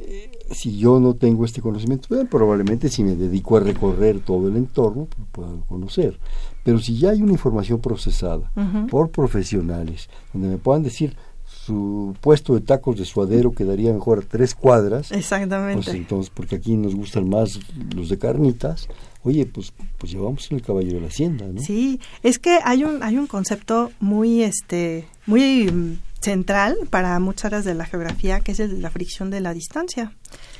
Eh, 0.00 0.30
si 0.52 0.76
yo 0.76 1.00
no 1.00 1.14
tengo 1.14 1.44
este 1.44 1.62
conocimiento, 1.62 2.08
probablemente 2.30 2.90
si 2.90 3.02
me 3.02 3.16
dedico 3.16 3.56
a 3.56 3.60
recorrer 3.60 4.20
todo 4.20 4.48
el 4.48 4.56
entorno, 4.56 5.08
pues, 5.10 5.28
puedo 5.32 5.60
conocer. 5.62 6.18
Pero 6.66 6.80
si 6.80 6.98
ya 6.98 7.10
hay 7.10 7.22
una 7.22 7.30
información 7.30 7.80
procesada 7.80 8.50
por 8.90 9.10
profesionales, 9.10 10.10
donde 10.32 10.48
me 10.48 10.58
puedan 10.58 10.82
decir, 10.82 11.14
su 11.46 12.16
puesto 12.20 12.54
de 12.54 12.60
tacos 12.60 12.98
de 12.98 13.04
suadero 13.04 13.52
quedaría 13.52 13.92
mejor 13.92 14.18
a 14.18 14.22
tres 14.22 14.52
cuadras. 14.52 15.12
Exactamente. 15.12 15.84
Pues 15.84 15.96
entonces, 15.96 16.32
porque 16.34 16.56
aquí 16.56 16.76
nos 16.76 16.96
gustan 16.96 17.28
más 17.28 17.60
los 17.94 18.08
de 18.08 18.18
carnitas, 18.18 18.88
oye, 19.22 19.46
pues, 19.46 19.72
pues 19.96 20.10
llevamos 20.10 20.50
el 20.50 20.60
caballo 20.60 20.94
de 20.94 21.00
la 21.00 21.06
hacienda, 21.06 21.46
¿no? 21.46 21.60
Sí, 21.60 22.00
es 22.24 22.40
que 22.40 22.58
hay 22.64 22.82
un, 22.82 23.00
hay 23.04 23.16
un 23.16 23.28
concepto 23.28 23.92
muy, 24.00 24.42
este, 24.42 25.06
muy 25.26 25.70
mm, 25.70 25.98
central 26.20 26.76
para 26.90 27.20
muchas 27.20 27.44
áreas 27.44 27.64
de 27.64 27.74
la 27.74 27.84
geografía, 27.84 28.40
que 28.40 28.50
es 28.50 28.58
el 28.58 28.82
la 28.82 28.90
fricción 28.90 29.30
de 29.30 29.40
la 29.40 29.54
distancia. 29.54 30.12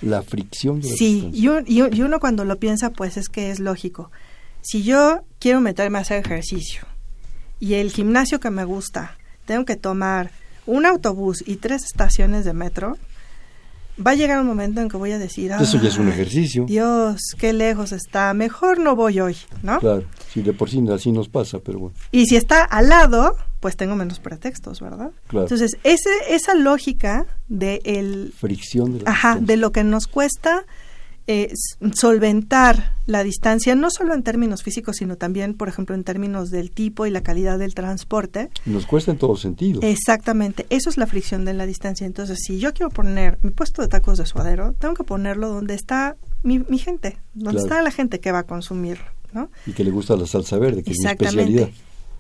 La 0.03 0.23
fricción 0.23 0.81
de 0.81 0.87
la 0.87 0.95
distancia. 0.95 1.31
Sí, 1.33 1.67
y, 1.67 1.97
y 1.97 2.03
uno 2.03 2.21
cuando 2.21 2.45
lo 2.45 2.61
piensa, 2.61 2.91
pues 2.91 3.17
es 3.17 3.29
que 3.29 3.51
es 3.51 3.59
lógico. 3.59 4.13
Si 4.67 4.83
yo 4.83 5.21
quiero 5.39 5.61
meterme 5.61 5.99
a 5.99 6.01
hacer 6.01 6.19
ejercicio 6.19 6.89
y 7.61 7.75
el 7.75 7.93
gimnasio 7.93 8.41
que 8.41 8.51
me 8.51 8.65
gusta, 8.65 9.17
tengo 9.45 9.65
que 9.65 9.77
tomar 9.77 10.33
un 10.67 10.87
autobús 10.87 11.45
y 11.47 11.59
tres 11.59 11.85
estaciones 11.85 12.45
de 12.45 12.53
metro, 12.53 12.99
va 14.05 14.11
a 14.11 14.15
llegar 14.17 14.41
un 14.41 14.47
momento 14.49 14.81
en 14.81 14.89
que 14.89 14.97
voy 14.97 15.13
a 15.13 15.21
decir, 15.21 15.53
eso 15.53 15.81
ya 15.81 15.89
es 15.89 15.99
un 15.99 16.09
ejercicio. 16.09 16.65
Dios, 16.65 17.21
qué 17.39 17.53
lejos 17.53 17.93
está, 17.93 18.35
mejor 18.35 18.81
no 18.81 18.97
voy 18.97 19.21
hoy, 19.21 19.37
¿no? 19.63 19.79
Claro, 19.79 20.03
si 20.33 20.43
de 20.43 20.53
por 20.53 20.69
sí 20.69 20.85
así 20.93 21.13
nos 21.13 21.29
pasa, 21.29 21.61
pero 21.61 21.79
bueno. 21.79 21.97
Y 22.11 22.27
si 22.27 22.35
está 22.35 22.65
al 22.65 22.89
lado, 22.89 23.37
pues 23.61 23.77
tengo 23.77 23.95
menos 23.95 24.19
pretextos, 24.19 24.81
¿verdad? 24.81 25.13
Claro. 25.29 25.45
Entonces, 25.45 25.77
ese, 25.85 26.11
esa 26.31 26.57
lógica 26.57 27.25
de 27.47 27.83
el... 27.85 28.35
Fricción 28.37 28.99
de 28.99 29.05
Ajá, 29.07 29.39
de 29.41 29.59
lo 29.59 29.71
que 29.71 29.85
nos 29.85 30.09
cuesta 30.09 30.65
eh, 31.29 31.53
solventar 31.95 32.95
la 33.07 33.25
distancia, 33.25 33.75
no 33.75 33.91
solo 33.91 34.15
en 34.15 34.23
términos 34.23 34.63
físicos, 34.63 34.97
sino 34.99 35.17
también, 35.17 35.55
por 35.55 35.69
ejemplo, 35.69 35.97
en 35.97 36.05
términos 36.05 36.51
del 36.51 36.71
tipo 36.71 37.05
y 37.05 37.11
la 37.11 37.21
calidad 37.21 37.59
del 37.59 37.75
transporte. 37.75 38.49
Nos 38.65 38.87
cuesta 38.87 39.11
en 39.11 39.19
todos 39.19 39.41
sentidos. 39.41 39.83
Exactamente, 39.83 40.67
eso 40.71 40.89
es 40.89 40.97
la 40.97 41.07
fricción 41.09 41.45
de 41.45 41.55
la 41.55 41.67
distancia. 41.67 42.07
Entonces, 42.07 42.39
si 42.45 42.61
yo 42.61 42.73
quiero 42.73 42.91
poner 42.91 43.39
mi 43.43 43.51
puesto 43.51 43.83
de 43.83 43.89
tacos 43.89 44.19
de 44.19 44.27
suadero, 44.27 44.75
tengo 44.75 44.95
que 44.95 45.03
ponerlo 45.03 45.49
donde 45.49 45.75
está 45.75 46.17
mi, 46.45 46.61
gente, 46.79 47.19
donde 47.35 47.61
está 47.61 47.83
la 47.83 47.91
gente 47.91 48.21
que 48.21 48.31
va 48.31 48.41
a 48.41 48.45
consumir. 48.45 48.99
¿no? 49.33 49.51
Y 49.67 49.73
que 49.73 49.83
le 49.83 49.91
gusta 49.91 50.17
la 50.17 50.27
salsa 50.27 50.59
verde, 50.59 50.85
que 50.85 50.93
es 50.93 50.99
mi 51.01 51.11
especialidad. 51.11 51.69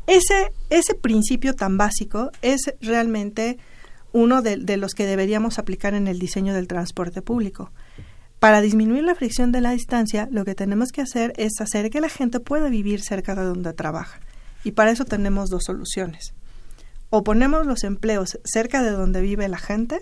Ese, 0.08 0.52
ese 0.70 0.94
principio 0.94 1.54
tan 1.54 1.78
básico 1.78 2.30
es 2.42 2.74
realmente 2.80 3.58
uno 4.12 4.42
de 4.42 4.76
los 4.76 4.94
que 4.94 5.06
deberíamos 5.06 5.60
aplicar 5.60 5.94
en 5.94 6.08
el 6.08 6.18
diseño 6.18 6.54
del 6.54 6.66
transporte 6.66 7.22
público 7.22 7.70
para 8.38 8.60
disminuir 8.60 9.04
la 9.04 9.14
fricción 9.14 9.50
de 9.50 9.60
la 9.60 9.70
distancia, 9.70 10.28
lo 10.30 10.44
que 10.44 10.54
tenemos 10.54 10.92
que 10.92 11.00
hacer 11.00 11.32
es 11.36 11.60
hacer 11.60 11.90
que 11.90 12.00
la 12.00 12.08
gente 12.08 12.38
pueda 12.40 12.68
vivir 12.68 13.00
cerca 13.00 13.34
de 13.34 13.44
donde 13.44 13.72
trabaja. 13.72 14.20
Y 14.62 14.72
para 14.72 14.90
eso 14.90 15.04
tenemos 15.04 15.48
dos 15.48 15.64
soluciones. 15.64 16.34
O 17.08 17.24
ponemos 17.24 17.66
los 17.66 17.84
empleos 17.84 18.38
cerca 18.44 18.82
de 18.82 18.90
donde 18.90 19.20
vive 19.20 19.48
la 19.48 19.58
gente, 19.58 20.00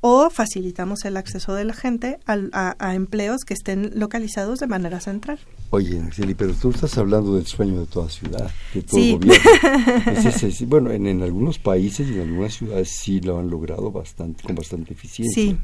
o 0.00 0.30
facilitamos 0.30 1.04
el 1.04 1.16
acceso 1.16 1.54
de 1.54 1.64
la 1.64 1.74
gente 1.74 2.18
a, 2.26 2.94
empleos 2.94 3.42
que 3.44 3.54
estén 3.54 3.92
localizados 3.94 4.60
de 4.60 4.66
manera 4.66 5.00
central. 5.00 5.38
Oye, 5.70 6.00
Araceli, 6.00 6.34
pero 6.34 6.54
tú 6.54 6.70
estás 6.70 6.96
hablando 6.96 7.34
del 7.34 7.46
sueño 7.46 7.80
de 7.80 7.86
toda 7.86 8.08
ciudad, 8.08 8.50
de 8.72 8.82
todo 8.82 9.00
gobierno. 9.00 9.34
bueno, 10.66 10.90
en, 10.92 11.22
algunos 11.22 11.58
países 11.58 12.08
y 12.08 12.14
en 12.14 12.28
algunas 12.28 12.54
ciudades 12.54 12.88
sí 12.88 13.20
lo 13.20 13.38
han 13.38 13.50
logrado 13.50 13.90
bastante, 13.90 14.44
con 14.44 14.54
bastante 14.54 14.94
eficiencia. 14.94 15.42
Sí. 15.42 15.56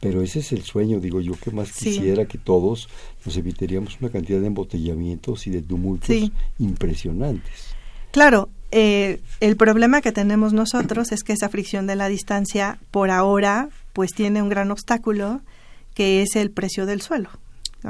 Pero 0.00 0.20
ese 0.20 0.40
es 0.40 0.52
el 0.52 0.62
sueño, 0.62 1.00
digo 1.00 1.20
yo, 1.20 1.32
que 1.42 1.50
más 1.52 1.72
quisiera 1.72 2.26
que 2.26 2.38
todos 2.38 2.88
nos 3.24 3.36
evitaríamos 3.36 3.98
una 4.00 4.10
cantidad 4.10 4.40
de 4.40 4.48
embotellamientos 4.48 5.46
y 5.46 5.50
de 5.50 5.62
tumultos 5.62 6.14
impresionantes. 6.58 7.76
Claro, 8.10 8.50
eh, 8.70 9.20
el 9.40 9.56
problema 9.56 10.00
que 10.00 10.12
tenemos 10.12 10.52
nosotros 10.52 11.12
es 11.12 11.22
que 11.22 11.32
esa 11.32 11.48
fricción 11.48 11.86
de 11.86 11.96
la 11.96 12.08
distancia, 12.08 12.78
por 12.90 13.10
ahora, 13.10 13.68
pues 13.92 14.12
tiene 14.12 14.42
un 14.42 14.48
gran 14.48 14.70
obstáculo, 14.70 15.40
que 15.94 16.22
es 16.22 16.36
el 16.36 16.50
precio 16.50 16.86
del 16.86 17.00
suelo. 17.00 17.30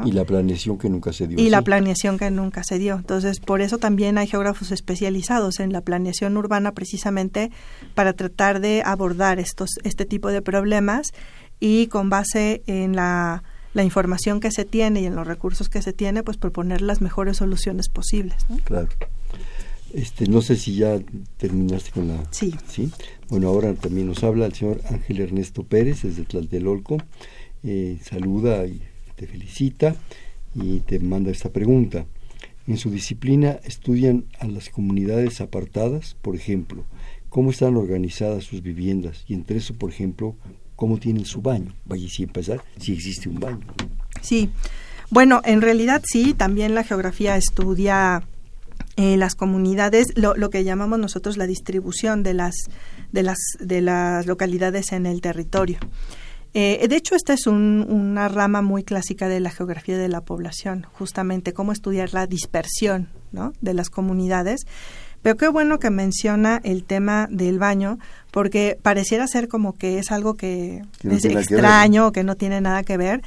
Y 0.05 0.13
la 0.13 0.25
planeación 0.25 0.77
que 0.77 0.91
nunca 0.91 1.13
se 1.13 1.27
dio. 1.27 1.39
Y 1.39 1.49
la 1.49 1.63
planeación 1.63 2.19
que 2.19 2.31
nunca 2.31 2.63
se 2.65 2.79
dio. 2.79 2.97
Entonces, 2.97 3.41
por 3.41 3.63
eso 3.63 3.79
también 3.79 4.19
hay 4.19 4.27
geógrafos 4.27 4.71
especializados 4.71 5.59
en 5.59 5.73
la 5.73 5.81
planeación 5.81 6.37
urbana 6.37 6.73
precisamente 6.73 7.51
para 7.95 8.13
tratar 8.13 8.61
de 8.61 8.83
abordar 8.85 9.39
estos, 9.39 9.71
este 9.85 10.05
tipo 10.05 10.29
de 10.29 10.43
problemas 10.43 11.13
y 11.61 11.87
con 11.87 12.11
base 12.11 12.63
en 12.67 12.95
la, 12.95 13.43
la 13.73 13.85
información 13.85 14.41
que 14.41 14.51
se 14.51 14.65
tiene 14.65 15.01
y 15.01 15.07
en 15.07 15.15
los 15.15 15.27
recursos 15.27 15.69
que 15.69 15.81
se 15.81 15.93
tiene, 15.93 16.23
pues 16.23 16.37
proponer 16.37 16.83
las 16.83 17.01
mejores 17.01 17.39
soluciones 17.39 17.89
posibles. 17.89 18.45
Claro. 18.65 18.89
Este, 19.93 20.27
no 20.27 20.43
sé 20.43 20.57
si 20.57 20.75
ya 20.75 20.99
terminaste 21.37 21.91
con 21.91 22.09
la... 22.09 22.23
Sí. 22.31 22.55
¿sí? 22.69 22.91
Bueno, 23.29 23.49
ahora 23.49 23.75
también 23.75 24.07
nos 24.07 24.25
habla 24.25 24.47
el 24.47 24.55
señor 24.55 24.81
Ángel 24.91 25.21
Ernesto 25.21 25.63
Pérez 25.63 26.03
desde 26.03 26.25
Tlatelolco. 26.25 26.99
Eh, 27.63 27.99
saluda 28.03 28.67
y 28.67 28.81
te 29.17 29.27
felicita 29.27 29.97
y 30.55 30.81
te 30.81 30.99
manda 30.99 31.31
esta 31.31 31.51
pregunta. 31.51 32.07
En 32.67 32.79
su 32.79 32.91
disciplina 32.91 33.61
estudian 33.65 34.25
a 34.41 34.47
las 34.47 34.71
comunidades 34.71 35.41
apartadas, 35.41 36.17
por 36.21 36.35
ejemplo, 36.35 36.85
cómo 37.29 37.51
están 37.51 37.77
organizadas 37.77 38.45
sus 38.45 38.63
viviendas 38.63 39.25
y 39.29 39.35
entre 39.35 39.59
eso, 39.59 39.75
por 39.75 39.91
ejemplo, 39.91 40.37
cómo 40.75 40.99
tienen 40.99 41.25
su 41.25 41.43
baño. 41.43 41.75
Vaya, 41.85 42.09
si 42.09 42.25
empezar, 42.25 42.63
si 42.79 42.93
existe 42.93 43.29
un 43.29 43.41
baño. 43.41 43.67
Sí. 44.21 44.51
Bueno, 45.11 45.41
en 45.45 45.63
realidad 45.63 46.03
sí, 46.05 46.35
también 46.35 46.75
la 46.75 46.83
geografía 46.83 47.37
estudia 47.37 48.25
eh, 48.97 49.17
las 49.17 49.35
comunidades, 49.35 50.09
lo, 50.17 50.35
lo, 50.35 50.51
que 50.51 50.65
llamamos 50.65 50.99
nosotros 50.99 51.37
la 51.37 51.47
distribución 51.47 52.23
de 52.23 52.35
las, 52.35 52.55
de 53.13 53.23
las, 53.23 53.39
de 53.61 53.81
las 53.81 54.27
localidades 54.27 54.93
en 54.93 55.07
el 55.07 55.21
territorio. 55.21 55.79
Eh, 56.59 56.87
de 56.89 56.97
hecho, 56.97 57.15
esta 57.15 57.35
es 57.35 57.47
una 57.47 58.29
rama 58.29 58.63
muy 58.63 58.83
clásica 58.83 59.29
de 59.29 59.41
la 59.41 59.51
geografía 59.51 59.99
de 59.99 60.09
la 60.09 60.23
población, 60.23 60.87
justamente 60.93 61.53
cómo 61.53 61.73
estudiar 61.73 62.15
la 62.15 62.27
dispersión 62.27 63.09
¿no? 63.31 63.53
de 63.61 63.75
las 63.75 63.91
comunidades. 63.91 64.63
Pero 65.21 65.37
qué 65.37 65.49
bueno 65.49 65.79
que 65.79 65.91
menciona 65.91 66.61
el 66.65 66.85
tema 66.85 67.29
del 67.31 67.59
baño, 67.59 67.99
porque 68.31 68.79
pareciera 68.81 69.27
ser 69.27 69.49
como 69.49 69.75
que 69.75 69.99
es 69.99 70.11
algo 70.11 70.35
que, 70.35 70.81
es 71.03 71.25
extraño, 71.27 72.11
que, 72.11 72.21
que 72.21 72.25
no 72.25 72.37
tiene 72.37 72.63
nada 72.63 72.85
que 72.85 72.97
ver, 72.97 73.21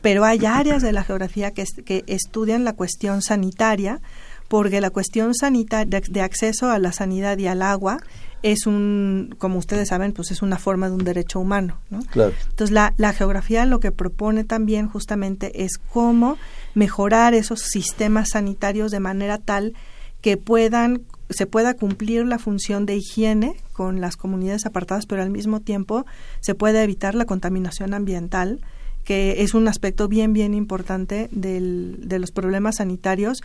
pero 0.00 0.24
hay 0.24 0.46
áreas 0.46 0.82
de 0.82 0.92
la 0.92 1.02
geografía 1.02 1.50
que, 1.50 1.64
que 1.84 2.04
estudian 2.06 2.62
la 2.62 2.74
cuestión 2.74 3.20
sanitaria, 3.20 4.00
porque 4.48 4.80
la 4.80 4.90
cuestión 4.90 5.34
sanitaria 5.34 6.00
de, 6.00 6.20
acceso 6.20 6.70
a 6.70 6.78
la 6.78 6.92
sanidad 6.92 7.38
y 7.38 7.46
al 7.46 7.62
agua 7.62 7.98
es 8.42 8.66
un, 8.66 9.34
como 9.38 9.58
ustedes 9.58 9.88
saben, 9.88 10.12
pues 10.12 10.30
es 10.30 10.42
una 10.42 10.58
forma 10.58 10.88
de 10.88 10.94
un 10.94 11.04
derecho 11.04 11.40
humano, 11.40 11.78
¿no? 11.90 12.00
Claro. 12.10 12.32
Entonces 12.50 12.72
la, 12.72 12.94
la 12.96 13.12
geografía 13.12 13.66
lo 13.66 13.80
que 13.80 13.90
propone 13.90 14.44
también 14.44 14.88
justamente 14.88 15.64
es 15.64 15.78
cómo 15.78 16.38
mejorar 16.74 17.34
esos 17.34 17.60
sistemas 17.60 18.30
sanitarios 18.30 18.90
de 18.90 19.00
manera 19.00 19.38
tal 19.38 19.74
que 20.20 20.36
puedan 20.36 21.02
se 21.30 21.46
pueda 21.46 21.74
cumplir 21.74 22.24
la 22.24 22.38
función 22.38 22.86
de 22.86 22.96
higiene 22.96 23.56
con 23.72 24.00
las 24.00 24.16
comunidades 24.16 24.66
apartadas, 24.66 25.06
pero 25.06 25.22
al 25.22 25.30
mismo 25.30 25.60
tiempo 25.60 26.06
se 26.40 26.54
pueda 26.54 26.82
evitar 26.82 27.14
la 27.14 27.24
contaminación 27.24 27.94
ambiental, 27.94 28.60
que 29.04 29.42
es 29.42 29.54
un 29.54 29.68
aspecto 29.68 30.08
bien, 30.08 30.32
bien 30.32 30.54
importante 30.54 31.28
del, 31.32 31.98
de 32.02 32.18
los 32.18 32.30
problemas 32.30 32.76
sanitarios 32.76 33.42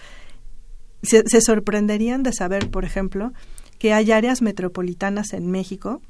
se, 1.04 1.42
sorprenderían 1.42 2.24
de 2.24 2.34
saber, 2.34 2.70
por 2.70 2.86
ejemplo, 2.86 3.34
que 3.80 3.94
hay 3.94 4.12
áreas 4.12 4.42
metropolitanas 4.42 5.34
en 5.34 5.50
México 5.50 6.02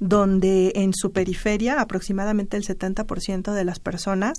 donde 0.00 0.72
en 0.74 0.94
su 0.94 1.12
periferia 1.12 1.80
aproximadamente 1.80 2.56
el 2.56 2.64
70% 2.64 3.52
de 3.52 3.64
las 3.64 3.78
personas 3.78 4.38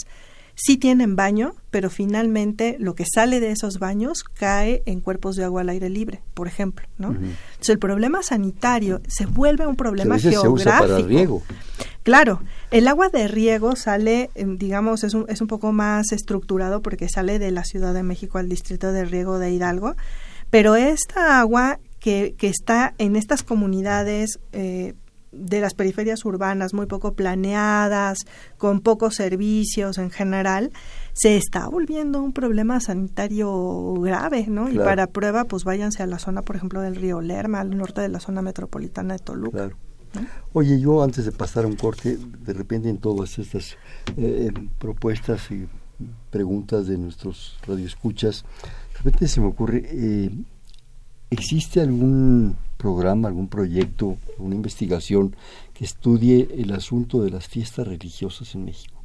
sí 0.55 0.77
tienen 0.77 1.15
baño, 1.15 1.55
pero 1.71 1.89
finalmente 1.89 2.75
lo 2.79 2.95
que 2.95 3.05
sale 3.05 3.39
de 3.39 3.51
esos 3.51 3.79
baños 3.79 4.23
cae 4.23 4.83
en 4.85 4.99
cuerpos 4.99 5.35
de 5.35 5.43
agua 5.43 5.61
al 5.61 5.69
aire 5.69 5.89
libre, 5.89 6.21
por 6.33 6.47
ejemplo, 6.47 6.87
¿no? 6.97 7.09
Entonces 7.09 7.69
el 7.69 7.79
problema 7.79 8.21
sanitario 8.23 9.01
se 9.07 9.25
vuelve 9.25 9.65
un 9.65 9.75
problema 9.75 10.19
geográfico. 10.19 10.57
Se 10.57 10.63
usa 10.63 10.79
para 10.79 10.99
riego. 10.99 11.41
Claro, 12.03 12.41
el 12.69 12.87
agua 12.87 13.09
de 13.09 13.27
riego 13.27 13.75
sale, 13.75 14.29
em, 14.35 14.57
digamos, 14.57 15.03
es 15.03 15.13
un, 15.13 15.25
es 15.29 15.41
un 15.41 15.47
poco 15.47 15.71
más 15.71 16.11
estructurado 16.11 16.81
porque 16.81 17.07
sale 17.09 17.39
de 17.39 17.51
la 17.51 17.63
Ciudad 17.63 17.93
de 17.93 18.03
México 18.03 18.37
al 18.37 18.49
distrito 18.49 18.91
de 18.91 19.05
riego 19.05 19.39
de 19.39 19.51
Hidalgo, 19.51 19.95
pero 20.49 20.75
esta 20.75 21.39
agua 21.39 21.79
que, 21.99 22.35
que 22.37 22.49
está 22.49 22.93
en 22.97 23.15
estas 23.15 23.43
comunidades 23.43 24.39
eh, 24.51 24.93
de 25.33 25.61
las 25.61 25.73
periferias 25.73 26.25
urbanas 26.25 26.73
muy 26.73 26.85
poco 26.85 27.13
planeadas, 27.13 28.19
con 28.57 28.81
pocos 28.81 29.15
servicios 29.15 29.97
en 29.97 30.09
general, 30.09 30.71
se 31.13 31.37
está 31.37 31.67
volviendo 31.67 32.21
un 32.21 32.33
problema 32.33 32.79
sanitario 32.79 33.93
grave, 33.95 34.45
¿no? 34.47 34.69
Y 34.69 34.77
para 34.77 35.07
prueba, 35.07 35.45
pues 35.45 35.63
váyanse 35.63 36.03
a 36.03 36.07
la 36.07 36.19
zona, 36.19 36.41
por 36.41 36.55
ejemplo, 36.55 36.81
del 36.81 36.95
río 36.95 37.21
Lerma, 37.21 37.59
al 37.59 37.75
norte 37.75 38.01
de 38.01 38.09
la 38.09 38.19
zona 38.19 38.41
metropolitana 38.41 39.15
de 39.15 39.19
Toluca. 39.19 39.71
Oye, 40.53 40.79
yo 40.79 41.03
antes 41.03 41.25
de 41.25 41.31
pasar 41.31 41.65
a 41.65 41.67
un 41.67 41.75
corte, 41.75 42.17
de 42.17 42.53
repente 42.53 42.89
en 42.89 42.97
todas 42.97 43.39
estas 43.39 43.77
eh, 44.17 44.51
propuestas 44.77 45.49
y 45.51 45.67
preguntas 46.29 46.87
de 46.87 46.97
nuestros 46.97 47.57
radioescuchas, 47.65 48.45
de 48.91 48.97
repente 48.97 49.27
se 49.27 49.41
me 49.41 49.47
ocurre, 49.47 49.83
eh, 49.85 50.29
¿existe 51.33 51.81
algún 51.81 52.55
programa, 52.77 53.27
algún 53.27 53.47
proyecto, 53.47 54.17
una 54.37 54.55
investigación 54.55 55.35
que 55.73 55.85
estudie 55.85 56.49
el 56.57 56.71
asunto 56.71 57.23
de 57.23 57.31
las 57.31 57.47
fiestas 57.47 57.87
religiosas 57.87 58.55
en 58.55 58.65
México? 58.65 59.03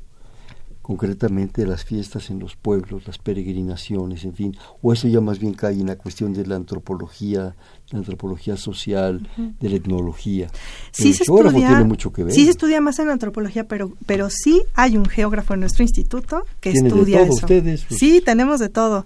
concretamente 0.88 1.66
las 1.66 1.84
fiestas 1.84 2.30
en 2.30 2.38
los 2.38 2.56
pueblos, 2.56 3.06
las 3.06 3.18
peregrinaciones, 3.18 4.24
en 4.24 4.32
fin, 4.32 4.56
o 4.80 4.90
eso 4.90 5.06
ya 5.06 5.20
más 5.20 5.38
bien 5.38 5.52
cae 5.52 5.74
en 5.74 5.88
la 5.88 5.96
cuestión 5.96 6.32
de 6.32 6.46
la 6.46 6.56
antropología, 6.56 7.54
la 7.90 7.98
antropología 7.98 8.56
social, 8.56 9.28
de 9.36 9.68
la 9.68 9.76
etnología. 9.76 10.48
Sí 10.90 11.12
se 11.12 11.24
estudia, 11.24 11.52
tiene 11.52 11.84
mucho 11.84 12.10
que 12.10 12.24
ver. 12.24 12.32
Sí 12.32 12.46
se 12.46 12.52
estudia 12.52 12.80
más 12.80 12.98
en 13.00 13.10
antropología, 13.10 13.68
pero 13.68 13.92
pero 14.06 14.30
sí 14.30 14.62
hay 14.72 14.96
un 14.96 15.04
geógrafo 15.04 15.52
en 15.52 15.60
nuestro 15.60 15.82
instituto 15.82 16.46
que 16.60 16.70
estudia 16.70 17.18
de 17.18 17.26
todo, 17.26 17.36
eso. 17.36 17.46
Ustedes, 17.46 17.84
pues. 17.84 18.00
Sí, 18.00 18.22
tenemos 18.24 18.58
de 18.58 18.70
todo. 18.70 19.04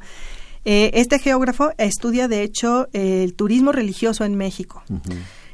Eh, 0.64 0.90
este 0.94 1.18
geógrafo 1.18 1.72
estudia, 1.78 2.28
de 2.28 2.42
hecho, 2.42 2.88
el 2.92 3.34
turismo 3.34 3.72
religioso 3.72 4.24
en 4.24 4.36
México. 4.36 4.82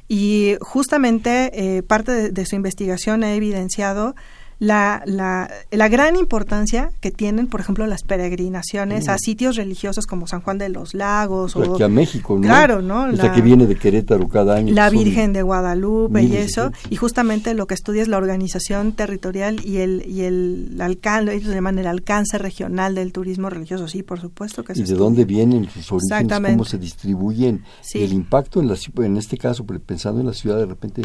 Y 0.08 0.54
justamente 0.60 1.50
eh, 1.76 1.82
parte 1.82 2.32
de, 2.32 2.46
su 2.46 2.56
investigación 2.56 3.24
ha 3.24 3.34
evidenciado 3.34 4.14
la, 4.60 5.02
la, 5.06 5.48
la, 5.70 5.88
gran 5.88 6.16
importancia 6.16 6.90
que 7.00 7.12
tienen, 7.12 7.46
por 7.46 7.60
ejemplo, 7.60 7.86
las 7.86 8.02
peregrinaciones 8.02 9.08
a 9.08 9.16
sitios 9.16 9.54
religiosos 9.56 10.06
como 10.06 10.26
San 10.26 10.40
Juan 10.40 10.58
de 10.58 10.68
los 10.68 10.94
Lagos. 10.94 11.54
o, 11.54 11.74
aquí 11.74 11.82
a 11.84 11.88
México, 11.88 12.34
¿no? 12.34 12.42
Claro, 12.42 12.82
¿no? 12.82 13.06
La, 13.06 13.32
que 13.32 13.40
viene 13.40 13.66
de 13.66 13.76
Querétaro 13.76 14.28
cada 14.28 14.56
año. 14.56 14.74
La 14.74 14.90
Virgen 14.90 15.32
de 15.32 15.42
Guadalupe 15.42 16.22
y 16.22 16.36
eso. 16.36 16.72
Y 16.90 16.96
justamente 16.96 17.54
lo 17.54 17.66
que 17.66 17.74
estudia 17.74 18.02
es 18.02 18.08
la 18.08 18.16
organización 18.16 18.92
territorial 18.92 19.64
y 19.64 19.76
el, 19.76 20.04
y 20.06 20.22
el 20.22 20.78
alcance, 20.80 21.34
ellos 21.34 21.54
llaman 21.54 21.78
el 21.78 21.86
alcance 21.86 22.36
regional 22.38 22.96
del 22.96 23.12
turismo 23.12 23.50
religioso. 23.50 23.86
Sí, 23.86 24.02
por 24.02 24.20
supuesto 24.20 24.64
que 24.64 24.72
¿Y 24.74 24.82
de 24.82 24.94
dónde 24.94 25.24
vienen 25.24 25.68
sus 25.70 25.92
orígenes? 25.92 26.50
¿Cómo 26.50 26.64
se 26.64 26.78
distribuyen? 26.78 27.62
El 27.94 28.12
impacto 28.12 28.60
en, 28.60 28.68
la, 28.68 28.76
en 29.04 29.16
este 29.16 29.36
caso, 29.36 29.64
pensando 29.64 30.20
en 30.20 30.26
la 30.26 30.34
ciudad, 30.34 30.58
de 30.58 30.66
repente, 30.66 31.02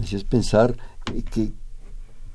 es 0.00 0.24
pensar 0.24 0.76
que 1.30 1.52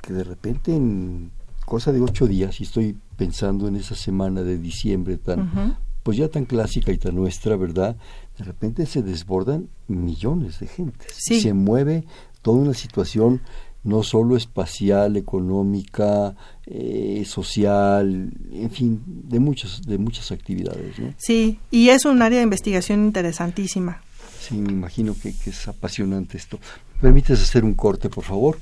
que 0.06 0.13
de 0.13 0.24
repente 0.24 0.76
en 0.76 1.32
cosa 1.65 1.91
de 1.91 2.00
ocho 2.00 2.28
días, 2.28 2.62
y 2.62 2.63
estoy 2.63 2.96
pensando 3.18 3.68
en 3.68 3.76
esa 3.76 3.96
semana 3.96 4.44
de 4.44 4.58
diciembre 4.58 5.18
tan, 5.18 5.78
pues 6.04 6.18
ya 6.18 6.30
tan 6.30 6.46
clásica 6.46 6.91
y 6.91 6.98
tan 6.98 7.15
nuestra, 7.15 7.56
¿verdad? 7.56 7.96
De 8.38 8.44
repente 8.44 8.86
se 8.86 9.02
desbordan 9.02 9.68
millones 9.88 10.60
de 10.60 10.68
gente. 10.68 11.08
Se 11.12 11.54
mueve 11.54 12.04
toda 12.44 12.60
una 12.60 12.76
situación 12.76 13.41
no 13.84 14.04
solo 14.04 14.36
espacial, 14.36 15.15
económica, 15.15 16.36
eh, 16.65 17.24
social, 17.26 18.32
en 18.52 18.72
fin, 18.72 19.02
de 19.06 19.39
muchas, 19.39 19.84
de 19.84 19.98
muchas 19.98 20.32
actividades. 20.32 20.98
¿no? 20.98 21.13
Sí, 21.18 21.60
y 21.70 21.89
es 21.89 22.06
un 22.06 22.22
área 22.22 22.39
de 22.39 22.44
investigación 22.44 23.06
interesantísima. 23.06 24.02
Sí, 24.39 24.56
me 24.56 24.72
imagino 24.72 25.15
que, 25.22 25.34
que 25.34 25.52
es 25.52 25.68
apasionante 25.68 26.38
esto. 26.38 26.60
¿Me 26.96 27.02
permites 27.02 27.41
hacer 27.41 27.63
un 27.63 27.76
corte, 27.76 28.10
por 28.10 28.24
favor? 28.24 28.58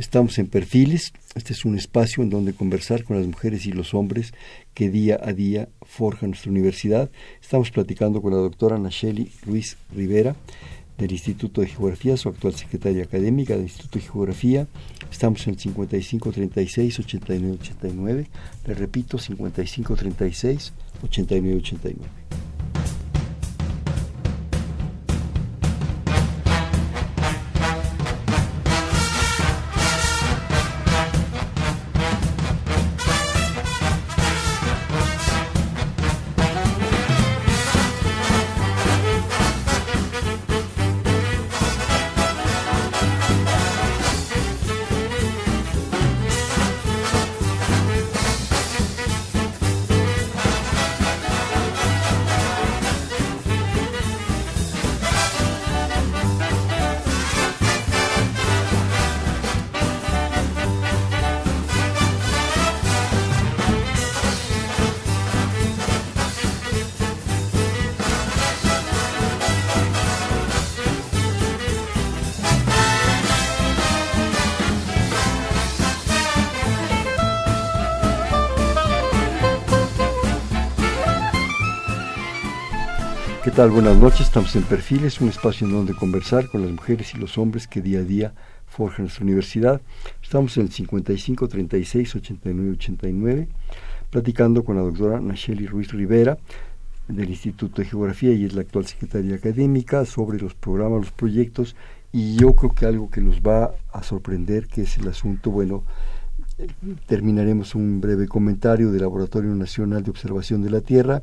Estamos 0.00 0.38
en 0.38 0.46
Perfiles, 0.46 1.12
este 1.34 1.52
es 1.52 1.66
un 1.66 1.76
espacio 1.76 2.22
en 2.22 2.30
donde 2.30 2.54
conversar 2.54 3.04
con 3.04 3.18
las 3.18 3.26
mujeres 3.26 3.66
y 3.66 3.72
los 3.72 3.92
hombres 3.92 4.32
que 4.72 4.88
día 4.88 5.20
a 5.22 5.34
día 5.34 5.68
forjan 5.82 6.30
nuestra 6.30 6.50
universidad. 6.50 7.10
Estamos 7.42 7.70
platicando 7.70 8.22
con 8.22 8.32
la 8.32 8.38
doctora 8.38 8.78
Nacheli 8.78 9.30
Ruiz 9.44 9.76
Rivera 9.94 10.36
del 10.96 11.12
Instituto 11.12 11.60
de 11.60 11.66
Geografía, 11.66 12.16
su 12.16 12.30
actual 12.30 12.54
secretaria 12.54 13.02
académica 13.02 13.52
del 13.52 13.64
Instituto 13.64 13.98
de 13.98 14.06
Geografía. 14.06 14.66
Estamos 15.10 15.46
en 15.46 15.58
5536 15.58 16.98
8989. 16.98 18.26
Le 18.68 18.74
repito, 18.74 19.18
5536 83.50 83.50
8989. 83.50 83.70
Buenas 83.70 83.96
noches, 83.96 84.20
estamos 84.20 84.54
en 84.54 84.62
Perfiles, 84.62 85.20
un 85.20 85.28
espacio 85.28 85.66
en 85.66 85.72
donde 85.72 85.94
conversar 85.94 86.48
con 86.48 86.62
las 86.62 86.70
mujeres 86.70 87.14
y 87.14 87.18
los 87.18 87.36
hombres 87.36 87.66
que 87.66 87.80
día 87.80 87.98
a 87.98 88.02
día 88.02 88.32
forjan 88.66 89.06
nuestra 89.06 89.24
universidad. 89.24 89.80
Estamos 90.22 90.56
en 90.56 90.64
el 90.64 90.72
55 90.72 91.48
36 91.48 92.16
89 92.16 92.70
89, 92.72 93.48
platicando 94.10 94.64
con 94.64 94.76
la 94.76 94.82
doctora 94.82 95.20
Nacheli 95.20 95.66
Ruiz 95.66 95.90
Rivera 95.92 96.38
del 97.08 97.28
Instituto 97.28 97.82
de 97.82 97.88
Geografía 97.88 98.32
y 98.32 98.44
es 98.44 98.54
la 98.54 98.60
actual 98.60 98.86
secretaria 98.86 99.34
académica 99.34 100.04
sobre 100.04 100.38
los 100.38 100.54
programas, 100.54 101.00
los 101.00 101.12
proyectos 101.12 101.74
y 102.12 102.36
yo 102.36 102.54
creo 102.54 102.72
que 102.72 102.86
algo 102.86 103.10
que 103.10 103.20
nos 103.20 103.40
va 103.40 103.72
a 103.92 104.02
sorprender 104.02 104.68
que 104.68 104.82
es 104.82 104.96
el 104.98 105.08
asunto, 105.08 105.50
bueno, 105.50 105.82
terminaremos 107.06 107.74
un 107.74 108.00
breve 108.00 108.28
comentario 108.28 108.92
del 108.92 109.02
Laboratorio 109.02 109.54
Nacional 109.54 110.02
de 110.02 110.10
Observación 110.10 110.62
de 110.62 110.70
la 110.70 110.80
Tierra 110.80 111.22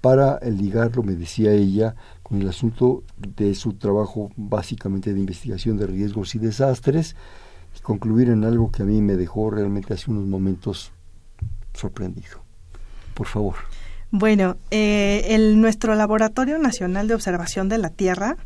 para 0.00 0.38
ligarlo, 0.40 1.02
me 1.02 1.14
decía 1.14 1.52
ella, 1.52 1.94
con 2.22 2.40
el 2.40 2.48
asunto 2.48 3.02
de 3.16 3.54
su 3.54 3.74
trabajo 3.74 4.30
básicamente 4.36 5.12
de 5.12 5.20
investigación 5.20 5.76
de 5.76 5.86
riesgos 5.86 6.34
y 6.34 6.38
desastres 6.38 7.16
y 7.76 7.80
concluir 7.80 8.28
en 8.28 8.44
algo 8.44 8.70
que 8.70 8.82
a 8.82 8.86
mí 8.86 9.00
me 9.02 9.16
dejó 9.16 9.50
realmente 9.50 9.94
hace 9.94 10.10
unos 10.10 10.26
momentos 10.26 10.92
sorprendido. 11.74 12.40
Por 13.14 13.26
favor. 13.26 13.54
Bueno, 14.10 14.56
eh, 14.70 15.26
el, 15.30 15.60
nuestro 15.60 15.94
Laboratorio 15.94 16.58
Nacional 16.58 17.08
de 17.08 17.14
Observación 17.14 17.68
de 17.68 17.78
la 17.78 17.90
Tierra 17.90 18.36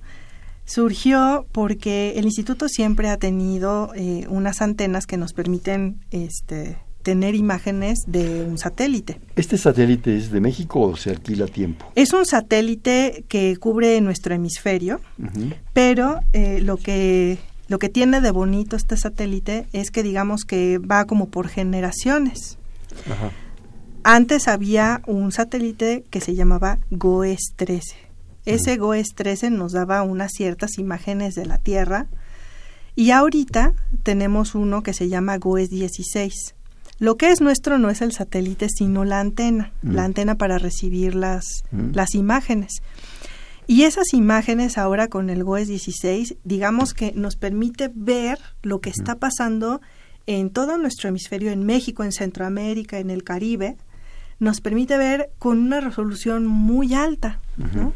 surgió 0.64 1.46
porque 1.52 2.14
el 2.16 2.24
instituto 2.24 2.68
siempre 2.68 3.08
ha 3.08 3.16
tenido 3.16 3.92
eh, 3.94 4.26
unas 4.28 4.62
antenas 4.62 5.06
que 5.06 5.16
nos 5.16 5.32
permiten 5.32 6.00
este, 6.10 6.78
tener 7.02 7.34
imágenes 7.34 7.98
de 8.06 8.44
un 8.44 8.58
satélite. 8.58 9.20
¿Este 9.36 9.58
satélite 9.58 10.16
es 10.16 10.30
de 10.30 10.40
México 10.40 10.80
o 10.80 10.96
se 10.96 11.10
alquila 11.10 11.46
tiempo? 11.46 11.86
Es 11.94 12.12
un 12.12 12.24
satélite 12.24 13.24
que 13.28 13.56
cubre 13.56 14.00
nuestro 14.00 14.34
hemisferio, 14.34 15.00
pero 15.72 16.20
eh, 16.32 16.60
lo 16.60 16.76
que 16.76 17.38
lo 17.68 17.78
que 17.78 17.88
tiene 17.88 18.20
de 18.20 18.30
bonito 18.30 18.76
este 18.76 18.96
satélite 18.96 19.66
es 19.72 19.90
que 19.90 20.02
digamos 20.02 20.44
que 20.44 20.78
va 20.78 21.06
como 21.06 21.28
por 21.30 21.48
generaciones. 21.48 22.58
Antes 24.04 24.48
había 24.48 25.00
un 25.06 25.32
satélite 25.32 26.04
que 26.10 26.20
se 26.20 26.34
llamaba 26.34 26.78
GOES 26.90 27.54
13. 27.56 27.96
Ese 28.44 28.76
GOES 28.76 29.14
13 29.14 29.50
nos 29.50 29.72
daba 29.72 30.02
unas 30.02 30.32
ciertas 30.32 30.76
imágenes 30.78 31.34
de 31.34 31.46
la 31.46 31.58
Tierra 31.58 32.08
Y 32.94 33.10
ahorita 33.12 33.72
tenemos 34.02 34.54
uno 34.54 34.82
que 34.82 34.92
se 34.92 35.08
llama 35.08 35.38
GOES 35.38 35.70
16. 35.70 36.54
Lo 37.02 37.16
que 37.16 37.32
es 37.32 37.40
nuestro 37.40 37.78
no 37.78 37.90
es 37.90 38.00
el 38.00 38.12
satélite, 38.12 38.68
sino 38.68 39.04
la 39.04 39.18
antena, 39.18 39.72
la 39.82 40.04
antena 40.04 40.36
para 40.36 40.58
recibir 40.58 41.16
las, 41.16 41.64
las 41.72 42.14
imágenes. 42.14 42.74
Y 43.66 43.82
esas 43.82 44.14
imágenes 44.14 44.78
ahora 44.78 45.08
con 45.08 45.28
el 45.28 45.42
GOES 45.42 45.66
16, 45.66 46.36
digamos 46.44 46.94
que 46.94 47.10
nos 47.16 47.34
permite 47.34 47.90
ver 47.92 48.38
lo 48.62 48.80
que 48.80 48.90
está 48.90 49.16
pasando 49.16 49.80
en 50.28 50.50
todo 50.50 50.78
nuestro 50.78 51.08
hemisferio, 51.08 51.50
en 51.50 51.66
México, 51.66 52.04
en 52.04 52.12
Centroamérica, 52.12 53.00
en 53.00 53.10
el 53.10 53.24
Caribe, 53.24 53.76
nos 54.38 54.60
permite 54.60 54.96
ver 54.96 55.30
con 55.40 55.58
una 55.58 55.80
resolución 55.80 56.46
muy 56.46 56.94
alta, 56.94 57.40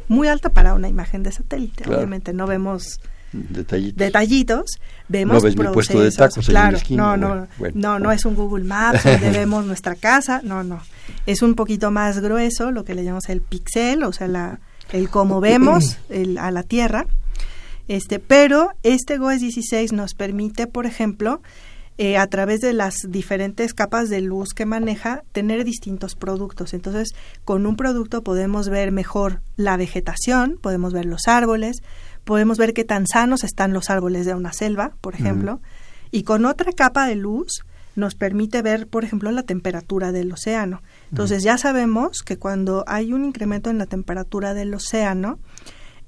muy 0.09 0.27
alta 0.27 0.49
para 0.49 0.75
una 0.75 0.89
imagen 0.89 1.23
de 1.23 1.31
satélite. 1.31 1.89
Obviamente 1.89 2.33
no 2.33 2.49
vemos 2.49 2.99
detallitos, 3.33 3.97
detallitos. 3.97 4.65
Vemos 5.09 5.43
no 5.57 5.73
puesto 5.73 6.01
de 6.01 6.11
tacos 6.11 6.47
claro, 6.47 6.79
no, 6.91 7.17
no, 7.17 7.47
no, 7.75 7.99
no 7.99 8.13
es 8.13 8.25
un 8.25 8.35
Google 8.35 8.65
Maps 8.65 9.05
donde 9.05 9.31
vemos 9.39 9.65
nuestra 9.65 9.95
casa, 9.95 10.41
no, 10.43 10.65
no, 10.65 10.81
es 11.27 11.43
un 11.43 11.55
poquito 11.55 11.91
más 11.91 12.21
grueso, 12.21 12.71
lo 12.71 12.85
que 12.85 12.95
le 12.95 13.05
llamamos 13.05 13.29
el 13.29 13.41
pixel, 13.41 14.03
o 14.03 14.13
sea, 14.13 14.29
la, 14.29 14.59
el 14.93 15.09
cómo 15.09 15.41
vemos 15.41 15.99
el, 16.09 16.39
a 16.39 16.51
la 16.51 16.63
Tierra, 16.63 17.07
este, 17.89 18.19
pero 18.19 18.71
este 18.83 19.19
GOES 19.19 19.41
16 19.41 19.93
nos 19.93 20.15
permite, 20.15 20.67
por 20.67 20.87
ejemplo, 20.87 21.41
eh, 21.99 22.19
a 22.19 22.27
través 22.27 22.61
de 22.61 22.75
las 22.75 22.95
diferentes 23.09 23.73
capas 23.73 24.11
de 24.11 24.21
luz 24.21 24.53
que 24.53 24.67
maneja, 24.67 25.23
tener 25.33 25.65
distintos 25.65 26.15
productos. 26.15 26.75
Entonces, 26.75 27.15
con 27.45 27.65
un 27.65 27.77
producto 27.77 28.23
podemos 28.23 28.69
ver 28.69 28.93
mejor 28.93 29.41
la 29.57 29.79
vegetación, 29.79 30.59
podemos 30.61 30.93
ver 30.93 31.07
los 31.07 31.27
árboles, 31.27 31.79
podemos 32.27 32.59
ver 32.59 32.75
qué 32.75 32.85
tan 32.85 33.07
sanos 33.07 33.45
están 33.45 33.73
los 33.73 33.89
árboles 33.89 34.27
de 34.27 34.35
una 34.35 34.53
selva, 34.53 34.93
por 35.01 35.15
ejemplo, 35.15 35.61
y 36.11 36.25
con 36.25 36.45
otra 36.45 36.73
capa 36.73 37.07
de 37.07 37.15
luz 37.15 37.65
nos 37.95 38.15
permite 38.15 38.61
ver, 38.61 38.89
por 38.89 39.05
ejemplo, 39.05 39.31
la 39.31 39.45
temperatura 39.45 40.13
del 40.13 40.31
océano. 40.33 40.83
Entonces, 41.11 41.43
ya 41.43 41.57
sabemos 41.57 42.23
que 42.23 42.37
cuando 42.37 42.85
hay 42.89 43.13
un 43.13 43.25
incremento 43.25 43.71
en 43.71 43.79
la 43.79 43.87
temperatura 43.87 44.53
del 44.53 44.75
océano, 44.75 45.39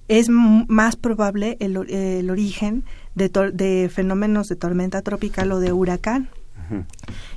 es 0.09 0.29
más 0.29 0.97
probable 0.97 1.57
el, 1.61 1.77
el 1.89 2.29
origen 2.31 2.85
de, 3.14 3.29
de, 3.53 3.89
fenómenos 3.89 4.49
de 4.49 4.57
tormenta 4.57 5.03
tropical 5.03 5.53
o 5.53 5.61
de 5.61 5.73
huracán. 5.73 6.31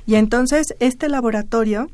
Y 0.06 0.16
entonces 0.16 0.74
este 0.78 1.08
laboratorio, 1.08 1.90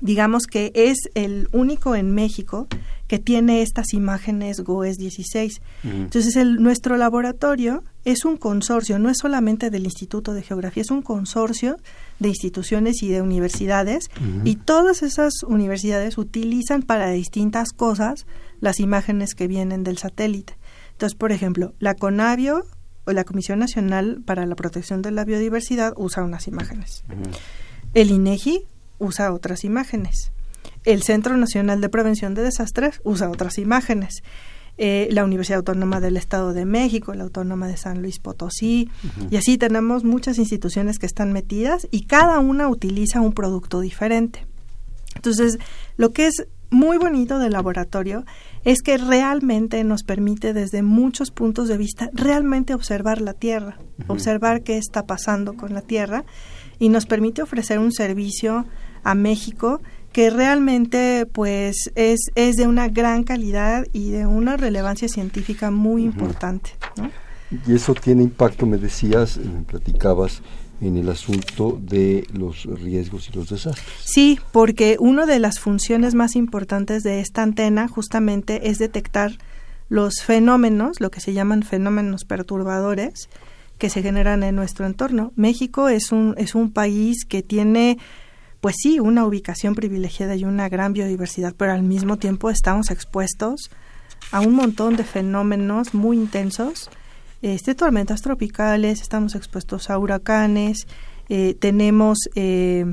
digamos 0.00 0.46
que 0.46 0.72
es 0.74 0.96
el 1.14 1.48
único 1.52 1.94
en 1.94 2.14
México 2.14 2.66
que 3.12 3.18
tiene 3.18 3.60
estas 3.60 3.92
imágenes 3.92 4.60
GOES 4.60 4.96
16. 4.96 5.60
Entonces 5.84 6.34
el, 6.34 6.62
nuestro 6.62 6.96
laboratorio 6.96 7.84
es 8.06 8.24
un 8.24 8.38
consorcio, 8.38 8.98
no 8.98 9.10
es 9.10 9.18
solamente 9.18 9.68
del 9.68 9.84
Instituto 9.84 10.32
de 10.32 10.40
Geografía, 10.40 10.80
es 10.80 10.90
un 10.90 11.02
consorcio 11.02 11.76
de 12.20 12.30
instituciones 12.30 13.02
y 13.02 13.08
de 13.08 13.20
universidades 13.20 14.08
y 14.44 14.56
todas 14.56 15.02
esas 15.02 15.42
universidades 15.46 16.16
utilizan 16.16 16.80
para 16.80 17.10
distintas 17.10 17.72
cosas 17.74 18.24
las 18.60 18.80
imágenes 18.80 19.34
que 19.34 19.46
vienen 19.46 19.84
del 19.84 19.98
satélite. 19.98 20.56
Entonces, 20.92 21.14
por 21.14 21.32
ejemplo, 21.32 21.74
la 21.80 21.94
CONAVIO 21.94 22.64
o 23.04 23.12
la 23.12 23.24
Comisión 23.24 23.58
Nacional 23.58 24.22
para 24.24 24.46
la 24.46 24.54
Protección 24.54 25.02
de 25.02 25.10
la 25.10 25.26
Biodiversidad 25.26 25.92
usa 25.98 26.22
unas 26.22 26.48
imágenes. 26.48 27.04
El 27.92 28.10
INEGI 28.10 28.64
usa 28.98 29.34
otras 29.34 29.64
imágenes. 29.64 30.32
El 30.84 31.02
Centro 31.02 31.36
Nacional 31.36 31.80
de 31.80 31.88
Prevención 31.88 32.34
de 32.34 32.42
Desastres 32.42 33.00
usa 33.04 33.30
otras 33.30 33.58
imágenes. 33.58 34.22
Eh, 34.78 35.08
la 35.10 35.24
Universidad 35.24 35.58
Autónoma 35.58 36.00
del 36.00 36.16
Estado 36.16 36.54
de 36.54 36.64
México, 36.64 37.12
la 37.12 37.24
Autónoma 37.24 37.68
de 37.68 37.76
San 37.76 38.00
Luis 38.00 38.18
Potosí, 38.18 38.88
y 39.30 39.36
así 39.36 39.58
tenemos 39.58 40.02
muchas 40.02 40.38
instituciones 40.38 40.98
que 40.98 41.04
están 41.04 41.32
metidas 41.32 41.86
y 41.90 42.06
cada 42.06 42.38
una 42.38 42.68
utiliza 42.68 43.20
un 43.20 43.34
producto 43.34 43.80
diferente. 43.80 44.46
Entonces, 45.14 45.58
lo 45.98 46.12
que 46.12 46.26
es 46.26 46.46
muy 46.70 46.96
bonito 46.96 47.38
del 47.38 47.52
laboratorio 47.52 48.24
es 48.64 48.80
que 48.80 48.96
realmente 48.96 49.84
nos 49.84 50.04
permite 50.04 50.54
desde 50.54 50.82
muchos 50.82 51.30
puntos 51.30 51.68
de 51.68 51.76
vista 51.76 52.08
realmente 52.14 52.72
observar 52.72 53.20
la 53.20 53.34
Tierra, 53.34 53.78
observar 54.08 54.62
qué 54.62 54.78
está 54.78 55.04
pasando 55.04 55.52
con 55.52 55.74
la 55.74 55.82
Tierra 55.82 56.24
y 56.78 56.88
nos 56.88 57.04
permite 57.04 57.42
ofrecer 57.42 57.78
un 57.78 57.92
servicio 57.92 58.64
a 59.04 59.14
México 59.14 59.82
que 60.12 60.30
realmente 60.30 61.26
pues 61.32 61.90
es, 61.94 62.30
es 62.34 62.56
de 62.56 62.66
una 62.66 62.88
gran 62.88 63.24
calidad 63.24 63.86
y 63.92 64.10
de 64.10 64.26
una 64.26 64.56
relevancia 64.56 65.08
científica 65.08 65.70
muy 65.70 66.04
importante. 66.04 66.70
Y 67.66 67.74
eso 67.74 67.94
tiene 67.94 68.22
impacto, 68.22 68.66
me 68.66 68.78
decías, 68.78 69.38
me 69.38 69.62
platicabas, 69.62 70.42
en 70.82 70.96
el 70.96 71.08
asunto 71.08 71.78
de 71.80 72.26
los 72.32 72.64
riesgos 72.64 73.28
y 73.28 73.32
los 73.32 73.48
desastres. 73.48 73.86
Sí, 74.04 74.40
porque 74.50 74.96
una 74.98 75.26
de 75.26 75.38
las 75.38 75.60
funciones 75.60 76.14
más 76.14 76.34
importantes 76.34 77.04
de 77.04 77.20
esta 77.20 77.42
antena 77.42 77.86
justamente 77.86 78.68
es 78.68 78.78
detectar 78.78 79.38
los 79.88 80.22
fenómenos, 80.22 81.00
lo 81.00 81.10
que 81.10 81.20
se 81.20 81.34
llaman 81.34 81.62
fenómenos 81.62 82.24
perturbadores, 82.24 83.28
que 83.78 83.90
se 83.90 84.02
generan 84.02 84.42
en 84.42 84.56
nuestro 84.56 84.84
entorno. 84.84 85.32
México 85.36 85.88
es 85.88 86.10
un, 86.10 86.34
es 86.36 86.54
un 86.54 86.72
país 86.72 87.24
que 87.24 87.42
tiene, 87.42 87.98
pues 88.62 88.76
sí, 88.82 88.98
una 88.98 89.26
ubicación 89.26 89.74
privilegiada 89.74 90.34
y 90.36 90.44
una 90.44 90.70
gran 90.70 90.94
biodiversidad, 90.94 91.54
pero 91.54 91.72
al 91.72 91.82
mismo 91.82 92.16
tiempo 92.16 92.48
estamos 92.48 92.90
expuestos 92.90 93.70
a 94.30 94.40
un 94.40 94.54
montón 94.54 94.96
de 94.96 95.04
fenómenos 95.04 95.92
muy 95.92 96.16
intensos 96.16 96.88
este, 97.42 97.74
tormentas 97.74 98.22
tropicales, 98.22 99.00
estamos 99.00 99.34
expuestos 99.34 99.90
a 99.90 99.98
huracanes, 99.98 100.86
eh, 101.28 101.56
tenemos 101.58 102.18
eh, 102.36 102.86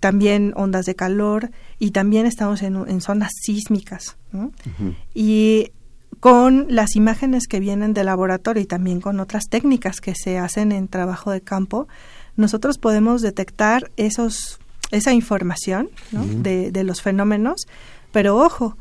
también 0.00 0.52
ondas 0.56 0.86
de 0.86 0.96
calor 0.96 1.52
y 1.78 1.92
también 1.92 2.26
estamos 2.26 2.62
en, 2.62 3.00
zonas 3.00 3.30
sísmicas. 3.40 4.16
Y 5.14 5.70
con 6.18 6.66
las 6.68 6.96
imágenes 6.96 7.46
que 7.46 7.60
vienen 7.60 7.94
del 7.94 8.06
laboratorio 8.06 8.60
y 8.60 8.66
también 8.66 9.00
con 9.00 9.20
otras 9.20 9.44
técnicas 9.48 10.00
que 10.00 10.14
se 10.16 10.36
hacen 10.38 10.72
en 10.72 10.88
trabajo 10.88 11.30
de 11.30 11.40
campo, 11.40 11.86
nosotros 12.34 12.78
podemos 12.78 13.22
detectar 13.22 13.92
esos, 13.96 14.58
esa 14.90 15.12
información 15.12 15.90
de, 16.12 16.70
de 16.70 16.84
los 16.84 17.02
fenómenos, 17.02 17.66
pero 18.12 18.36
ojo, 18.36 18.76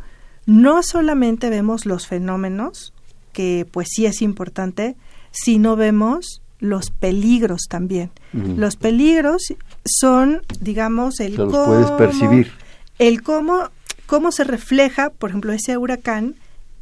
no 0.45 0.83
solamente 0.83 1.49
vemos 1.49 1.85
los 1.85 2.07
fenómenos, 2.07 2.93
que 3.33 3.67
pues 3.69 3.87
sí 3.91 4.05
es 4.05 4.21
importante, 4.21 4.95
si 5.31 5.57
no 5.57 5.75
vemos 5.75 6.41
los 6.59 6.89
peligros 6.89 7.63
también. 7.69 8.11
Los 8.33 8.75
peligros 8.75 9.53
son, 9.85 10.41
digamos, 10.59 11.19
el 11.19 11.35
cómo, 11.35 11.65
puedes 11.65 11.91
percibir. 11.91 12.51
El 12.97 13.23
cómo, 13.23 13.69
cómo 14.05 14.31
se 14.31 14.43
refleja, 14.43 15.09
por 15.09 15.29
ejemplo, 15.29 15.53
ese 15.53 15.77
huracán 15.77 16.35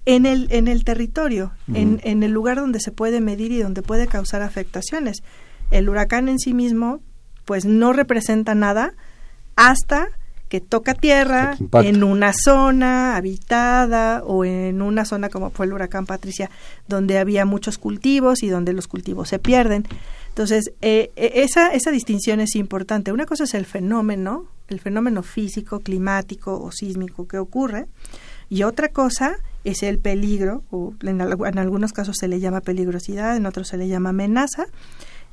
en 0.06 0.26
el, 0.26 0.48
en 0.52 0.68
el 0.68 0.84
territorio, 0.84 1.52
en, 1.74 2.02
en 2.04 2.24
el 2.24 2.32
lugar 2.32 2.58
donde 2.58 2.80
se 2.80 2.92
puede 2.92 3.22
medir 3.22 3.52
y 3.52 3.62
donde 3.62 3.82
puede 3.82 4.08
causar 4.08 4.42
afectaciones. 4.42 5.24
El 5.72 5.90
huracán 5.90 6.30
en 6.30 6.40
sí 6.40 6.54
mismo, 6.54 7.02
pues 7.46 7.66
no 7.66 7.94
representa 7.94 8.56
nada 8.56 8.94
hasta 9.56 10.08
que 10.54 10.62
toca 10.62 10.94
tierra 10.94 11.58
en 11.82 12.04
una 12.04 12.32
zona 12.32 13.16
habitada 13.16 14.22
o 14.24 14.46
en 14.46 14.84
una 14.84 15.04
zona 15.04 15.30
como 15.30 15.50
fue 15.50 15.66
el 15.66 15.74
huracán 15.74 16.06
Patricia, 16.06 16.52
donde 16.88 17.18
había 17.18 17.44
muchos 17.46 17.80
cultivos 17.80 18.44
y 18.44 18.50
donde 18.50 18.72
los 18.74 18.88
cultivos 18.88 19.30
se 19.30 19.40
pierden. 19.40 19.84
Entonces, 20.30 20.72
eh, 20.82 21.12
eh, 21.16 21.32
esa, 21.38 21.74
esa 21.74 21.90
distinción 21.90 22.40
es 22.40 22.56
importante. 22.56 23.12
Una 23.12 23.26
cosa 23.26 23.46
es 23.46 23.56
el 23.56 23.66
fenómeno, 23.66 24.46
el 24.68 24.80
fenómeno 24.80 25.24
físico, 25.24 25.80
climático 25.80 26.62
o 26.62 26.72
sísmico 26.72 27.28
que 27.28 27.40
ocurre, 27.40 27.88
y 28.48 28.62
otra 28.62 28.90
cosa 28.90 29.38
es 29.64 29.82
el 29.82 29.98
peligro, 29.98 30.62
o 30.70 30.94
en, 31.02 31.20
algunos 31.22 31.94
casos 31.94 32.18
se 32.20 32.28
le 32.28 32.40
llama 32.40 32.62
peligrosidad, 32.62 33.36
en 33.36 33.48
otros 33.48 33.70
se 33.70 33.78
le 33.78 33.88
llama 33.88 34.10
amenaza, 34.10 34.66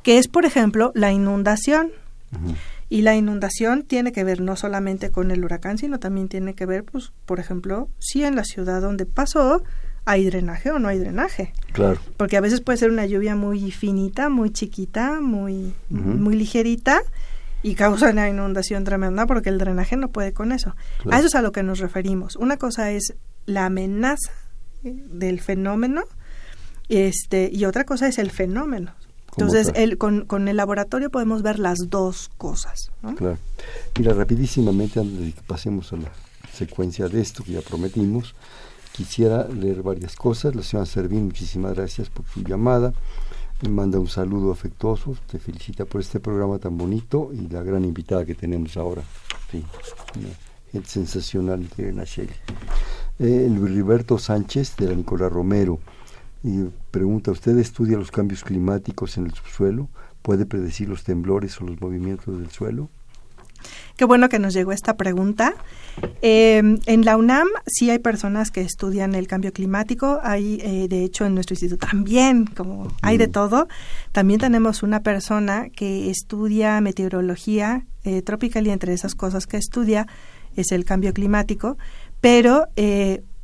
que 0.03 0.17
es, 0.17 0.29
por 0.29 0.47
ejemplo, 0.47 0.93
la 0.95 1.13
inundación. 1.13 1.91
Y 2.91 3.03
la 3.03 3.17
inundación 3.17 3.85
tiene 3.85 4.13
que 4.13 4.25
ver 4.25 4.41
no 4.41 4.57
solamente 4.57 5.11
con 5.11 5.31
el 5.31 5.45
huracán, 5.45 5.79
sino 5.79 5.99
también 5.99 6.29
tiene 6.29 6.55
que 6.55 6.67
ver, 6.67 6.85
pues, 6.85 7.13
por 7.25 7.41
ejemplo, 7.41 7.89
si 7.99 8.25
en 8.25 8.37
la 8.37 8.45
ciudad 8.45 8.83
donde 8.83 9.07
pasó 9.07 9.63
hay 10.05 10.25
drenaje 10.25 10.73
o 10.73 10.79
no 10.79 10.89
hay 10.89 10.99
drenaje. 10.99 11.53
Claro. 11.73 12.01
Porque 12.17 12.37
a 12.37 12.41
veces 12.41 12.61
puede 12.61 12.79
ser 12.79 12.91
una 12.91 13.07
lluvia 13.07 13.37
muy 13.37 13.71
finita, 13.71 14.29
muy 14.29 14.51
chiquita, 14.51 15.21
muy, 15.21 15.73
muy 15.89 16.35
ligerita 16.35 17.01
y 17.63 17.77
causa 17.77 18.11
una 18.11 18.29
inundación 18.29 18.85
tremenda 18.85 19.27
porque 19.27 19.51
el 19.51 19.59
drenaje 19.59 19.97
no 19.97 20.09
puede 20.09 20.33
con 20.33 20.51
eso. 20.51 20.75
A 21.11 21.19
eso 21.19 21.29
es 21.29 21.35
a 21.35 21.43
lo 21.43 21.53
que 21.53 21.63
nos 21.63 21.79
referimos. 21.79 22.37
Una 22.37 22.57
cosa 22.57 22.91
es 22.91 23.15
la 23.47 23.67
amenaza 23.67 24.33
eh, 24.83 24.95
del 25.11 25.41
fenómeno 25.41 26.03
este, 26.89 27.51
y 27.53 27.67
otra 27.67 27.85
cosa 27.85 28.09
es 28.09 28.19
el 28.19 28.33
fenómeno. 28.33 28.95
Entonces, 29.33 29.73
el, 29.75 29.97
con, 29.99 30.25
con, 30.27 30.49
el 30.49 30.57
laboratorio 30.57 31.11
podemos 31.11 31.43
ver 31.43 31.59
las 31.59 31.79
dos 31.89 32.31
cosas. 32.37 32.91
Claro. 33.17 33.39
Mira, 33.99 34.13
rapidísimamente, 34.13 35.01
antes 35.01 35.19
de 35.19 35.33
que 35.33 35.43
pasemos 35.43 35.93
a 35.93 35.97
la 35.97 36.13
secuencia 36.53 37.09
de 37.09 37.21
esto 37.21 37.45
que 37.45 37.53
ya 37.53 37.61
prometimos, 37.61 38.35
quisiera 38.93 39.47
leer 39.49 39.83
varias 39.83 40.17
cosas. 40.17 40.55
La 40.55 40.63
señora 40.63 40.87
Servín, 40.87 41.27
muchísimas 41.27 41.75
gracias 41.75 42.11
por 42.11 42.27
su 42.27 42.43
llamada. 42.43 42.93
me 43.63 43.69
manda 43.69 43.99
un 43.99 44.09
saludo 44.09 44.53
afectuoso, 44.53 45.17
te 45.31 45.39
felicita 45.39 45.85
por 45.85 46.01
este 46.01 46.19
programa 46.19 46.59
tan 46.59 46.77
bonito 46.77 47.31
y 47.33 47.49
la 47.49 47.63
gran 47.63 47.85
invitada 47.85 48.25
que 48.25 48.35
tenemos 48.35 48.77
ahora. 48.77 49.03
Sí, 49.51 49.65
gente 50.73 50.89
sensacional 50.89 51.69
Nacheli. 51.95 52.33
Eh, 53.19 53.49
Luis 53.51 53.75
Riberto 53.75 54.19
Sánchez 54.19 54.77
de 54.77 54.89
la 54.89 54.95
Nicolás 54.95 55.31
Romero 55.31 55.79
y 56.43 56.65
pregunta, 56.91 57.31
¿usted 57.31 57.57
estudia 57.59 57.97
los 57.97 58.11
cambios 58.11 58.45
climáticos 58.45 59.17
en 59.17 59.27
el 59.27 59.35
subsuelo? 59.35 59.89
¿Puede 60.23 60.47
predecir 60.47 60.89
los 60.89 61.05
temblores 61.05 61.61
o 61.61 61.65
los 61.65 61.81
movimientos 61.81 62.39
del 62.39 62.51
suelo? 62.51 62.91
Qué 63.97 64.05
bueno 64.07 64.29
que 64.29 64.39
nos 64.39 64.55
llegó 64.55 64.73
esta 64.73 64.97
pregunta. 64.97 65.55
Eh, 66.23 66.79
en 66.87 67.05
la 67.05 67.17
UNAM 67.17 67.49
sí 67.67 67.91
hay 67.91 67.99
personas 67.99 68.51
que 68.51 68.63
estudian 68.63 69.15
el 69.15 69.27
cambio 69.27 69.53
climático. 69.53 70.21
Hay, 70.23 70.59
eh, 70.63 70.89
de 70.89 71.05
hecho, 71.05 71.27
en 71.27 71.35
nuestro 71.35 71.55
instituto 71.55 71.87
también, 71.87 72.47
como 72.47 72.89
hay 73.03 73.19
de 73.19 73.29
todo. 73.29 73.69
También 74.13 74.41
tenemos 74.41 74.83
una 74.83 75.03
persona 75.03 75.69
que 75.69 76.11
estudia 76.11 76.81
meteorología 76.81 77.85
eh, 78.05 78.23
tropical 78.23 78.67
y 78.67 78.71
entre 78.71 78.95
esas 78.95 79.15
cosas 79.15 79.47
que 79.47 79.59
estudia 79.59 80.07
es 80.57 80.73
el 80.73 80.85
cambio 80.85 81.13
climático. 81.13 81.77
Pero 82.21 82.67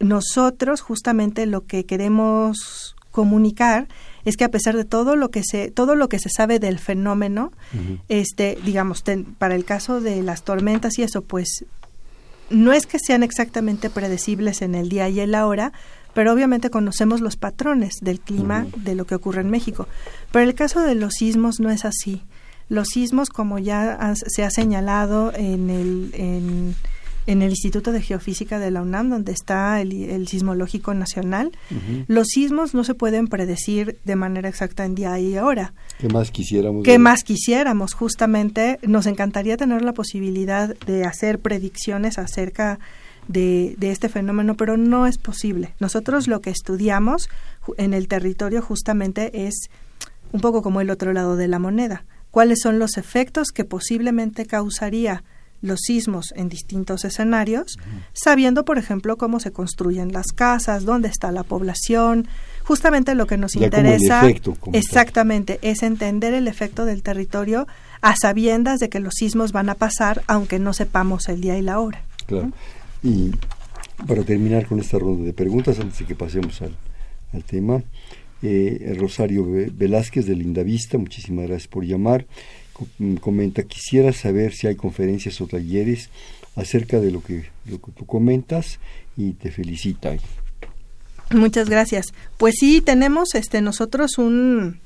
nosotros 0.00 0.80
justamente 0.82 1.46
lo 1.46 1.66
que 1.66 1.86
queremos 1.86 2.96
comunicar 3.16 3.88
es 4.26 4.36
que 4.36 4.44
a 4.44 4.50
pesar 4.50 4.76
de 4.76 4.84
todo 4.84 5.16
lo 5.16 5.30
que 5.30 5.42
se 5.42 5.70
todo 5.70 5.94
lo 5.96 6.10
que 6.10 6.18
se 6.18 6.28
sabe 6.28 6.58
del 6.58 6.78
fenómeno, 6.78 7.50
este, 8.08 8.58
digamos, 8.62 9.02
para 9.38 9.54
el 9.54 9.64
caso 9.64 10.02
de 10.02 10.22
las 10.22 10.42
tormentas 10.42 10.98
y 10.98 11.02
eso, 11.02 11.22
pues 11.22 11.64
no 12.50 12.74
es 12.74 12.86
que 12.86 12.98
sean 12.98 13.22
exactamente 13.22 13.88
predecibles 13.88 14.60
en 14.60 14.74
el 14.74 14.90
día 14.90 15.08
y 15.08 15.20
en 15.20 15.30
la 15.30 15.46
hora, 15.46 15.72
pero 16.12 16.30
obviamente 16.30 16.68
conocemos 16.68 17.22
los 17.22 17.36
patrones 17.36 17.94
del 18.02 18.20
clima 18.20 18.66
de 18.76 18.94
lo 18.94 19.06
que 19.06 19.14
ocurre 19.14 19.40
en 19.40 19.48
México. 19.48 19.88
Pero 20.30 20.44
el 20.44 20.54
caso 20.54 20.82
de 20.82 20.94
los 20.94 21.14
sismos 21.14 21.58
no 21.58 21.70
es 21.70 21.86
así. 21.86 22.22
Los 22.68 22.88
sismos, 22.88 23.30
como 23.30 23.58
ya 23.58 24.12
se 24.14 24.44
ha 24.44 24.50
señalado 24.50 25.32
en 25.34 25.70
el 25.70 26.10
en, 26.12 26.76
en 27.26 27.42
el 27.42 27.50
Instituto 27.50 27.92
de 27.92 28.00
Geofísica 28.00 28.58
de 28.58 28.70
la 28.70 28.82
UNAM, 28.82 29.10
donde 29.10 29.32
está 29.32 29.80
el, 29.80 30.26
Sismológico 30.28 30.94
Nacional. 30.94 31.52
Los 32.06 32.28
sismos 32.28 32.74
no 32.74 32.84
se 32.84 32.94
pueden 32.94 33.28
predecir 33.28 33.98
de 34.04 34.16
manera 34.16 34.48
exacta 34.48 34.84
en 34.84 34.94
día 34.94 35.18
y 35.18 35.38
hora. 35.38 35.74
¿Qué 35.98 36.08
más 36.08 36.30
quisiéramos? 36.30 36.84
¿Qué 36.84 36.98
más 36.98 37.24
quisiéramos? 37.24 37.94
Justamente 37.94 38.78
nos 38.82 39.06
encantaría 39.06 39.56
tener 39.56 39.82
la 39.82 39.92
posibilidad 39.92 40.76
de 40.86 41.04
hacer 41.04 41.40
predicciones 41.40 42.18
acerca 42.18 42.78
de, 43.28 43.74
de 43.78 43.90
este 43.90 44.08
fenómeno, 44.08 44.56
pero 44.56 44.76
no 44.76 45.06
es 45.06 45.18
posible. 45.18 45.74
Nosotros 45.80 46.28
lo 46.28 46.40
que 46.40 46.50
estudiamos 46.50 47.28
en 47.76 47.94
el 47.94 48.06
territorio 48.08 48.62
justamente 48.62 49.46
es 49.46 49.68
un 50.32 50.40
poco 50.40 50.62
como 50.62 50.80
el 50.80 50.90
otro 50.90 51.12
lado 51.12 51.36
de 51.36 51.48
la 51.48 51.58
moneda. 51.58 52.04
¿Cuáles 52.30 52.60
son 52.62 52.78
los 52.78 52.98
efectos 52.98 53.48
que 53.50 53.64
posiblemente 53.64 54.46
causaría 54.46 55.24
los 55.62 55.80
sismos 55.80 56.32
en 56.36 56.48
distintos 56.48 57.04
escenarios, 57.04 57.76
sabiendo, 58.12 58.64
por 58.64 58.78
ejemplo, 58.78 59.16
cómo 59.16 59.40
se 59.40 59.52
construyen 59.52 60.12
las 60.12 60.26
casas, 60.28 60.84
dónde 60.84 61.08
está 61.08 61.32
la 61.32 61.42
población. 61.42 62.28
Justamente 62.64 63.14
lo 63.14 63.26
que 63.26 63.36
nos 63.36 63.56
interesa 63.56 64.22
exactamente 64.72 65.58
es 65.62 65.82
entender 65.82 66.34
el 66.34 66.48
efecto 66.48 66.84
del 66.84 67.02
territorio 67.02 67.66
a 68.02 68.14
sabiendas 68.16 68.80
de 68.80 68.88
que 68.88 69.00
los 69.00 69.14
sismos 69.14 69.52
van 69.52 69.68
a 69.68 69.74
pasar, 69.74 70.22
aunque 70.26 70.58
no 70.58 70.72
sepamos 70.72 71.28
el 71.28 71.40
día 71.40 71.58
y 71.58 71.62
la 71.62 71.80
hora. 71.80 72.02
Claro. 72.26 72.50
Y 73.02 73.32
para 74.06 74.22
terminar 74.24 74.66
con 74.66 74.80
esta 74.80 74.98
ronda 74.98 75.24
de 75.24 75.32
preguntas, 75.32 75.78
antes 75.80 75.98
de 75.98 76.04
que 76.04 76.14
pasemos 76.14 76.60
al, 76.62 76.76
al 77.32 77.44
tema, 77.44 77.82
eh, 78.42 78.94
Rosario 78.98 79.46
Velázquez 79.72 80.26
de 80.26 80.36
Linda 80.36 80.62
Vista, 80.62 80.98
muchísimas 80.98 81.46
gracias 81.46 81.68
por 81.68 81.84
llamar. 81.84 82.26
Comenta, 83.20 83.62
quisiera 83.62 84.12
saber 84.12 84.52
si 84.52 84.66
hay 84.66 84.76
conferencias 84.76 85.40
o 85.40 85.46
talleres 85.46 86.10
acerca 86.56 87.00
de 87.00 87.10
lo 87.10 87.22
que, 87.22 87.46
lo 87.64 87.80
que 87.80 87.92
tú 87.92 88.06
comentas 88.06 88.78
y 89.16 89.32
te 89.32 89.50
felicita. 89.50 90.16
Muchas 91.30 91.68
gracias. 91.68 92.06
Pues 92.36 92.54
sí, 92.58 92.80
tenemos 92.80 93.34
este 93.34 93.60
nosotros 93.60 94.18
un, 94.18 94.78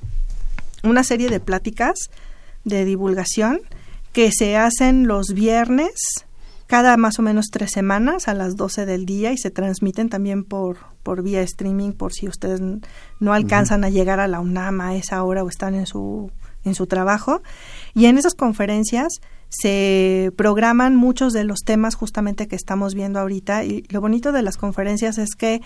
una 0.83 1.05
serie 1.05 1.29
de 1.29 1.41
pláticas 1.41 1.95
de 2.65 2.85
divulgación 2.85 3.61
que 4.13 4.31
se 4.33 4.57
hacen 4.57 5.07
los 5.07 5.29
viernes 5.35 6.25
cada 6.67 6.97
más 6.97 7.19
o 7.19 7.23
menos 7.23 7.47
tres 7.51 7.73
semanas 7.73 8.29
a 8.29 8.35
las 8.35 8.57
12 8.57 8.87
del 8.87 9.05
día 9.05 9.33
y 9.33 9.39
se 9.39 9.51
transmiten 9.51 10.09
también 10.09 10.45
por, 10.45 10.79
por 11.03 11.23
vía 11.23 11.43
streaming 11.43 11.93
por 11.93 12.13
si 12.13 12.29
ustedes 12.29 12.61
no 13.19 13.33
alcanzan 13.33 13.83
a 13.83 13.91
llegar 13.91 14.21
a 14.21 14.29
la 14.29 14.39
UNAM 14.39 14.81
a 14.81 14.95
esa 14.95 15.23
hora 15.25 15.43
o 15.43 15.49
están 15.49 15.75
en 15.75 15.87
su 15.87 16.31
en 16.65 16.75
su 16.75 16.87
trabajo 16.87 17.43
y 17.95 18.07
en 18.07 18.19
esas 18.19 18.35
conferencias 18.35 19.21
se 19.49 20.33
programan 20.37 20.95
muchos 20.95 21.33
de 21.33 21.45
los 21.45 21.61
temas 21.61 21.95
justamente 21.95 22.47
que 22.47 22.57
estamos 22.57 22.95
viendo 22.95 23.19
ahorita 23.19 23.65
y 23.65 23.85
lo 23.89 24.01
bonito 24.01 24.33
de 24.33 24.43
las 24.43 24.57
conferencias 24.57 25.19
es 25.19 25.35
que 25.35 25.61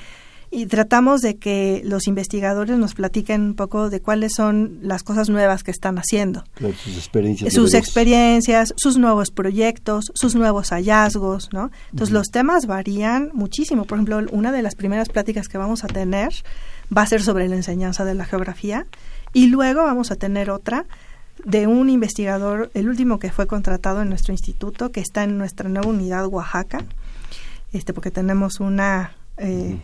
y 0.54 0.66
tratamos 0.66 1.20
de 1.20 1.36
que 1.36 1.82
los 1.84 2.06
investigadores 2.06 2.78
nos 2.78 2.94
platiquen 2.94 3.42
un 3.42 3.54
poco 3.54 3.90
de 3.90 4.00
cuáles 4.00 4.34
son 4.34 4.78
las 4.82 5.02
cosas 5.02 5.28
nuevas 5.28 5.64
que 5.64 5.72
están 5.72 5.98
haciendo. 5.98 6.44
sus 6.58 6.96
experiencias. 6.96 7.52
Sus 7.52 7.74
experiencias, 7.74 8.72
sus 8.76 8.96
nuevos 8.96 9.30
proyectos, 9.32 10.12
sus 10.14 10.36
nuevos 10.36 10.70
hallazgos, 10.70 11.52
¿no? 11.52 11.72
Entonces 11.90 12.12
los 12.12 12.28
temas 12.28 12.66
varían 12.66 13.30
muchísimo. 13.34 13.84
Por 13.84 13.98
ejemplo, 13.98 14.20
una 14.30 14.52
de 14.52 14.62
las 14.62 14.76
primeras 14.76 15.08
pláticas 15.08 15.48
que 15.48 15.58
vamos 15.58 15.82
a 15.82 15.88
tener 15.88 16.32
va 16.96 17.02
a 17.02 17.06
ser 17.06 17.22
sobre 17.22 17.48
la 17.48 17.56
enseñanza 17.56 18.04
de 18.04 18.14
la 18.14 18.24
geografía 18.24 18.86
y 19.34 19.48
luego 19.48 19.82
vamos 19.82 20.10
a 20.10 20.16
tener 20.16 20.48
otra 20.48 20.86
de 21.44 21.66
un 21.66 21.90
investigador, 21.90 22.70
el 22.72 22.88
último 22.88 23.18
que 23.18 23.30
fue 23.30 23.46
contratado 23.46 24.00
en 24.00 24.08
nuestro 24.08 24.32
instituto, 24.32 24.90
que 24.90 25.00
está 25.00 25.24
en 25.24 25.36
nuestra 25.36 25.68
nueva 25.68 25.88
unidad 25.88 26.26
Oaxaca, 26.26 26.84
este, 27.72 27.92
porque 27.92 28.10
tenemos 28.10 28.60
una, 28.60 29.16
eh, 29.36 29.78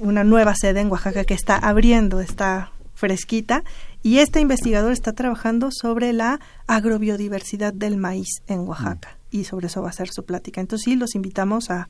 una 0.00 0.24
nueva 0.24 0.54
sede 0.54 0.80
en 0.80 0.90
Oaxaca 0.90 1.24
que 1.24 1.34
está 1.34 1.56
abriendo, 1.56 2.20
está 2.20 2.72
fresquita, 2.94 3.64
y 4.02 4.18
este 4.18 4.40
investigador 4.40 4.92
está 4.92 5.12
trabajando 5.12 5.70
sobre 5.70 6.12
la 6.12 6.40
agrobiodiversidad 6.66 7.72
del 7.72 7.96
maíz 7.96 8.42
en 8.46 8.60
Oaxaca, 8.60 9.16
y 9.30 9.44
sobre 9.44 9.68
eso 9.68 9.80
va 9.80 9.90
a 9.90 9.92
ser 9.92 10.10
su 10.10 10.24
plática. 10.24 10.60
Entonces 10.60 10.84
sí, 10.84 10.96
los 10.96 11.14
invitamos 11.14 11.70
a, 11.70 11.88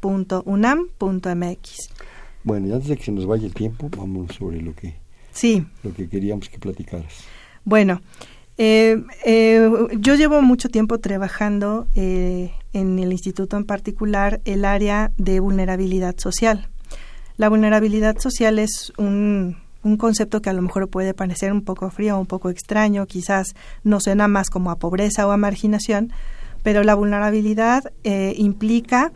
.unam.mx. 0.01 1.89
Bueno, 2.45 2.69
y 2.69 2.73
antes 2.73 2.89
de 2.89 2.97
que 2.97 3.05
se 3.05 3.13
nos 3.13 3.27
vaya 3.27 3.47
el 3.47 3.55
tiempo, 3.55 3.91
vamos 3.97 4.35
sobre 4.35 4.61
lo 4.63 4.75
que, 4.75 4.95
sí. 5.33 5.67
lo 5.83 5.93
que 5.93 6.09
queríamos 6.09 6.49
que 6.49 6.59
platicaras. 6.59 7.25
Bueno, 7.65 8.01
eh, 8.61 9.05
eh, 9.25 9.71
yo 9.99 10.17
llevo 10.17 10.43
mucho 10.43 10.69
tiempo 10.69 10.99
trabajando 10.99 11.87
eh, 11.95 12.51
en 12.73 12.99
el 12.99 13.13
instituto 13.13 13.57
en 13.57 13.65
particular 13.65 14.41
el 14.45 14.65
área 14.65 15.13
de 15.17 15.39
vulnerabilidad 15.39 16.17
social. 16.19 16.69
La 17.37 17.49
vulnerabilidad 17.49 18.19
social 18.19 18.59
es 18.59 18.93
un, 18.99 19.59
un 19.85 19.97
concepto 19.97 20.43
que 20.43 20.51
a 20.51 20.53
lo 20.53 20.63
mejor 20.63 20.89
puede 20.89 21.15
parecer 21.15 21.53
un 21.53 21.63
poco 21.63 21.89
frío, 21.91 22.19
un 22.19 22.27
poco 22.27 22.51
extraño, 22.51 23.07
quizás 23.07 23.55
no 23.85 24.01
suena 24.01 24.27
más 24.27 24.51
como 24.51 24.73
a 24.73 24.77
pobreza 24.77 25.25
o 25.29 25.31
a 25.31 25.37
marginación, 25.37 26.13
pero 26.65 26.83
la 26.83 26.97
vulnerabilidad 26.97 27.85
implica 28.03 29.13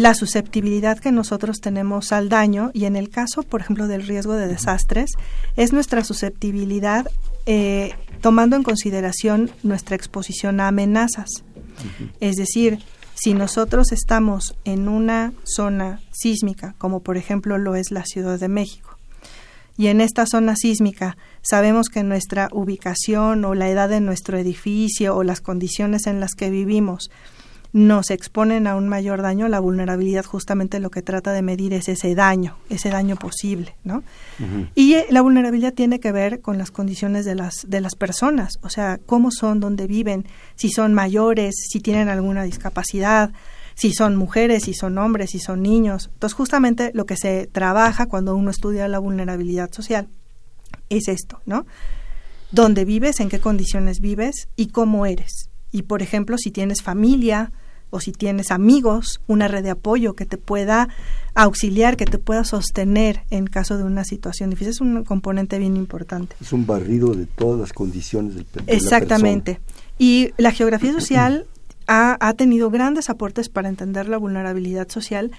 la 0.00 0.14
susceptibilidad 0.14 0.98
que 0.98 1.12
nosotros 1.12 1.58
tenemos 1.60 2.12
al 2.12 2.28
daño 2.28 2.70
y 2.72 2.84
en 2.86 2.96
el 2.96 3.10
caso, 3.10 3.42
por 3.42 3.60
ejemplo, 3.60 3.86
del 3.86 4.06
riesgo 4.06 4.34
de 4.34 4.48
desastres, 4.48 5.10
es 5.56 5.72
nuestra 5.72 6.04
susceptibilidad 6.04 7.06
eh, 7.46 7.92
tomando 8.20 8.56
en 8.56 8.62
consideración 8.62 9.50
nuestra 9.62 9.96
exposición 9.96 10.60
a 10.60 10.68
amenazas. 10.68 11.28
Es 12.20 12.36
decir, 12.36 12.78
si 13.14 13.34
nosotros 13.34 13.92
estamos 13.92 14.56
en 14.64 14.88
una 14.88 15.32
zona 15.44 16.00
sísmica, 16.12 16.74
como 16.78 17.00
por 17.00 17.16
ejemplo 17.16 17.58
lo 17.58 17.76
es 17.76 17.90
la 17.90 18.04
Ciudad 18.04 18.38
de 18.38 18.48
México, 18.48 18.98
y 19.76 19.88
en 19.88 20.00
esta 20.00 20.24
zona 20.26 20.54
sísmica 20.56 21.16
sabemos 21.42 21.88
que 21.88 22.02
nuestra 22.02 22.48
ubicación 22.52 23.44
o 23.44 23.54
la 23.54 23.68
edad 23.68 23.88
de 23.88 24.00
nuestro 24.00 24.38
edificio 24.38 25.16
o 25.16 25.24
las 25.24 25.40
condiciones 25.40 26.06
en 26.06 26.20
las 26.20 26.34
que 26.34 26.50
vivimos 26.50 27.10
nos 27.74 28.10
exponen 28.10 28.68
a 28.68 28.76
un 28.76 28.86
mayor 28.86 29.20
daño, 29.20 29.48
la 29.48 29.58
vulnerabilidad 29.58 30.24
justamente 30.24 30.78
lo 30.78 30.90
que 30.90 31.02
trata 31.02 31.32
de 31.32 31.42
medir 31.42 31.74
es 31.74 31.88
ese 31.88 32.14
daño, 32.14 32.56
ese 32.70 32.88
daño 32.88 33.16
posible, 33.16 33.74
¿no? 33.82 34.04
Y 34.76 34.94
eh, 34.94 35.06
la 35.10 35.22
vulnerabilidad 35.22 35.74
tiene 35.74 35.98
que 35.98 36.12
ver 36.12 36.40
con 36.40 36.56
las 36.56 36.70
condiciones 36.70 37.24
de 37.24 37.34
las, 37.34 37.66
de 37.66 37.80
las 37.80 37.96
personas, 37.96 38.60
o 38.62 38.68
sea, 38.68 39.00
cómo 39.04 39.32
son, 39.32 39.58
dónde 39.58 39.88
viven, 39.88 40.24
si 40.54 40.70
son 40.70 40.94
mayores, 40.94 41.56
si 41.68 41.80
tienen 41.80 42.08
alguna 42.08 42.44
discapacidad, 42.44 43.32
si 43.74 43.92
son 43.92 44.14
mujeres, 44.14 44.62
si 44.62 44.74
son 44.74 44.96
hombres, 44.96 45.30
si 45.30 45.40
son 45.40 45.60
niños. 45.60 46.10
Entonces, 46.14 46.36
justamente 46.36 46.92
lo 46.94 47.06
que 47.06 47.16
se 47.16 47.48
trabaja 47.48 48.06
cuando 48.06 48.36
uno 48.36 48.52
estudia 48.52 48.86
la 48.86 49.00
vulnerabilidad 49.00 49.72
social 49.72 50.06
es 50.90 51.08
esto, 51.08 51.40
¿no? 51.44 51.66
Dónde 52.52 52.84
vives, 52.84 53.18
en 53.18 53.28
qué 53.28 53.40
condiciones 53.40 53.98
vives 53.98 54.46
y 54.54 54.68
cómo 54.68 55.06
eres. 55.06 55.50
Y, 55.72 55.82
por 55.82 56.02
ejemplo, 56.02 56.38
si 56.38 56.52
tienes 56.52 56.80
familia, 56.82 57.50
o 57.94 58.00
si 58.00 58.10
tienes 58.10 58.50
amigos, 58.50 59.20
una 59.28 59.46
red 59.46 59.62
de 59.62 59.70
apoyo 59.70 60.14
que 60.14 60.26
te 60.26 60.36
pueda 60.36 60.88
auxiliar, 61.36 61.96
que 61.96 62.06
te 62.06 62.18
pueda 62.18 62.42
sostener 62.42 63.22
en 63.30 63.46
caso 63.46 63.78
de 63.78 63.84
una 63.84 64.02
situación 64.02 64.50
difícil. 64.50 64.72
Es 64.72 64.80
un 64.80 65.04
componente 65.04 65.60
bien 65.60 65.76
importante. 65.76 66.34
Es 66.40 66.52
un 66.52 66.66
barrido 66.66 67.14
de 67.14 67.26
todas 67.26 67.60
las 67.60 67.72
condiciones 67.72 68.34
del 68.34 68.46
Exactamente. 68.66 69.60
y 69.96 70.30
la 70.38 70.50
geografía 70.50 70.92
social 70.92 71.46
ha, 71.86 72.16
ha 72.18 72.34
tenido 72.34 72.68
grandes 72.68 73.10
aportes 73.10 73.48
para 73.48 73.68
entender 73.68 74.08
la 74.08 74.18
vulnerabilidad 74.18 74.88
social 74.88 75.30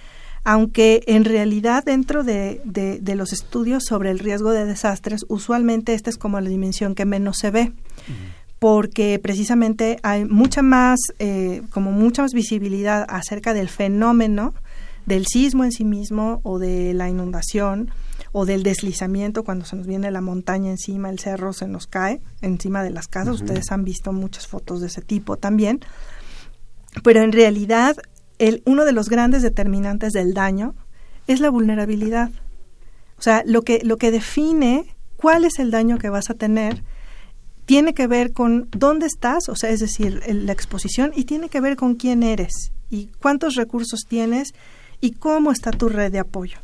aunque 0.48 1.02
en 1.08 1.26
realidad 1.26 1.84
dentro 1.84 2.24
de, 2.24 2.62
de, 2.64 3.16
los 3.16 3.34
estudios 3.34 3.84
sobre 3.84 4.12
el 4.12 4.20
riesgo 4.20 4.52
de 4.52 4.66
desastres, 4.66 5.26
usualmente 5.28 5.96
esta 5.96 6.12
es 6.12 6.18
como 6.18 6.40
la 6.40 6.48
dimensión 6.48 6.94
que 6.94 7.04
menos 7.04 7.40
se 7.40 7.50
ve 7.50 7.74
porque 8.60 9.20
precisamente 9.22 9.98
hay 10.04 10.26
mucha 10.26 10.62
más, 10.62 11.00
eh, 11.20 11.62
como 11.72 11.92
mucha 11.92 12.22
más 12.22 12.34
visibilidad 12.34 13.06
acerca 13.10 13.54
del 13.54 13.70
fenómeno 13.70 14.54
del 15.06 15.26
sismo 15.28 15.64
en 15.64 15.72
sí 15.72 15.86
mismo 15.86 16.40
o 16.44 16.60
de 16.60 16.94
la 16.94 17.10
inundación 17.10 17.92
o 18.32 18.46
del 18.46 18.64
deslizamiento 18.64 19.44
cuando 19.44 19.66
se 19.66 19.76
nos 19.76 19.88
viene 19.88 20.12
la 20.12 20.22
montaña 20.22 20.72
encima, 20.72 21.10
el 21.10 21.20
cerro 21.20 21.54
se 21.54 21.68
nos 21.68 21.88
cae 21.88 22.22
encima 22.42 22.84
de 22.84 22.90
las 22.90 23.08
casas. 23.08 23.36
Ustedes 23.36 23.72
han 23.72 23.84
visto 23.86 24.12
muchas 24.12 24.48
fotos 24.48 24.82
de 24.82 24.88
ese 24.88 25.02
tipo 25.02 25.38
también. 25.38 25.80
Pero 27.04 27.22
en 27.22 27.32
realidad 27.32 27.96
el, 28.40 28.62
uno 28.66 28.84
de 28.86 28.92
los 28.92 29.10
grandes 29.10 29.42
determinantes 29.42 30.12
del 30.12 30.34
daño 30.34 30.76
es 31.28 31.40
la 31.40 31.50
vulnerabilidad. 31.50 32.30
O 33.18 33.22
sea, 33.22 33.44
lo 33.46 33.62
que, 33.62 33.82
lo 33.84 33.98
que 33.98 34.12
define 34.12 34.96
cuál 35.16 35.46
es 35.46 35.60
el 35.60 35.72
daño 35.72 35.98
que 35.98 36.10
vas 36.10 36.30
a 36.30 36.34
tener 36.34 36.84
tiene 37.66 37.94
que 37.94 38.08
ver 38.08 38.32
con 38.32 38.70
dónde 38.72 39.08
estás, 39.08 39.50
o 39.50 39.56
sea, 39.56 39.70
es 39.70 39.80
decir, 39.80 40.22
la 40.28 40.52
exposición, 40.52 41.12
y 41.16 41.26
tiene 41.26 41.50
que 41.50 41.62
ver 41.62 41.76
con 41.76 41.96
quién 41.96 42.24
eres 42.24 42.72
y 42.90 43.10
cuántos 43.20 43.56
recursos 43.56 44.02
tienes 44.08 44.54
y 45.02 45.12
cómo 45.12 45.52
está 45.52 45.72
tu 45.72 45.90
red 45.90 46.12
de 46.12 46.20
apoyo. 46.20 46.58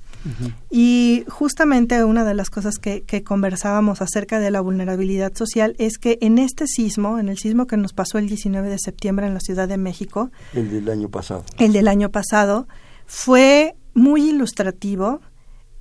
Y 0.70 1.24
justamente 1.28 2.04
una 2.04 2.24
de 2.24 2.36
las 2.36 2.52
cosas 2.52 2.76
que, 2.78 3.02
que, 3.02 3.24
conversábamos 3.24 4.04
acerca 4.04 4.40
de 4.40 4.52
la 4.52 4.62
vulnerabilidad 4.62 5.36
social 5.36 5.76
es 5.80 5.98
que 5.98 6.20
en 6.22 6.38
este 6.38 6.68
sismo, 6.68 7.18
en 7.18 7.28
el 7.28 7.40
sismo 7.40 7.66
que 7.66 7.76
nos 7.76 7.94
pasó 7.94 8.20
el 8.20 8.28
19 8.28 8.70
de 8.70 8.78
septiembre 8.78 9.26
en 9.26 9.34
la 9.34 9.40
Ciudad 9.40 9.68
de 9.68 9.78
México, 9.78 10.30
el 10.54 10.70
del 10.70 10.90
año 10.90 11.10
pasado, 11.10 11.44
el 11.58 11.74
del 11.74 11.88
año 11.88 12.10
pasado, 12.10 12.68
fue 13.08 13.74
muy 13.96 14.30
ilustrativo 14.30 15.22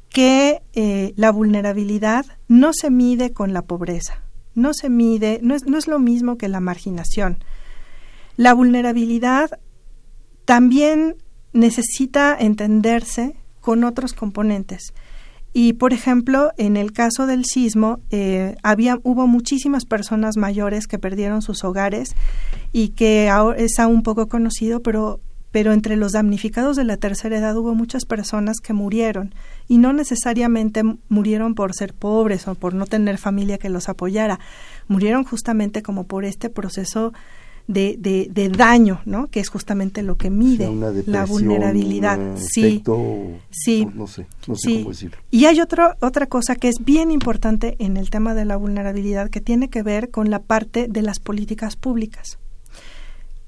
que 0.09 0.63
eh, 0.73 1.13
la 1.17 1.33
vulnerabilidad 1.33 2.25
no 2.49 2.73
se 2.73 2.91
mide 2.91 3.35
con 3.35 3.53
la 3.53 3.61
pobreza 3.61 4.23
no 4.55 4.75
se 4.75 4.91
mide, 4.91 5.41
no 5.43 5.55
es, 5.55 5.67
no 5.67 5.79
es 5.79 5.87
lo 5.87 5.99
mismo 5.99 6.37
que 6.37 6.49
la 6.49 6.61
marginación. 6.61 7.39
La 8.37 8.55
vulnerabilidad 8.55 9.59
también 10.45 11.17
necesita 11.53 12.37
entenderse 12.39 13.37
con 13.61 13.85
otros 13.85 14.13
componentes. 14.13 14.93
Y, 15.53 15.73
por 15.73 15.93
ejemplo, 15.93 16.53
en 16.59 16.77
el 16.77 16.93
caso 16.93 17.27
del 17.27 17.45
sismo, 17.45 18.01
eh, 18.11 18.55
había, 18.63 18.99
hubo 19.03 19.27
muchísimas 19.27 19.85
personas 19.85 20.37
mayores 20.37 20.87
que 20.87 20.99
perdieron 20.99 21.43
sus 21.43 21.65
hogares 21.65 22.15
y 22.73 22.91
que 22.91 23.29
ahora 23.29 23.59
es 23.59 23.79
aún 23.79 24.03
poco 24.03 24.29
conocido, 24.29 24.81
pero 24.81 25.21
pero 25.51 25.73
entre 25.73 25.97
los 25.97 26.13
damnificados 26.13 26.77
de 26.77 26.85
la 26.85 26.97
tercera 26.97 27.39
edad 27.39 27.57
hubo 27.57 27.75
muchas 27.75 28.05
personas 28.05 28.59
que 28.61 28.73
murieron 28.73 29.35
y 29.69 29.79
no 29.79 29.93
necesariamente 29.93 30.83
murieron 31.09 31.55
por 31.55 31.75
ser 31.75 31.95
pobres 31.95 32.47
o 32.49 32.55
por 32.55 32.75
no 32.75 32.87
tener 32.87 33.19
familia 33.19 33.59
que 33.59 33.69
los 33.69 33.89
apoyara, 33.89 34.39
murieron 34.89 35.25
justamente 35.25 35.83
como 35.83 36.05
por 36.05 36.25
este 36.25 36.51
proceso 36.51 37.13
de, 37.67 37.97
de, 38.33 38.49
daño, 38.49 39.01
¿no? 39.05 39.29
Que 39.29 39.39
es 39.39 39.49
justamente 39.49 40.03
lo 40.03 40.17
que 40.17 40.29
mide 40.29 40.69
la 41.07 41.25
vulnerabilidad. 41.25 42.19
sí, 42.37 42.83
sí, 43.51 43.87
no, 43.95 44.07
sé, 44.09 44.27
no 44.49 44.57
sé 44.57 44.75
cómo 44.79 44.91
decirlo. 44.91 45.19
Y 45.31 45.45
hay 45.45 45.61
otro, 45.61 45.95
otra 46.01 46.27
cosa 46.27 46.57
que 46.57 46.69
es 46.69 46.85
bien 46.85 47.13
importante 47.13 47.77
en 47.79 47.97
el 47.97 48.11
tema 48.11 48.35
de 48.35 48.45
la 48.45 48.57
vulnerabilidad 48.57 49.31
que 49.31 49.41
tiene 49.41 49.71
que 49.71 49.85
ver 49.85 50.11
con 50.11 50.31
la 50.31 50.41
parte 50.41 50.89
de 50.89 51.03
las 51.03 51.21
políticas 51.21 51.77
públicas 51.77 52.39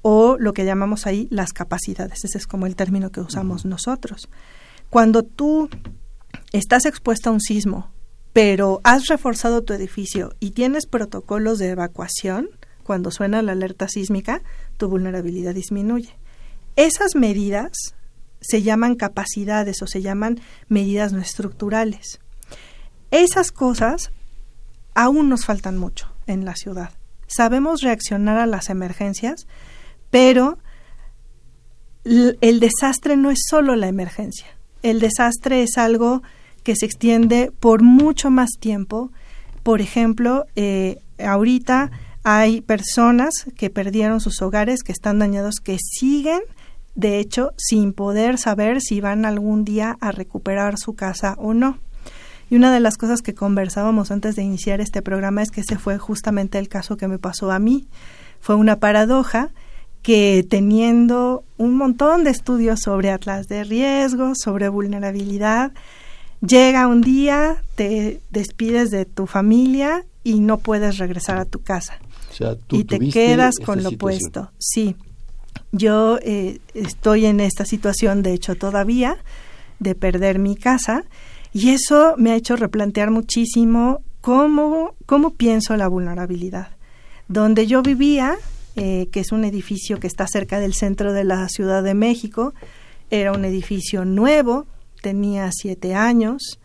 o 0.03 0.37
lo 0.37 0.53
que 0.53 0.65
llamamos 0.65 1.07
ahí 1.07 1.27
las 1.31 1.53
capacidades. 1.53 2.23
Ese 2.23 2.37
es 2.37 2.45
como 2.45 2.67
el 2.67 2.75
término 2.75 3.09
que 3.09 3.21
usamos 3.21 3.65
nosotros. 3.65 4.29
Cuando 4.91 5.23
tú 5.23 5.69
estás 6.51 6.85
expuesto 6.85 7.29
a 7.29 7.33
un 7.33 7.41
sismo, 7.41 7.89
pero 8.33 8.81
has 8.83 9.07
reforzado 9.07 9.63
tu 9.63 9.73
edificio 9.73 10.35
y 10.39 10.51
tienes 10.51 10.85
protocolos 10.85 11.57
de 11.57 11.69
evacuación, 11.69 12.49
cuando 12.83 13.11
suena 13.11 13.41
la 13.41 13.53
alerta 13.53 13.87
sísmica, 13.87 14.41
tu 14.77 14.89
vulnerabilidad 14.89 15.55
disminuye. 15.55 16.15
Esas 16.75 17.15
medidas 17.15 17.95
se 18.41 18.61
llaman 18.61 18.95
capacidades 18.95 19.81
o 19.81 19.87
se 19.87 20.01
llaman 20.01 20.41
medidas 20.67 21.13
no 21.13 21.21
estructurales. 21.21 22.19
Esas 23.09 23.51
cosas 23.51 24.11
aún 24.95 25.29
nos 25.29 25.45
faltan 25.45 25.77
mucho 25.77 26.13
en 26.27 26.43
la 26.43 26.55
ciudad. 26.55 26.91
Sabemos 27.27 27.81
reaccionar 27.81 28.37
a 28.37 28.45
las 28.45 28.69
emergencias, 28.69 29.47
pero 30.13 30.59
el 32.05 32.59
desastre 32.59 33.17
no 33.17 33.31
es 33.31 33.39
solo 33.49 33.75
la 33.75 33.87
emergencia. 33.87 34.45
El 34.83 34.99
desastre 34.99 35.63
es 35.63 35.79
algo 35.79 36.21
que 36.61 36.75
se 36.75 36.85
extiende 36.85 37.51
por 37.59 37.81
mucho 37.81 38.29
más 38.29 38.51
tiempo. 38.59 39.11
Por 39.63 39.81
ejemplo, 39.81 40.45
eh, 40.55 40.99
ahorita 41.17 41.89
hay 42.23 42.61
personas 42.61 43.33
que 43.57 43.71
perdieron 43.71 44.21
sus 44.21 44.39
hogares, 44.43 44.83
que 44.83 44.91
están 44.91 45.17
dañados, 45.17 45.55
que 45.55 45.79
siguen, 45.79 46.41
de 46.93 47.17
hecho, 47.17 47.49
sin 47.57 47.91
poder 47.91 48.37
saber 48.37 48.81
si 48.81 49.01
van 49.01 49.25
algún 49.25 49.65
día 49.65 49.97
a 49.99 50.11
recuperar 50.11 50.77
su 50.77 50.93
casa 50.93 51.33
o 51.39 51.55
no. 51.55 51.79
Y 52.51 52.55
una 52.55 52.71
de 52.71 52.81
las 52.81 52.97
cosas 52.97 53.23
que 53.23 53.33
conversábamos 53.33 54.11
antes 54.11 54.35
de 54.35 54.43
iniciar 54.43 54.79
este 54.79 55.01
programa 55.01 55.41
es 55.41 55.49
que 55.49 55.61
ese 55.61 55.79
fue 55.79 55.97
justamente 55.97 56.59
el 56.59 56.69
caso 56.69 56.97
que 56.97 57.07
me 57.07 57.17
pasó 57.17 57.49
a 57.49 57.57
mí. 57.57 57.87
Fue 58.41 58.53
una 58.53 58.79
paradoja 58.79 59.49
que 60.03 60.45
teniendo 60.47 61.43
un 61.57 61.77
montón 61.77 62.25
de 62.25 62.29
estudios 62.29 62.81
sobre 62.81 63.09
atlas 63.09 63.47
de 63.47 63.63
riesgo, 63.63 64.33
sobre 64.35 64.67
vulnerabilidad, 64.67 65.71
llega 66.45 66.87
un 66.87 67.01
día, 67.01 67.63
te 67.75 68.19
despides 68.29 68.91
de 68.91 69.05
tu 69.05 69.27
familia 69.27 70.05
y 70.23 70.41
no 70.41 70.57
puedes 70.59 70.97
regresar 70.97 71.37
a 71.37 71.45
tu 71.45 71.63
casa. 71.63 71.97
y 72.69 72.83
te 72.83 72.99
quedas 72.99 73.55
con 73.63 73.81
lo 73.81 73.91
puesto. 73.93 74.51
Sí, 74.57 74.95
yo 75.71 76.19
eh, 76.21 76.59
estoy 76.73 77.25
en 77.25 77.39
esta 77.39 77.65
situación, 77.65 78.23
de 78.23 78.33
hecho, 78.33 78.55
todavía, 78.55 79.17
de 79.79 79.95
perder 79.95 80.37
mi 80.37 80.55
casa, 80.55 81.05
y 81.53 81.69
eso 81.69 82.15
me 82.17 82.31
ha 82.31 82.35
hecho 82.35 82.57
replantear 82.57 83.09
muchísimo 83.09 84.01
cómo, 84.19 84.95
cómo 85.05 85.35
pienso 85.35 85.77
la 85.77 85.87
vulnerabilidad. 85.87 86.69
Donde 87.27 87.67
yo 87.67 87.81
vivía, 87.81 88.35
eh, 88.75 89.07
que 89.11 89.19
es 89.19 89.31
un 89.31 89.45
edificio 89.45 89.99
que 89.99 90.07
está 90.07 90.25
cerca 90.27 90.59
del 90.59 90.73
centro 90.73 91.13
de 91.13 91.23
la 91.23 91.47
Ciudad 91.49 91.83
de 91.83 91.93
México. 91.93 92.53
Era 93.11 93.31
un 93.31 93.45
edificio 93.45 94.05
nuevo, 94.05 94.65
tenía 95.01 95.49
siete 95.51 95.95
años. 95.95 96.59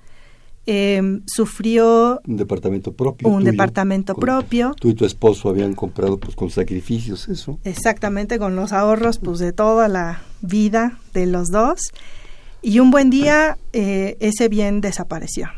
Em, 0.71 1.23
sufrió 1.27 2.21
un 2.27 2.37
departamento 2.37 2.93
propio. 2.93 3.29
Un 3.29 3.45
departamento 3.45 4.15
propio. 4.15 4.75
Tú 4.79 4.89
y 4.89 4.95
tu 4.95 5.07
esposo 5.07 5.49
habían 5.49 5.75
comprado 5.75 6.19
pues 6.19 6.37
con 6.37 6.51
sacrificios 6.51 7.27
eso. 7.29 7.59
Exactamente, 7.65 8.39
con 8.39 8.55
los 8.55 8.75
ahorros 8.75 9.19
pues 9.19 9.39
de 9.39 9.53
toda 9.53 9.89
la 9.89 10.23
vida 10.43 10.99
de 11.15 11.25
los 11.25 11.49
dos. 11.49 11.81
Y 12.61 12.81
un 12.81 12.91
buen 12.91 13.09
día 13.09 13.57
eh, 13.73 14.19
ese 14.21 14.49
bien 14.49 14.83
desapareció. 14.83 15.49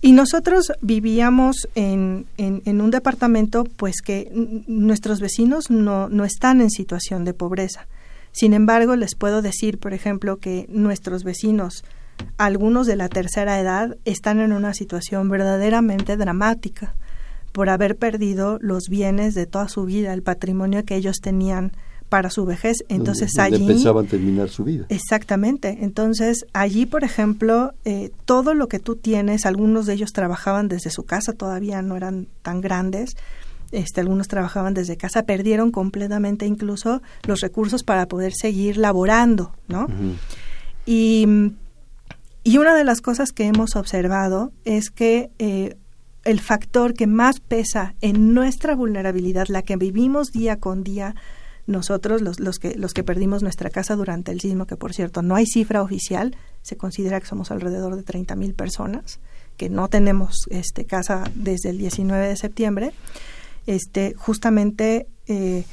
Y 0.00 0.12
nosotros 0.12 0.72
vivíamos 0.82 1.68
en, 1.74 2.26
en, 2.36 2.80
un 2.80 2.90
departamento 2.90 3.64
pues 3.64 4.02
que 4.04 4.30
nuestros 4.66 5.20
vecinos 5.20 5.70
no, 5.70 6.08
no 6.08 6.24
están 6.24 6.60
en 6.60 6.70
situación 6.70 7.24
de 7.24 7.32
pobreza. 7.32 7.86
Sin 8.30 8.52
embargo, 8.52 8.96
les 8.96 9.14
puedo 9.14 9.40
decir, 9.40 9.78
por 9.78 9.94
ejemplo, 9.94 10.36
que 10.36 10.66
nuestros 10.68 11.24
vecinos, 11.24 11.84
algunos 12.36 12.86
de 12.86 12.96
la 12.96 13.08
tercera 13.08 13.58
edad, 13.58 13.96
están 14.04 14.40
en 14.40 14.52
una 14.52 14.74
situación 14.74 15.30
verdaderamente 15.30 16.18
dramática 16.18 16.94
por 17.52 17.70
haber 17.70 17.96
perdido 17.96 18.58
los 18.60 18.90
bienes 18.90 19.34
de 19.34 19.46
toda 19.46 19.70
su 19.70 19.86
vida, 19.86 20.12
el 20.12 20.22
patrimonio 20.22 20.84
que 20.84 20.96
ellos 20.96 21.20
tenían 21.22 21.72
para 22.16 22.30
su 22.30 22.46
vejez. 22.46 22.78
Entonces 22.88 23.30
donde, 23.36 23.56
allí... 23.56 23.66
pensaban 23.66 24.06
terminar 24.06 24.48
su 24.48 24.64
vida. 24.64 24.86
Exactamente. 24.88 25.80
Entonces 25.82 26.46
allí, 26.54 26.86
por 26.86 27.04
ejemplo, 27.04 27.74
eh, 27.84 28.10
todo 28.24 28.54
lo 28.54 28.68
que 28.68 28.78
tú 28.78 28.96
tienes, 28.96 29.44
algunos 29.44 29.84
de 29.84 29.92
ellos 29.92 30.14
trabajaban 30.14 30.66
desde 30.68 30.88
su 30.88 31.02
casa, 31.02 31.34
todavía 31.34 31.82
no 31.82 31.94
eran 31.94 32.26
tan 32.40 32.62
grandes. 32.62 33.18
Este, 33.70 34.00
algunos 34.00 34.28
trabajaban 34.28 34.72
desde 34.72 34.96
casa, 34.96 35.24
perdieron 35.24 35.72
completamente 35.72 36.46
incluso 36.46 37.02
los 37.26 37.40
recursos 37.40 37.82
para 37.82 38.06
poder 38.06 38.32
seguir 38.32 38.78
laborando, 38.78 39.52
¿no? 39.68 39.86
y, 40.86 41.26
y, 42.44 42.56
una 42.56 42.74
de 42.74 42.84
las 42.84 43.02
cosas 43.02 43.32
que 43.32 43.44
hemos 43.44 43.76
observado 43.76 44.52
es 44.64 44.88
que 44.88 45.28
eh, 45.38 45.76
el 46.24 46.40
factor 46.40 46.94
que 46.94 47.06
más 47.06 47.40
pesa 47.40 47.94
en 48.00 48.32
nuestra 48.32 48.74
vulnerabilidad, 48.74 49.48
la 49.48 49.60
que 49.60 49.76
vivimos 49.76 50.32
día 50.32 50.56
con 50.56 50.82
día, 50.82 51.14
nosotros, 51.66 52.22
los, 52.22 52.38
los, 52.40 52.58
que, 52.58 52.76
los 52.76 52.94
que 52.94 53.02
perdimos 53.02 53.42
nuestra 53.42 53.70
casa 53.70 53.96
durante 53.96 54.32
el 54.32 54.40
sismo, 54.40 54.66
que 54.66 54.76
por 54.76 54.94
cierto 54.94 55.22
no 55.22 55.34
hay 55.34 55.46
cifra 55.46 55.82
oficial, 55.82 56.36
se 56.62 56.76
considera 56.76 57.20
que 57.20 57.26
somos 57.26 57.50
alrededor 57.50 57.96
de 57.96 58.02
30 58.02 58.36
mil 58.36 58.54
personas, 58.54 59.20
que 59.56 59.68
no 59.68 59.88
tenemos 59.88 60.46
este, 60.50 60.84
casa 60.84 61.24
desde 61.34 61.70
el 61.70 61.78
19 61.78 62.28
de 62.28 62.36
septiembre, 62.36 62.92
este, 63.66 64.14
justamente 64.14 65.08
eh, 65.26 65.64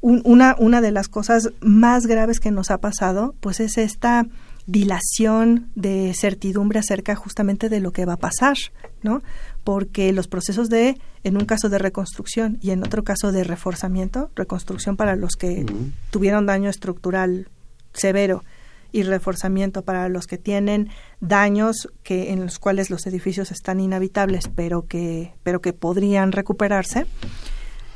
una, 0.00 0.54
una 0.58 0.80
de 0.80 0.92
las 0.92 1.08
cosas 1.08 1.50
más 1.60 2.06
graves 2.06 2.40
que 2.40 2.50
nos 2.50 2.70
ha 2.70 2.78
pasado, 2.78 3.34
pues 3.40 3.60
es 3.60 3.76
esta 3.76 4.26
dilación 4.66 5.70
de 5.74 6.12
certidumbre 6.18 6.78
acerca 6.78 7.14
justamente 7.14 7.68
de 7.68 7.80
lo 7.80 7.92
que 7.92 8.04
va 8.04 8.14
a 8.14 8.18
pasar, 8.18 8.56
¿no? 9.02 9.22
Porque 9.66 10.12
los 10.12 10.28
procesos 10.28 10.68
de, 10.68 10.96
en 11.24 11.36
un 11.36 11.44
caso 11.44 11.68
de 11.68 11.78
reconstrucción 11.78 12.56
y 12.62 12.70
en 12.70 12.84
otro 12.84 13.02
caso 13.02 13.32
de 13.32 13.42
reforzamiento, 13.42 14.30
reconstrucción 14.36 14.96
para 14.96 15.16
los 15.16 15.34
que 15.34 15.66
tuvieron 16.10 16.46
daño 16.46 16.70
estructural 16.70 17.48
severo 17.92 18.44
y 18.92 19.02
reforzamiento 19.02 19.82
para 19.82 20.08
los 20.08 20.28
que 20.28 20.38
tienen 20.38 20.90
daños 21.18 21.88
que 22.04 22.30
en 22.30 22.44
los 22.44 22.60
cuales 22.60 22.90
los 22.90 23.08
edificios 23.08 23.50
están 23.50 23.80
inhabitables, 23.80 24.48
pero 24.54 24.86
que 24.86 25.32
pero 25.42 25.60
que 25.60 25.72
podrían 25.72 26.30
recuperarse 26.30 27.06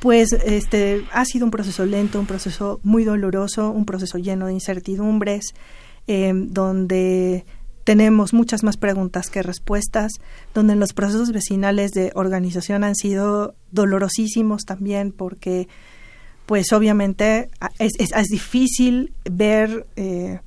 pues 0.01 0.33
este 0.33 1.05
ha 1.13 1.25
sido 1.25 1.45
un 1.45 1.53
proceso 1.53 1.87
lento, 1.87 2.19
un 2.19 2.27
proceso 2.27 2.81
muy 2.83 3.05
doloroso, 3.05 3.71
un 3.71 3.85
proceso 3.85 4.19
lleno 4.19 4.47
de 4.47 4.55
incertidumbres, 4.55 5.55
Em, 6.13 6.49
donde 6.49 7.45
tenemos 7.91 8.33
muchas 8.33 8.63
más 8.63 8.77
preguntas 8.77 9.31
que 9.31 9.43
respuestas, 9.43 10.13
donde 10.55 10.77
los 10.77 10.93
procesos 10.93 11.33
vecinales 11.33 11.91
de 11.91 12.13
organización 12.15 12.85
han 12.85 12.95
sido 12.95 13.57
dolorosísimos 13.73 14.63
también 14.63 15.11
porque 15.11 15.67
pues 16.47 16.73
obviamente 16.73 17.51
es, 17.81 17.95
es, 17.99 18.29
difícil 18.29 19.13
ver 19.29 19.89
eh, 19.97 20.39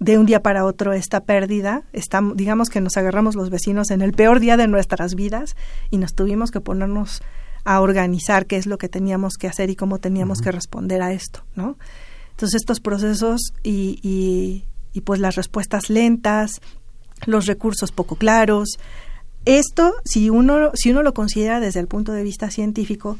de 0.00 0.18
un 0.18 0.26
día 0.26 0.42
para 0.42 0.64
otro 0.64 0.92
esta 0.92 1.20
pérdida. 1.20 1.84
Estamos, 1.92 2.36
digamos 2.36 2.68
que 2.68 2.80
nos 2.80 2.96
agarramos 2.96 3.36
los 3.36 3.48
vecinos 3.48 3.92
en 3.92 4.02
el 4.02 4.10
peor 4.10 4.40
día 4.40 4.56
de 4.56 4.66
nuestras 4.66 5.14
vidas 5.14 5.54
y 5.92 5.98
nos 5.98 6.16
tuvimos 6.16 6.50
que 6.50 6.60
ponernos 6.60 7.22
a 7.64 7.80
organizar 7.80 8.46
qué 8.46 8.56
es 8.56 8.66
lo 8.66 8.76
que 8.76 8.88
teníamos 8.88 9.34
que 9.34 9.46
hacer 9.46 9.70
y 9.70 9.76
cómo 9.76 10.00
teníamos 10.00 10.40
que 10.40 10.50
responder 10.50 11.00
a 11.00 11.12
esto, 11.12 11.44
¿no? 11.54 11.78
Entonces 12.32 12.56
estos 12.60 12.80
procesos 12.80 13.52
y, 13.62 14.00
y, 14.02 14.64
pues 15.02 15.20
las 15.20 15.36
respuestas 15.36 15.90
lentas, 15.90 16.60
los 17.26 17.46
recursos 17.46 17.92
poco 17.92 18.16
claros, 18.16 18.78
esto, 19.44 19.94
si 20.04 20.30
uno, 20.30 20.70
si 20.74 20.90
uno 20.90 21.02
lo 21.02 21.12
considera 21.12 21.60
desde 21.60 21.80
el 21.80 21.86
punto 21.86 22.12
de 22.12 22.22
vista 22.22 22.50
científico, 22.50 23.18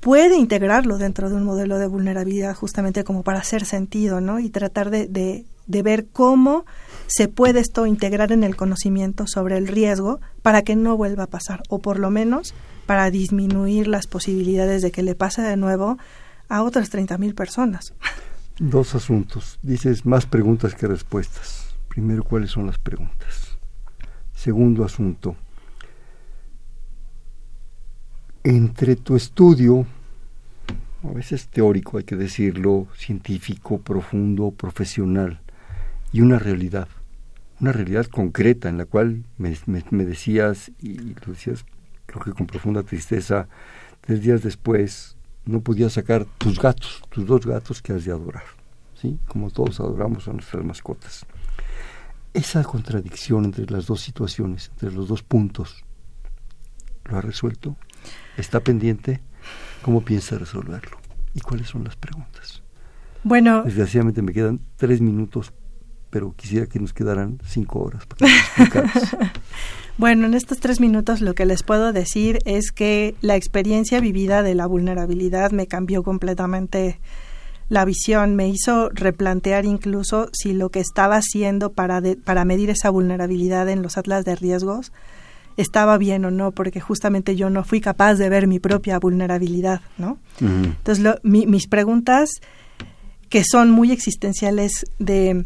puede 0.00 0.36
integrarlo 0.36 0.98
dentro 0.98 1.30
de 1.30 1.36
un 1.36 1.44
modelo 1.44 1.78
de 1.78 1.86
vulnerabilidad 1.86 2.54
justamente 2.54 3.04
como 3.04 3.22
para 3.22 3.38
hacer 3.38 3.64
sentido, 3.64 4.20
¿no? 4.20 4.40
Y 4.40 4.50
tratar 4.50 4.90
de, 4.90 5.06
de, 5.06 5.44
de, 5.66 5.82
ver 5.82 6.06
cómo 6.12 6.66
se 7.06 7.28
puede 7.28 7.60
esto 7.60 7.86
integrar 7.86 8.32
en 8.32 8.42
el 8.42 8.56
conocimiento 8.56 9.26
sobre 9.26 9.56
el 9.56 9.68
riesgo 9.68 10.20
para 10.42 10.62
que 10.62 10.74
no 10.76 10.96
vuelva 10.96 11.24
a 11.24 11.28
pasar, 11.28 11.62
o 11.68 11.78
por 11.78 11.98
lo 11.98 12.10
menos 12.10 12.52
para 12.84 13.10
disminuir 13.10 13.86
las 13.86 14.06
posibilidades 14.06 14.82
de 14.82 14.90
que 14.90 15.02
le 15.02 15.14
pase 15.14 15.40
de 15.40 15.56
nuevo 15.56 15.98
a 16.48 16.62
otras 16.62 16.92
30.000 16.92 17.34
personas. 17.34 17.94
Dos 18.58 18.94
asuntos. 18.94 19.58
Dices 19.62 20.06
más 20.06 20.26
preguntas 20.26 20.74
que 20.74 20.86
respuestas. 20.86 21.74
Primero, 21.88 22.22
¿cuáles 22.22 22.50
son 22.50 22.66
las 22.66 22.78
preguntas? 22.78 23.58
Segundo 24.32 24.84
asunto. 24.84 25.36
Entre 28.44 28.94
tu 28.94 29.16
estudio, 29.16 29.86
a 31.02 31.12
veces 31.12 31.48
teórico, 31.48 31.98
hay 31.98 32.04
que 32.04 32.16
decirlo, 32.16 32.86
científico, 32.96 33.80
profundo, 33.80 34.50
profesional, 34.50 35.40
y 36.12 36.20
una 36.20 36.38
realidad, 36.38 36.86
una 37.60 37.72
realidad 37.72 38.06
concreta 38.06 38.68
en 38.68 38.78
la 38.78 38.84
cual 38.84 39.24
me, 39.36 40.04
decías, 40.04 40.70
y 40.80 40.98
lo 40.98 41.32
decías 41.32 41.64
creo 42.06 42.22
que 42.22 42.32
con 42.32 42.46
profunda 42.46 42.82
tristeza, 42.82 43.48
tres 44.00 44.22
días 44.22 44.42
después, 44.42 45.13
no 45.46 45.60
podías 45.60 45.92
sacar 45.92 46.26
tus 46.38 46.58
gatos, 46.58 47.02
tus 47.10 47.26
dos 47.26 47.46
gatos 47.46 47.82
que 47.82 47.92
has 47.92 48.04
de 48.04 48.12
adorar, 48.12 48.44
¿sí? 49.00 49.18
Como 49.28 49.50
todos 49.50 49.80
adoramos 49.80 50.28
a 50.28 50.32
nuestras 50.32 50.64
mascotas. 50.64 51.26
Esa 52.32 52.64
contradicción 52.64 53.44
entre 53.44 53.66
las 53.66 53.86
dos 53.86 54.00
situaciones, 54.00 54.70
entre 54.74 54.92
los 54.92 55.08
dos 55.08 55.22
puntos, 55.22 55.84
¿lo 57.04 57.16
ha 57.16 57.20
resuelto? 57.20 57.76
¿Está 58.36 58.60
pendiente? 58.60 59.20
¿Cómo 59.82 60.04
piensa 60.04 60.38
resolverlo? 60.38 60.98
¿Y 61.34 61.40
cuáles 61.40 61.68
son 61.68 61.84
las 61.84 61.96
preguntas? 61.96 62.62
Bueno. 63.22 63.62
Desgraciadamente 63.62 64.22
me 64.22 64.32
quedan 64.32 64.60
tres 64.76 65.00
minutos, 65.00 65.52
pero 66.10 66.34
quisiera 66.36 66.66
que 66.66 66.80
nos 66.80 66.92
quedaran 66.92 67.38
cinco 67.44 67.80
horas 67.80 68.06
para 68.06 68.26
que 68.70 68.82
Bueno, 69.96 70.26
en 70.26 70.34
estos 70.34 70.58
tres 70.58 70.80
minutos 70.80 71.20
lo 71.20 71.34
que 71.34 71.46
les 71.46 71.62
puedo 71.62 71.92
decir 71.92 72.40
es 72.44 72.72
que 72.72 73.14
la 73.20 73.36
experiencia 73.36 74.00
vivida 74.00 74.42
de 74.42 74.54
la 74.54 74.66
vulnerabilidad 74.66 75.52
me 75.52 75.68
cambió 75.68 76.02
completamente 76.02 76.98
la 77.68 77.84
visión, 77.84 78.34
me 78.34 78.48
hizo 78.48 78.90
replantear 78.90 79.64
incluso 79.64 80.28
si 80.32 80.52
lo 80.52 80.70
que 80.70 80.80
estaba 80.80 81.16
haciendo 81.16 81.72
para, 81.72 82.02
para 82.24 82.44
medir 82.44 82.70
esa 82.70 82.90
vulnerabilidad 82.90 83.68
en 83.68 83.82
los 83.82 83.96
atlas 83.96 84.24
de 84.24 84.34
riesgos 84.36 84.92
estaba 85.56 85.96
bien 85.98 86.24
o 86.24 86.30
no, 86.32 86.50
porque 86.50 86.80
justamente 86.80 87.36
yo 87.36 87.48
no 87.48 87.62
fui 87.62 87.80
capaz 87.80 88.14
de 88.14 88.28
ver 88.28 88.48
mi 88.48 88.58
propia 88.58 88.98
vulnerabilidad, 88.98 89.80
¿no? 89.98 90.18
Entonces, 90.40 91.14
mis 91.22 91.68
preguntas, 91.68 92.40
que 93.28 93.44
son 93.44 93.70
muy 93.70 93.92
existenciales 93.92 94.84
de 94.98 95.44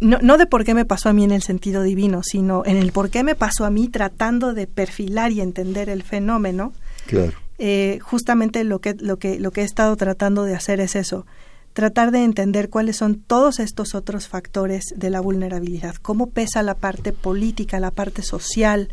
no, 0.00 0.18
no 0.20 0.38
de 0.38 0.46
por 0.46 0.64
qué 0.64 0.74
me 0.74 0.84
pasó 0.84 1.08
a 1.08 1.12
mí 1.12 1.24
en 1.24 1.32
el 1.32 1.42
sentido 1.42 1.82
divino, 1.82 2.22
sino 2.22 2.62
en 2.64 2.76
el 2.76 2.92
por 2.92 3.10
qué 3.10 3.22
me 3.22 3.34
pasó 3.34 3.64
a 3.64 3.70
mí 3.70 3.88
tratando 3.88 4.54
de 4.54 4.66
perfilar 4.66 5.32
y 5.32 5.40
entender 5.40 5.88
el 5.88 6.02
fenómeno. 6.02 6.72
Claro. 7.06 7.32
Eh, 7.58 7.98
justamente 8.02 8.64
lo 8.64 8.80
que, 8.80 8.94
lo, 8.94 9.18
que, 9.18 9.40
lo 9.40 9.50
que 9.50 9.62
he 9.62 9.64
estado 9.64 9.96
tratando 9.96 10.44
de 10.44 10.54
hacer 10.54 10.80
es 10.80 10.94
eso, 10.94 11.24
tratar 11.72 12.10
de 12.10 12.22
entender 12.22 12.68
cuáles 12.68 12.96
son 12.96 13.16
todos 13.16 13.60
estos 13.60 13.94
otros 13.94 14.28
factores 14.28 14.84
de 14.94 15.10
la 15.10 15.20
vulnerabilidad, 15.20 15.94
cómo 15.96 16.28
pesa 16.28 16.62
la 16.62 16.74
parte 16.74 17.12
política, 17.12 17.80
la 17.80 17.90
parte 17.90 18.22
social 18.22 18.92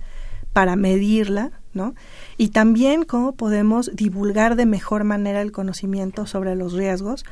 para 0.54 0.76
medirla, 0.76 1.52
¿no? 1.74 1.96
Y 2.38 2.50
también 2.50 3.04
cómo 3.04 3.34
podemos 3.34 3.92
divulgar 3.94 4.56
de 4.56 4.66
mejor 4.66 5.04
manera 5.04 5.42
el 5.42 5.52
conocimiento 5.52 6.26
sobre 6.26 6.56
los 6.56 6.74
riesgos 6.74 7.26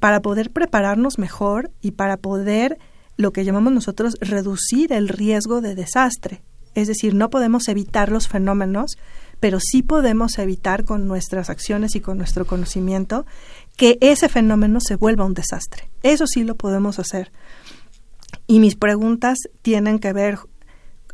para 0.00 0.20
poder 0.20 0.50
prepararnos 0.50 1.18
mejor 1.18 1.70
y 1.80 1.92
para 1.92 2.16
poder 2.16 2.78
lo 3.16 3.32
que 3.32 3.44
llamamos 3.44 3.72
nosotros 3.72 4.16
reducir 4.20 4.92
el 4.92 5.08
riesgo 5.08 5.60
de 5.60 5.74
desastre. 5.74 6.42
Es 6.74 6.88
decir, 6.88 7.14
no 7.14 7.30
podemos 7.30 7.68
evitar 7.68 8.10
los 8.10 8.28
fenómenos, 8.28 8.96
pero 9.40 9.58
sí 9.60 9.82
podemos 9.82 10.38
evitar 10.38 10.84
con 10.84 11.06
nuestras 11.06 11.50
acciones 11.50 11.96
y 11.96 12.00
con 12.00 12.16
nuestro 12.16 12.46
conocimiento 12.46 13.26
que 13.76 13.98
ese 14.00 14.28
fenómeno 14.28 14.80
se 14.80 14.96
vuelva 14.96 15.24
un 15.24 15.34
desastre. 15.34 15.90
Eso 16.02 16.26
sí 16.26 16.44
lo 16.44 16.54
podemos 16.54 16.98
hacer. 16.98 17.32
Y 18.46 18.60
mis 18.60 18.76
preguntas 18.76 19.38
tienen 19.62 19.98
que 19.98 20.12
ver 20.12 20.38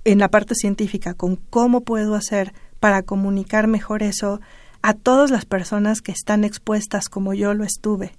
en 0.04 0.18
la 0.18 0.28
parte 0.28 0.54
científica 0.54 1.14
con 1.14 1.36
cómo 1.36 1.82
puedo 1.82 2.14
hacer 2.14 2.52
para 2.80 3.02
comunicar 3.02 3.66
mejor 3.66 4.02
eso 4.02 4.40
a 4.82 4.94
todas 4.94 5.30
las 5.30 5.44
personas 5.44 6.00
que 6.00 6.12
están 6.12 6.44
expuestas 6.44 7.08
como 7.08 7.34
yo 7.34 7.54
lo 7.54 7.64
estuve 7.64 8.12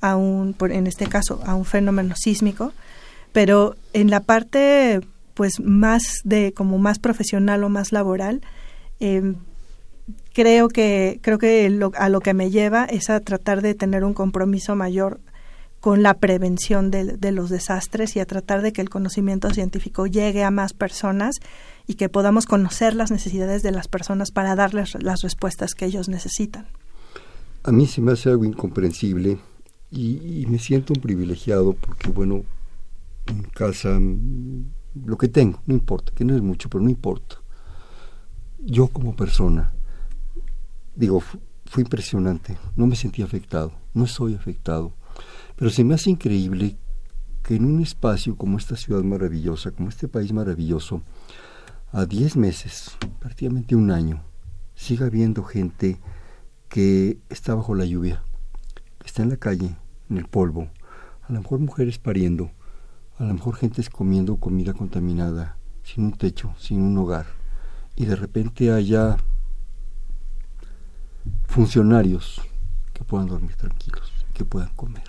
a 0.00 0.16
un, 0.16 0.56
en 0.60 0.86
este 0.86 1.06
caso, 1.06 1.40
a 1.46 1.54
un 1.54 1.64
fenómeno 1.64 2.14
sísmico, 2.16 2.72
pero 3.32 3.76
en 3.92 4.10
la 4.10 4.20
parte 4.20 5.00
pues 5.34 5.60
más 5.60 6.20
de 6.24 6.52
como 6.52 6.78
más 6.78 6.98
profesional 6.98 7.64
o 7.64 7.68
más 7.68 7.92
laboral 7.92 8.42
em, 9.00 9.36
creo 10.32 10.68
que 10.68 11.18
creo 11.22 11.38
que 11.38 11.80
a 11.96 12.08
lo 12.08 12.20
que 12.20 12.34
me 12.34 12.50
lleva 12.50 12.84
es 12.84 13.10
a 13.10 13.20
tratar 13.20 13.62
de 13.62 13.74
tener 13.74 14.04
un 14.04 14.14
compromiso 14.14 14.76
mayor 14.76 15.20
con 15.80 16.02
la 16.04 16.14
prevención 16.14 16.92
de, 16.92 17.16
de, 17.16 17.32
los 17.32 17.50
desastres 17.50 18.14
y 18.14 18.20
a 18.20 18.24
tratar 18.24 18.62
de 18.62 18.72
que 18.72 18.80
el 18.80 18.88
conocimiento 18.88 19.50
científico 19.50 20.06
llegue 20.06 20.44
a 20.44 20.52
más 20.52 20.74
personas 20.74 21.40
y 21.88 21.94
que 21.94 22.08
podamos 22.08 22.46
conocer 22.46 22.94
las 22.94 23.10
necesidades 23.10 23.64
de 23.64 23.72
las 23.72 23.88
personas 23.88 24.30
para 24.30 24.54
darles 24.54 24.94
las 25.02 25.22
respuestas 25.22 25.74
que 25.74 25.86
ellos 25.86 26.08
necesitan. 26.08 26.66
a 27.64 27.72
mí 27.72 27.86
se 27.86 28.00
me 28.00 28.12
hace 28.12 28.30
algo 28.30 28.44
incomprensible 28.44 29.38
y, 29.90 30.46
me 30.48 30.58
siento 30.58 30.94
un 30.94 31.02
privilegiado 31.02 31.74
porque, 31.74 32.10
bueno, 32.10 32.36
en 32.36 32.44
casa 33.54 33.98
mm, 33.98 34.64
lo 35.04 35.16
que 35.16 35.28
tengo, 35.28 35.60
no 35.66 35.74
importa, 35.74 36.12
que 36.14 36.24
no 36.24 36.34
es 36.34 36.42
mucho, 36.42 36.68
pero 36.68 36.82
no 36.82 36.90
importa. 36.90 37.36
Yo 38.58 38.88
como 38.88 39.16
persona, 39.16 39.72
digo, 40.94 41.22
fue 41.66 41.82
impresionante, 41.82 42.56
no 42.76 42.86
me 42.86 42.96
sentí 42.96 43.22
afectado, 43.22 43.72
no 43.94 44.06
soy 44.06 44.34
afectado, 44.34 44.94
pero 45.56 45.70
se 45.70 45.84
me 45.84 45.94
hace 45.94 46.10
increíble 46.10 46.76
que 47.42 47.56
en 47.56 47.64
un 47.64 47.82
espacio 47.82 48.36
como 48.36 48.58
esta 48.58 48.76
ciudad 48.76 49.02
maravillosa, 49.02 49.72
como 49.72 49.88
este 49.88 50.06
país 50.06 50.32
maravilloso, 50.32 51.02
a 51.90 52.06
diez 52.06 52.36
meses, 52.36 52.96
prácticamente 53.20 53.74
un 53.74 53.90
año, 53.90 54.22
siga 54.74 55.06
habiendo 55.06 55.42
gente 55.42 55.98
que 56.68 57.18
está 57.28 57.54
bajo 57.54 57.74
la 57.74 57.84
lluvia, 57.84 58.22
que 58.98 59.06
está 59.06 59.22
en 59.22 59.30
la 59.30 59.36
calle, 59.36 59.76
en 60.08 60.16
el 60.16 60.26
polvo, 60.26 60.70
a 61.22 61.32
lo 61.32 61.40
mejor 61.40 61.58
mujeres 61.58 61.98
pariendo, 61.98 62.50
a 63.18 63.24
lo 63.24 63.34
mejor 63.34 63.56
gente 63.56 63.82
comiendo 63.90 64.36
comida 64.36 64.72
contaminada, 64.72 65.56
sin 65.84 66.04
un 66.04 66.12
techo, 66.12 66.54
sin 66.58 66.80
un 66.82 66.96
hogar, 66.98 67.26
y 67.96 68.06
de 68.06 68.16
repente 68.16 68.72
haya 68.72 69.16
funcionarios 71.46 72.40
que 72.92 73.04
puedan 73.04 73.28
dormir 73.28 73.54
tranquilos, 73.54 74.10
que 74.32 74.44
puedan 74.44 74.70
comer 74.74 75.04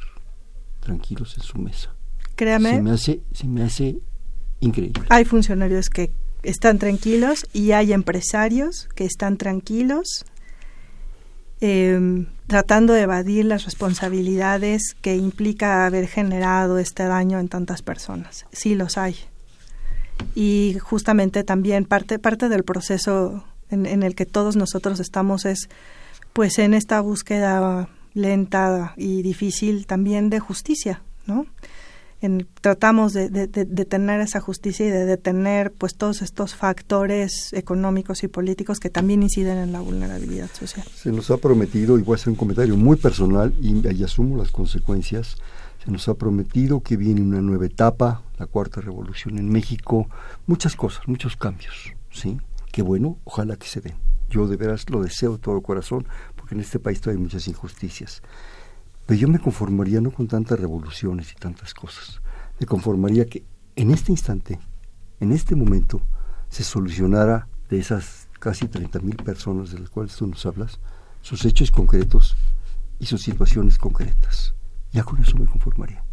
tranquilos 0.80 1.38
en 1.38 1.44
su 1.44 1.58
mesa. 1.58 1.94
Créame. 2.36 2.72
Se 2.72 2.82
me 2.82 2.92
hace, 2.92 3.22
se 3.32 3.48
me 3.48 3.64
hace 3.64 3.98
increíble. 4.60 5.04
Hay 5.10 5.26
funcionarios 5.26 5.90
que 5.90 6.12
están 6.44 6.78
tranquilos 6.78 7.48
y 7.54 7.72
hay 7.72 7.94
empresarios 7.94 8.90
que 8.96 9.06
están 9.06 9.38
tranquilos 9.38 10.26
eh, 11.66 12.26
tratando 12.48 12.92
de 12.92 13.04
evadir 13.04 13.46
las 13.46 13.64
responsabilidades 13.64 14.96
que 15.02 15.16
implica 15.16 15.86
haber 15.86 16.08
generado 16.08 16.78
este 16.78 17.04
daño 17.06 17.40
en 17.40 17.48
tantas 17.48 17.82
personas. 17.82 18.46
Sí 18.52 18.76
los 18.76 18.98
hay. 18.98 19.16
Y 20.36 20.76
justamente 20.82 21.46
también 21.46 21.86
parte, 21.86 22.20
parte 22.20 22.50
del 22.50 22.66
proceso 22.66 23.46
en, 23.70 23.86
en 23.86 24.04
el 24.04 24.14
que 24.14 24.26
todos 24.26 24.58
nosotros 24.58 25.00
estamos 25.00 25.46
es 25.46 25.70
pues 26.34 26.60
en 26.60 26.74
esta 26.74 27.00
búsqueda 27.00 27.88
lenta 28.14 28.94
y 28.98 29.22
difícil 29.22 29.88
también 29.88 30.30
de 30.30 30.42
justicia, 30.42 31.02
¿no? 31.28 31.46
Tratamos 32.62 33.14
de, 33.14 33.28
tener 33.86 34.22
esa 34.22 34.40
justicia 34.40 34.86
y 34.86 34.90
de 34.90 35.06
detener 35.06 35.72
pues 35.72 35.96
todos 35.96 36.22
estos 36.22 36.56
factores 36.56 37.52
económicos 37.54 38.24
y 38.24 38.28
políticos 38.28 38.80
que 38.80 38.90
también 38.90 39.24
inciden 39.24 39.58
en 39.58 39.72
la 39.72 39.82
vulnerabilidad 39.82 40.50
social. 40.52 40.86
Se 40.96 41.12
nos 41.12 41.32
ha 41.32 41.38
prometido, 41.38 42.00
y 42.00 42.02
voy 42.02 42.14
a 42.14 42.16
hacer 42.16 42.30
un 42.30 42.36
comentario 42.36 42.78
muy 42.78 42.98
personal 42.98 43.54
y, 43.62 43.88
y 43.88 44.04
asumo 44.04 44.38
las 44.38 44.52
consecuencias, 44.52 45.38
se 45.84 45.92
nos 45.92 46.08
ha 46.08 46.14
prometido 46.14 46.82
que 46.82 46.96
viene 46.96 47.22
una 47.22 47.42
nueva 47.42 47.66
etapa, 47.66 48.22
la 48.38 48.48
cuarta 48.48 48.80
revolución 48.80 49.38
en 49.38 49.50
México, 49.50 50.08
muchas 50.48 50.76
cosas, 50.78 51.08
muchos 51.08 51.36
cambios, 51.36 51.94
¿sí? 52.10 52.40
Qué 52.72 52.82
bueno, 52.82 53.18
ojalá 53.26 53.58
que 53.58 53.68
se 53.68 53.82
den. 53.82 53.96
Yo 54.30 54.48
de 54.48 54.56
veras 54.56 54.90
lo 54.90 55.04
deseo 55.04 55.34
de 55.34 55.40
todo 55.40 55.62
corazón, 55.62 56.08
porque 56.38 56.56
en 56.56 56.62
este 56.62 56.80
país 56.80 57.02
todavía 57.02 57.20
hay 57.20 57.24
muchas 57.24 57.48
injusticias. 57.48 58.22
Pero 59.06 59.20
yo 59.20 59.28
me 59.28 59.40
conformaría 59.40 60.02
no 60.02 60.12
con 60.12 60.28
tantas 60.28 60.60
revoluciones 60.60 61.32
y 61.32 61.36
tantas 61.36 61.74
cosas. 61.74 62.22
Me 62.60 62.66
conformaría 62.66 63.26
que 63.26 63.44
en 63.76 63.92
este 63.92 64.12
instante, 64.12 64.60
en 65.20 65.32
este 65.32 65.56
momento, 65.56 66.02
se 66.50 66.64
solucionara 66.64 67.48
de 67.70 67.80
esas 67.80 68.28
casi 68.40 68.68
30.000 68.68 69.24
personas 69.24 69.72
de 69.72 69.80
las 69.80 69.90
cuales 69.90 70.16
tú 70.16 70.28
nos 70.28 70.46
hablas, 70.46 70.80
sus 71.22 71.46
hechos 71.46 71.72
concretos 71.72 72.36
y 73.00 73.06
sus 73.06 73.22
situaciones 73.22 73.78
concretas. 73.78 74.54
Ya 74.92 75.04
con 75.04 75.20
eso 75.22 75.38
me 75.38 75.46
conformaría. 75.46 76.04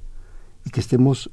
Y 0.65 0.71
que 0.71 0.81
estemos 0.81 1.31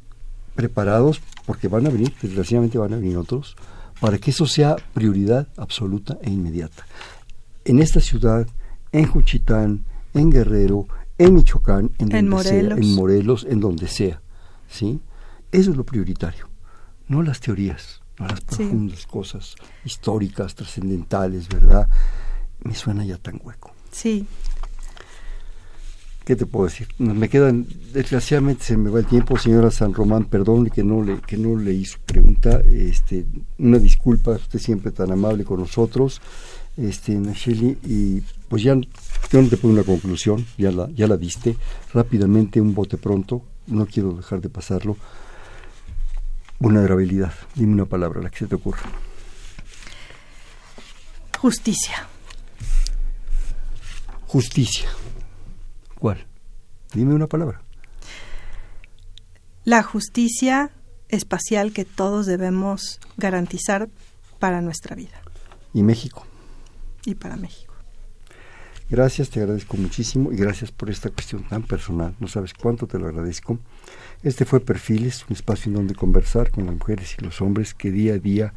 preparados, 0.56 1.22
porque 1.46 1.68
van 1.68 1.86
a 1.86 1.90
venir, 1.90 2.14
desgraciadamente 2.22 2.78
van 2.78 2.94
a 2.94 2.98
venir 2.98 3.18
otros, 3.18 3.56
para 4.02 4.18
que 4.18 4.32
eso 4.32 4.46
sea 4.46 4.76
prioridad 4.94 5.48
absoluta 5.56 6.18
e 6.22 6.30
inmediata. 6.30 6.86
En 7.64 7.80
esta 7.80 8.00
ciudad, 8.00 8.48
en 8.92 9.06
Juchitán, 9.06 9.86
en 10.14 10.32
Guerrero, 10.32 10.88
en 11.18 11.34
Michoacán, 11.34 11.92
en, 11.98 12.30
Morelos. 12.30 12.80
en 12.80 12.96
Morelos, 12.96 13.48
en 13.50 13.60
donde 13.60 13.88
sea. 13.88 14.22
¿sí? 14.70 15.02
Eso 15.52 15.72
es 15.72 15.78
lo 15.78 15.86
prioritario, 15.86 16.50
no 17.08 17.24
las 17.24 17.40
teorías, 17.40 18.02
no 18.20 18.28
las 18.28 18.42
profundas 18.42 19.06
cosas 19.08 19.56
históricas, 19.86 20.56
trascendentales, 20.56 21.48
¿verdad? 21.48 21.90
Me 22.64 22.76
suena 22.76 23.06
ya 23.06 23.18
tan 23.18 23.40
hueco. 23.44 23.72
Sí. 23.92 24.28
¿Qué 26.26 26.36
te 26.36 26.46
puedo 26.46 26.66
decir? 26.66 26.90
Me 26.98 27.30
quedan, 27.30 27.66
desgraciadamente 27.94 28.66
se 28.66 28.76
me 28.76 28.90
va 28.90 29.00
el 29.00 29.06
tiempo, 29.06 29.38
señora 29.38 29.72
San 29.72 29.94
Román, 29.94 30.26
perdón 30.26 30.70
que 30.70 30.84
no 30.84 31.02
le, 31.02 31.22
que 31.22 31.38
no 31.38 31.56
leí 31.56 31.86
su 31.86 32.00
pregunta, 32.00 32.60
este, 32.60 33.26
una 33.58 33.80
disculpa, 33.80 34.32
usted 34.32 34.60
siempre 34.60 34.92
tan 34.92 35.10
amable 35.14 35.46
con 35.46 35.62
nosotros 35.62 36.22
este, 36.78 37.14
Nacheli, 37.16 37.78
y 37.84 38.22
pues 38.48 38.64
ya 38.64 38.76
yo 38.76 39.42
no 39.42 39.50
te 39.50 39.58
pongo 39.58 39.74
una 39.74 39.84
conclusión, 39.84 40.46
ya 40.58 40.72
la, 40.72 40.90
ya 40.92 41.08
la 41.08 41.18
diste, 41.18 41.58
rápidamente 41.94 42.62
un 42.62 42.74
bote 42.74 42.98
pronto, 42.98 43.44
no 43.68 43.86
quiero 43.86 44.14
dejar 44.14 44.42
de 44.42 44.50
pasarlo. 44.50 44.98
Vulnerabilidad, 46.60 47.34
dime 47.56 47.74
una 47.74 47.86
palabra, 47.86 48.22
la 48.22 48.30
que 48.30 48.40
se 48.40 48.48
te 48.48 48.56
ocurra. 48.56 48.82
Justicia. 51.38 52.08
Justicia. 54.26 54.90
¿Cuál? 56.00 56.26
Dime 56.94 57.14
una 57.14 57.28
palabra. 57.28 57.62
La 59.64 59.84
justicia 59.84 60.72
espacial 61.10 61.74
que 61.74 61.86
todos 61.86 62.26
debemos 62.26 63.00
garantizar 63.18 63.90
para 64.40 64.62
nuestra 64.62 64.96
vida. 64.96 65.22
¿Y 65.74 65.84
México? 65.84 66.26
Y 67.08 67.16
para 67.16 67.38
México. 67.38 67.74
Gracias, 68.90 69.30
te 69.30 69.42
agradezco 69.42 69.76
muchísimo 69.78 70.32
y 70.32 70.36
gracias 70.38 70.72
por 70.72 70.90
esta 70.90 71.10
cuestión 71.10 71.44
tan 71.44 71.64
personal. 71.64 72.16
No 72.20 72.28
sabes 72.28 72.54
cuánto 72.54 72.86
te 72.86 73.00
lo 73.00 73.08
agradezco. 73.08 73.60
Este 74.24 74.46
fue 74.46 74.60
Perfiles, 74.60 75.26
un 75.30 75.36
espacio 75.36 75.70
en 75.70 75.76
donde 75.76 75.96
conversar 75.96 76.52
con 76.52 76.66
las 76.66 76.76
mujeres 76.76 77.16
y 77.18 77.24
los 77.24 77.42
hombres 77.42 77.74
que 77.74 77.92
día 77.92 78.14
a 78.14 78.18
día 78.18 78.54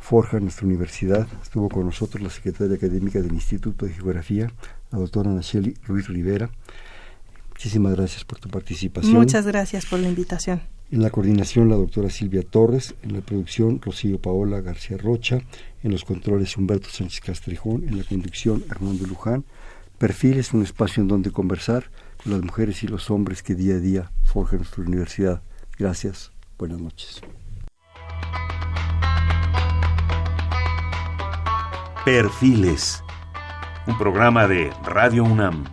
forjan 0.00 0.42
nuestra 0.42 0.66
universidad. 0.66 1.26
Estuvo 1.42 1.68
con 1.68 1.86
nosotros 1.86 2.22
la 2.22 2.30
secretaria 2.30 2.76
académica 2.76 3.20
del 3.20 3.32
Instituto 3.32 3.86
de 3.86 3.92
Geografía, 3.92 4.50
la 4.90 4.98
doctora 4.98 5.30
Nacheli 5.30 5.74
Ruiz 5.86 6.08
Rivera. 6.08 6.50
Muchísimas 7.50 7.94
gracias 7.94 8.24
por 8.24 8.38
tu 8.38 8.48
participación. 8.48 9.14
Muchas 9.14 9.46
gracias 9.46 9.86
por 9.86 10.00
la 10.00 10.08
invitación. 10.08 10.62
En 10.92 11.02
la 11.02 11.10
coordinación 11.10 11.68
la 11.68 11.76
doctora 11.76 12.10
Silvia 12.10 12.42
Torres, 12.42 12.96
en 13.02 13.12
la 13.12 13.20
producción 13.20 13.80
Rocío 13.80 14.20
Paola 14.20 14.60
García 14.60 14.96
Rocha, 14.96 15.38
en 15.84 15.92
los 15.92 16.04
controles 16.04 16.56
Humberto 16.56 16.88
Sánchez 16.88 17.20
Castrejón, 17.20 17.84
en 17.86 17.96
la 17.96 18.02
conducción 18.02 18.64
Armando 18.68 19.06
Luján. 19.06 19.44
Perfil 19.98 20.38
es 20.38 20.52
un 20.52 20.62
espacio 20.62 21.00
en 21.00 21.08
donde 21.08 21.30
conversar 21.30 21.84
con 22.22 22.32
las 22.32 22.42
mujeres 22.42 22.82
y 22.82 22.88
los 22.88 23.08
hombres 23.08 23.44
que 23.44 23.54
día 23.54 23.76
a 23.76 23.78
día 23.78 24.10
forjan 24.24 24.58
nuestra 24.58 24.82
universidad. 24.82 25.42
Gracias, 25.78 26.32
buenas 26.58 26.80
noches. 26.80 27.20
Perfiles, 32.04 33.04
un 33.86 33.96
programa 33.96 34.48
de 34.48 34.72
Radio 34.84 35.22
UNAM. 35.22 35.66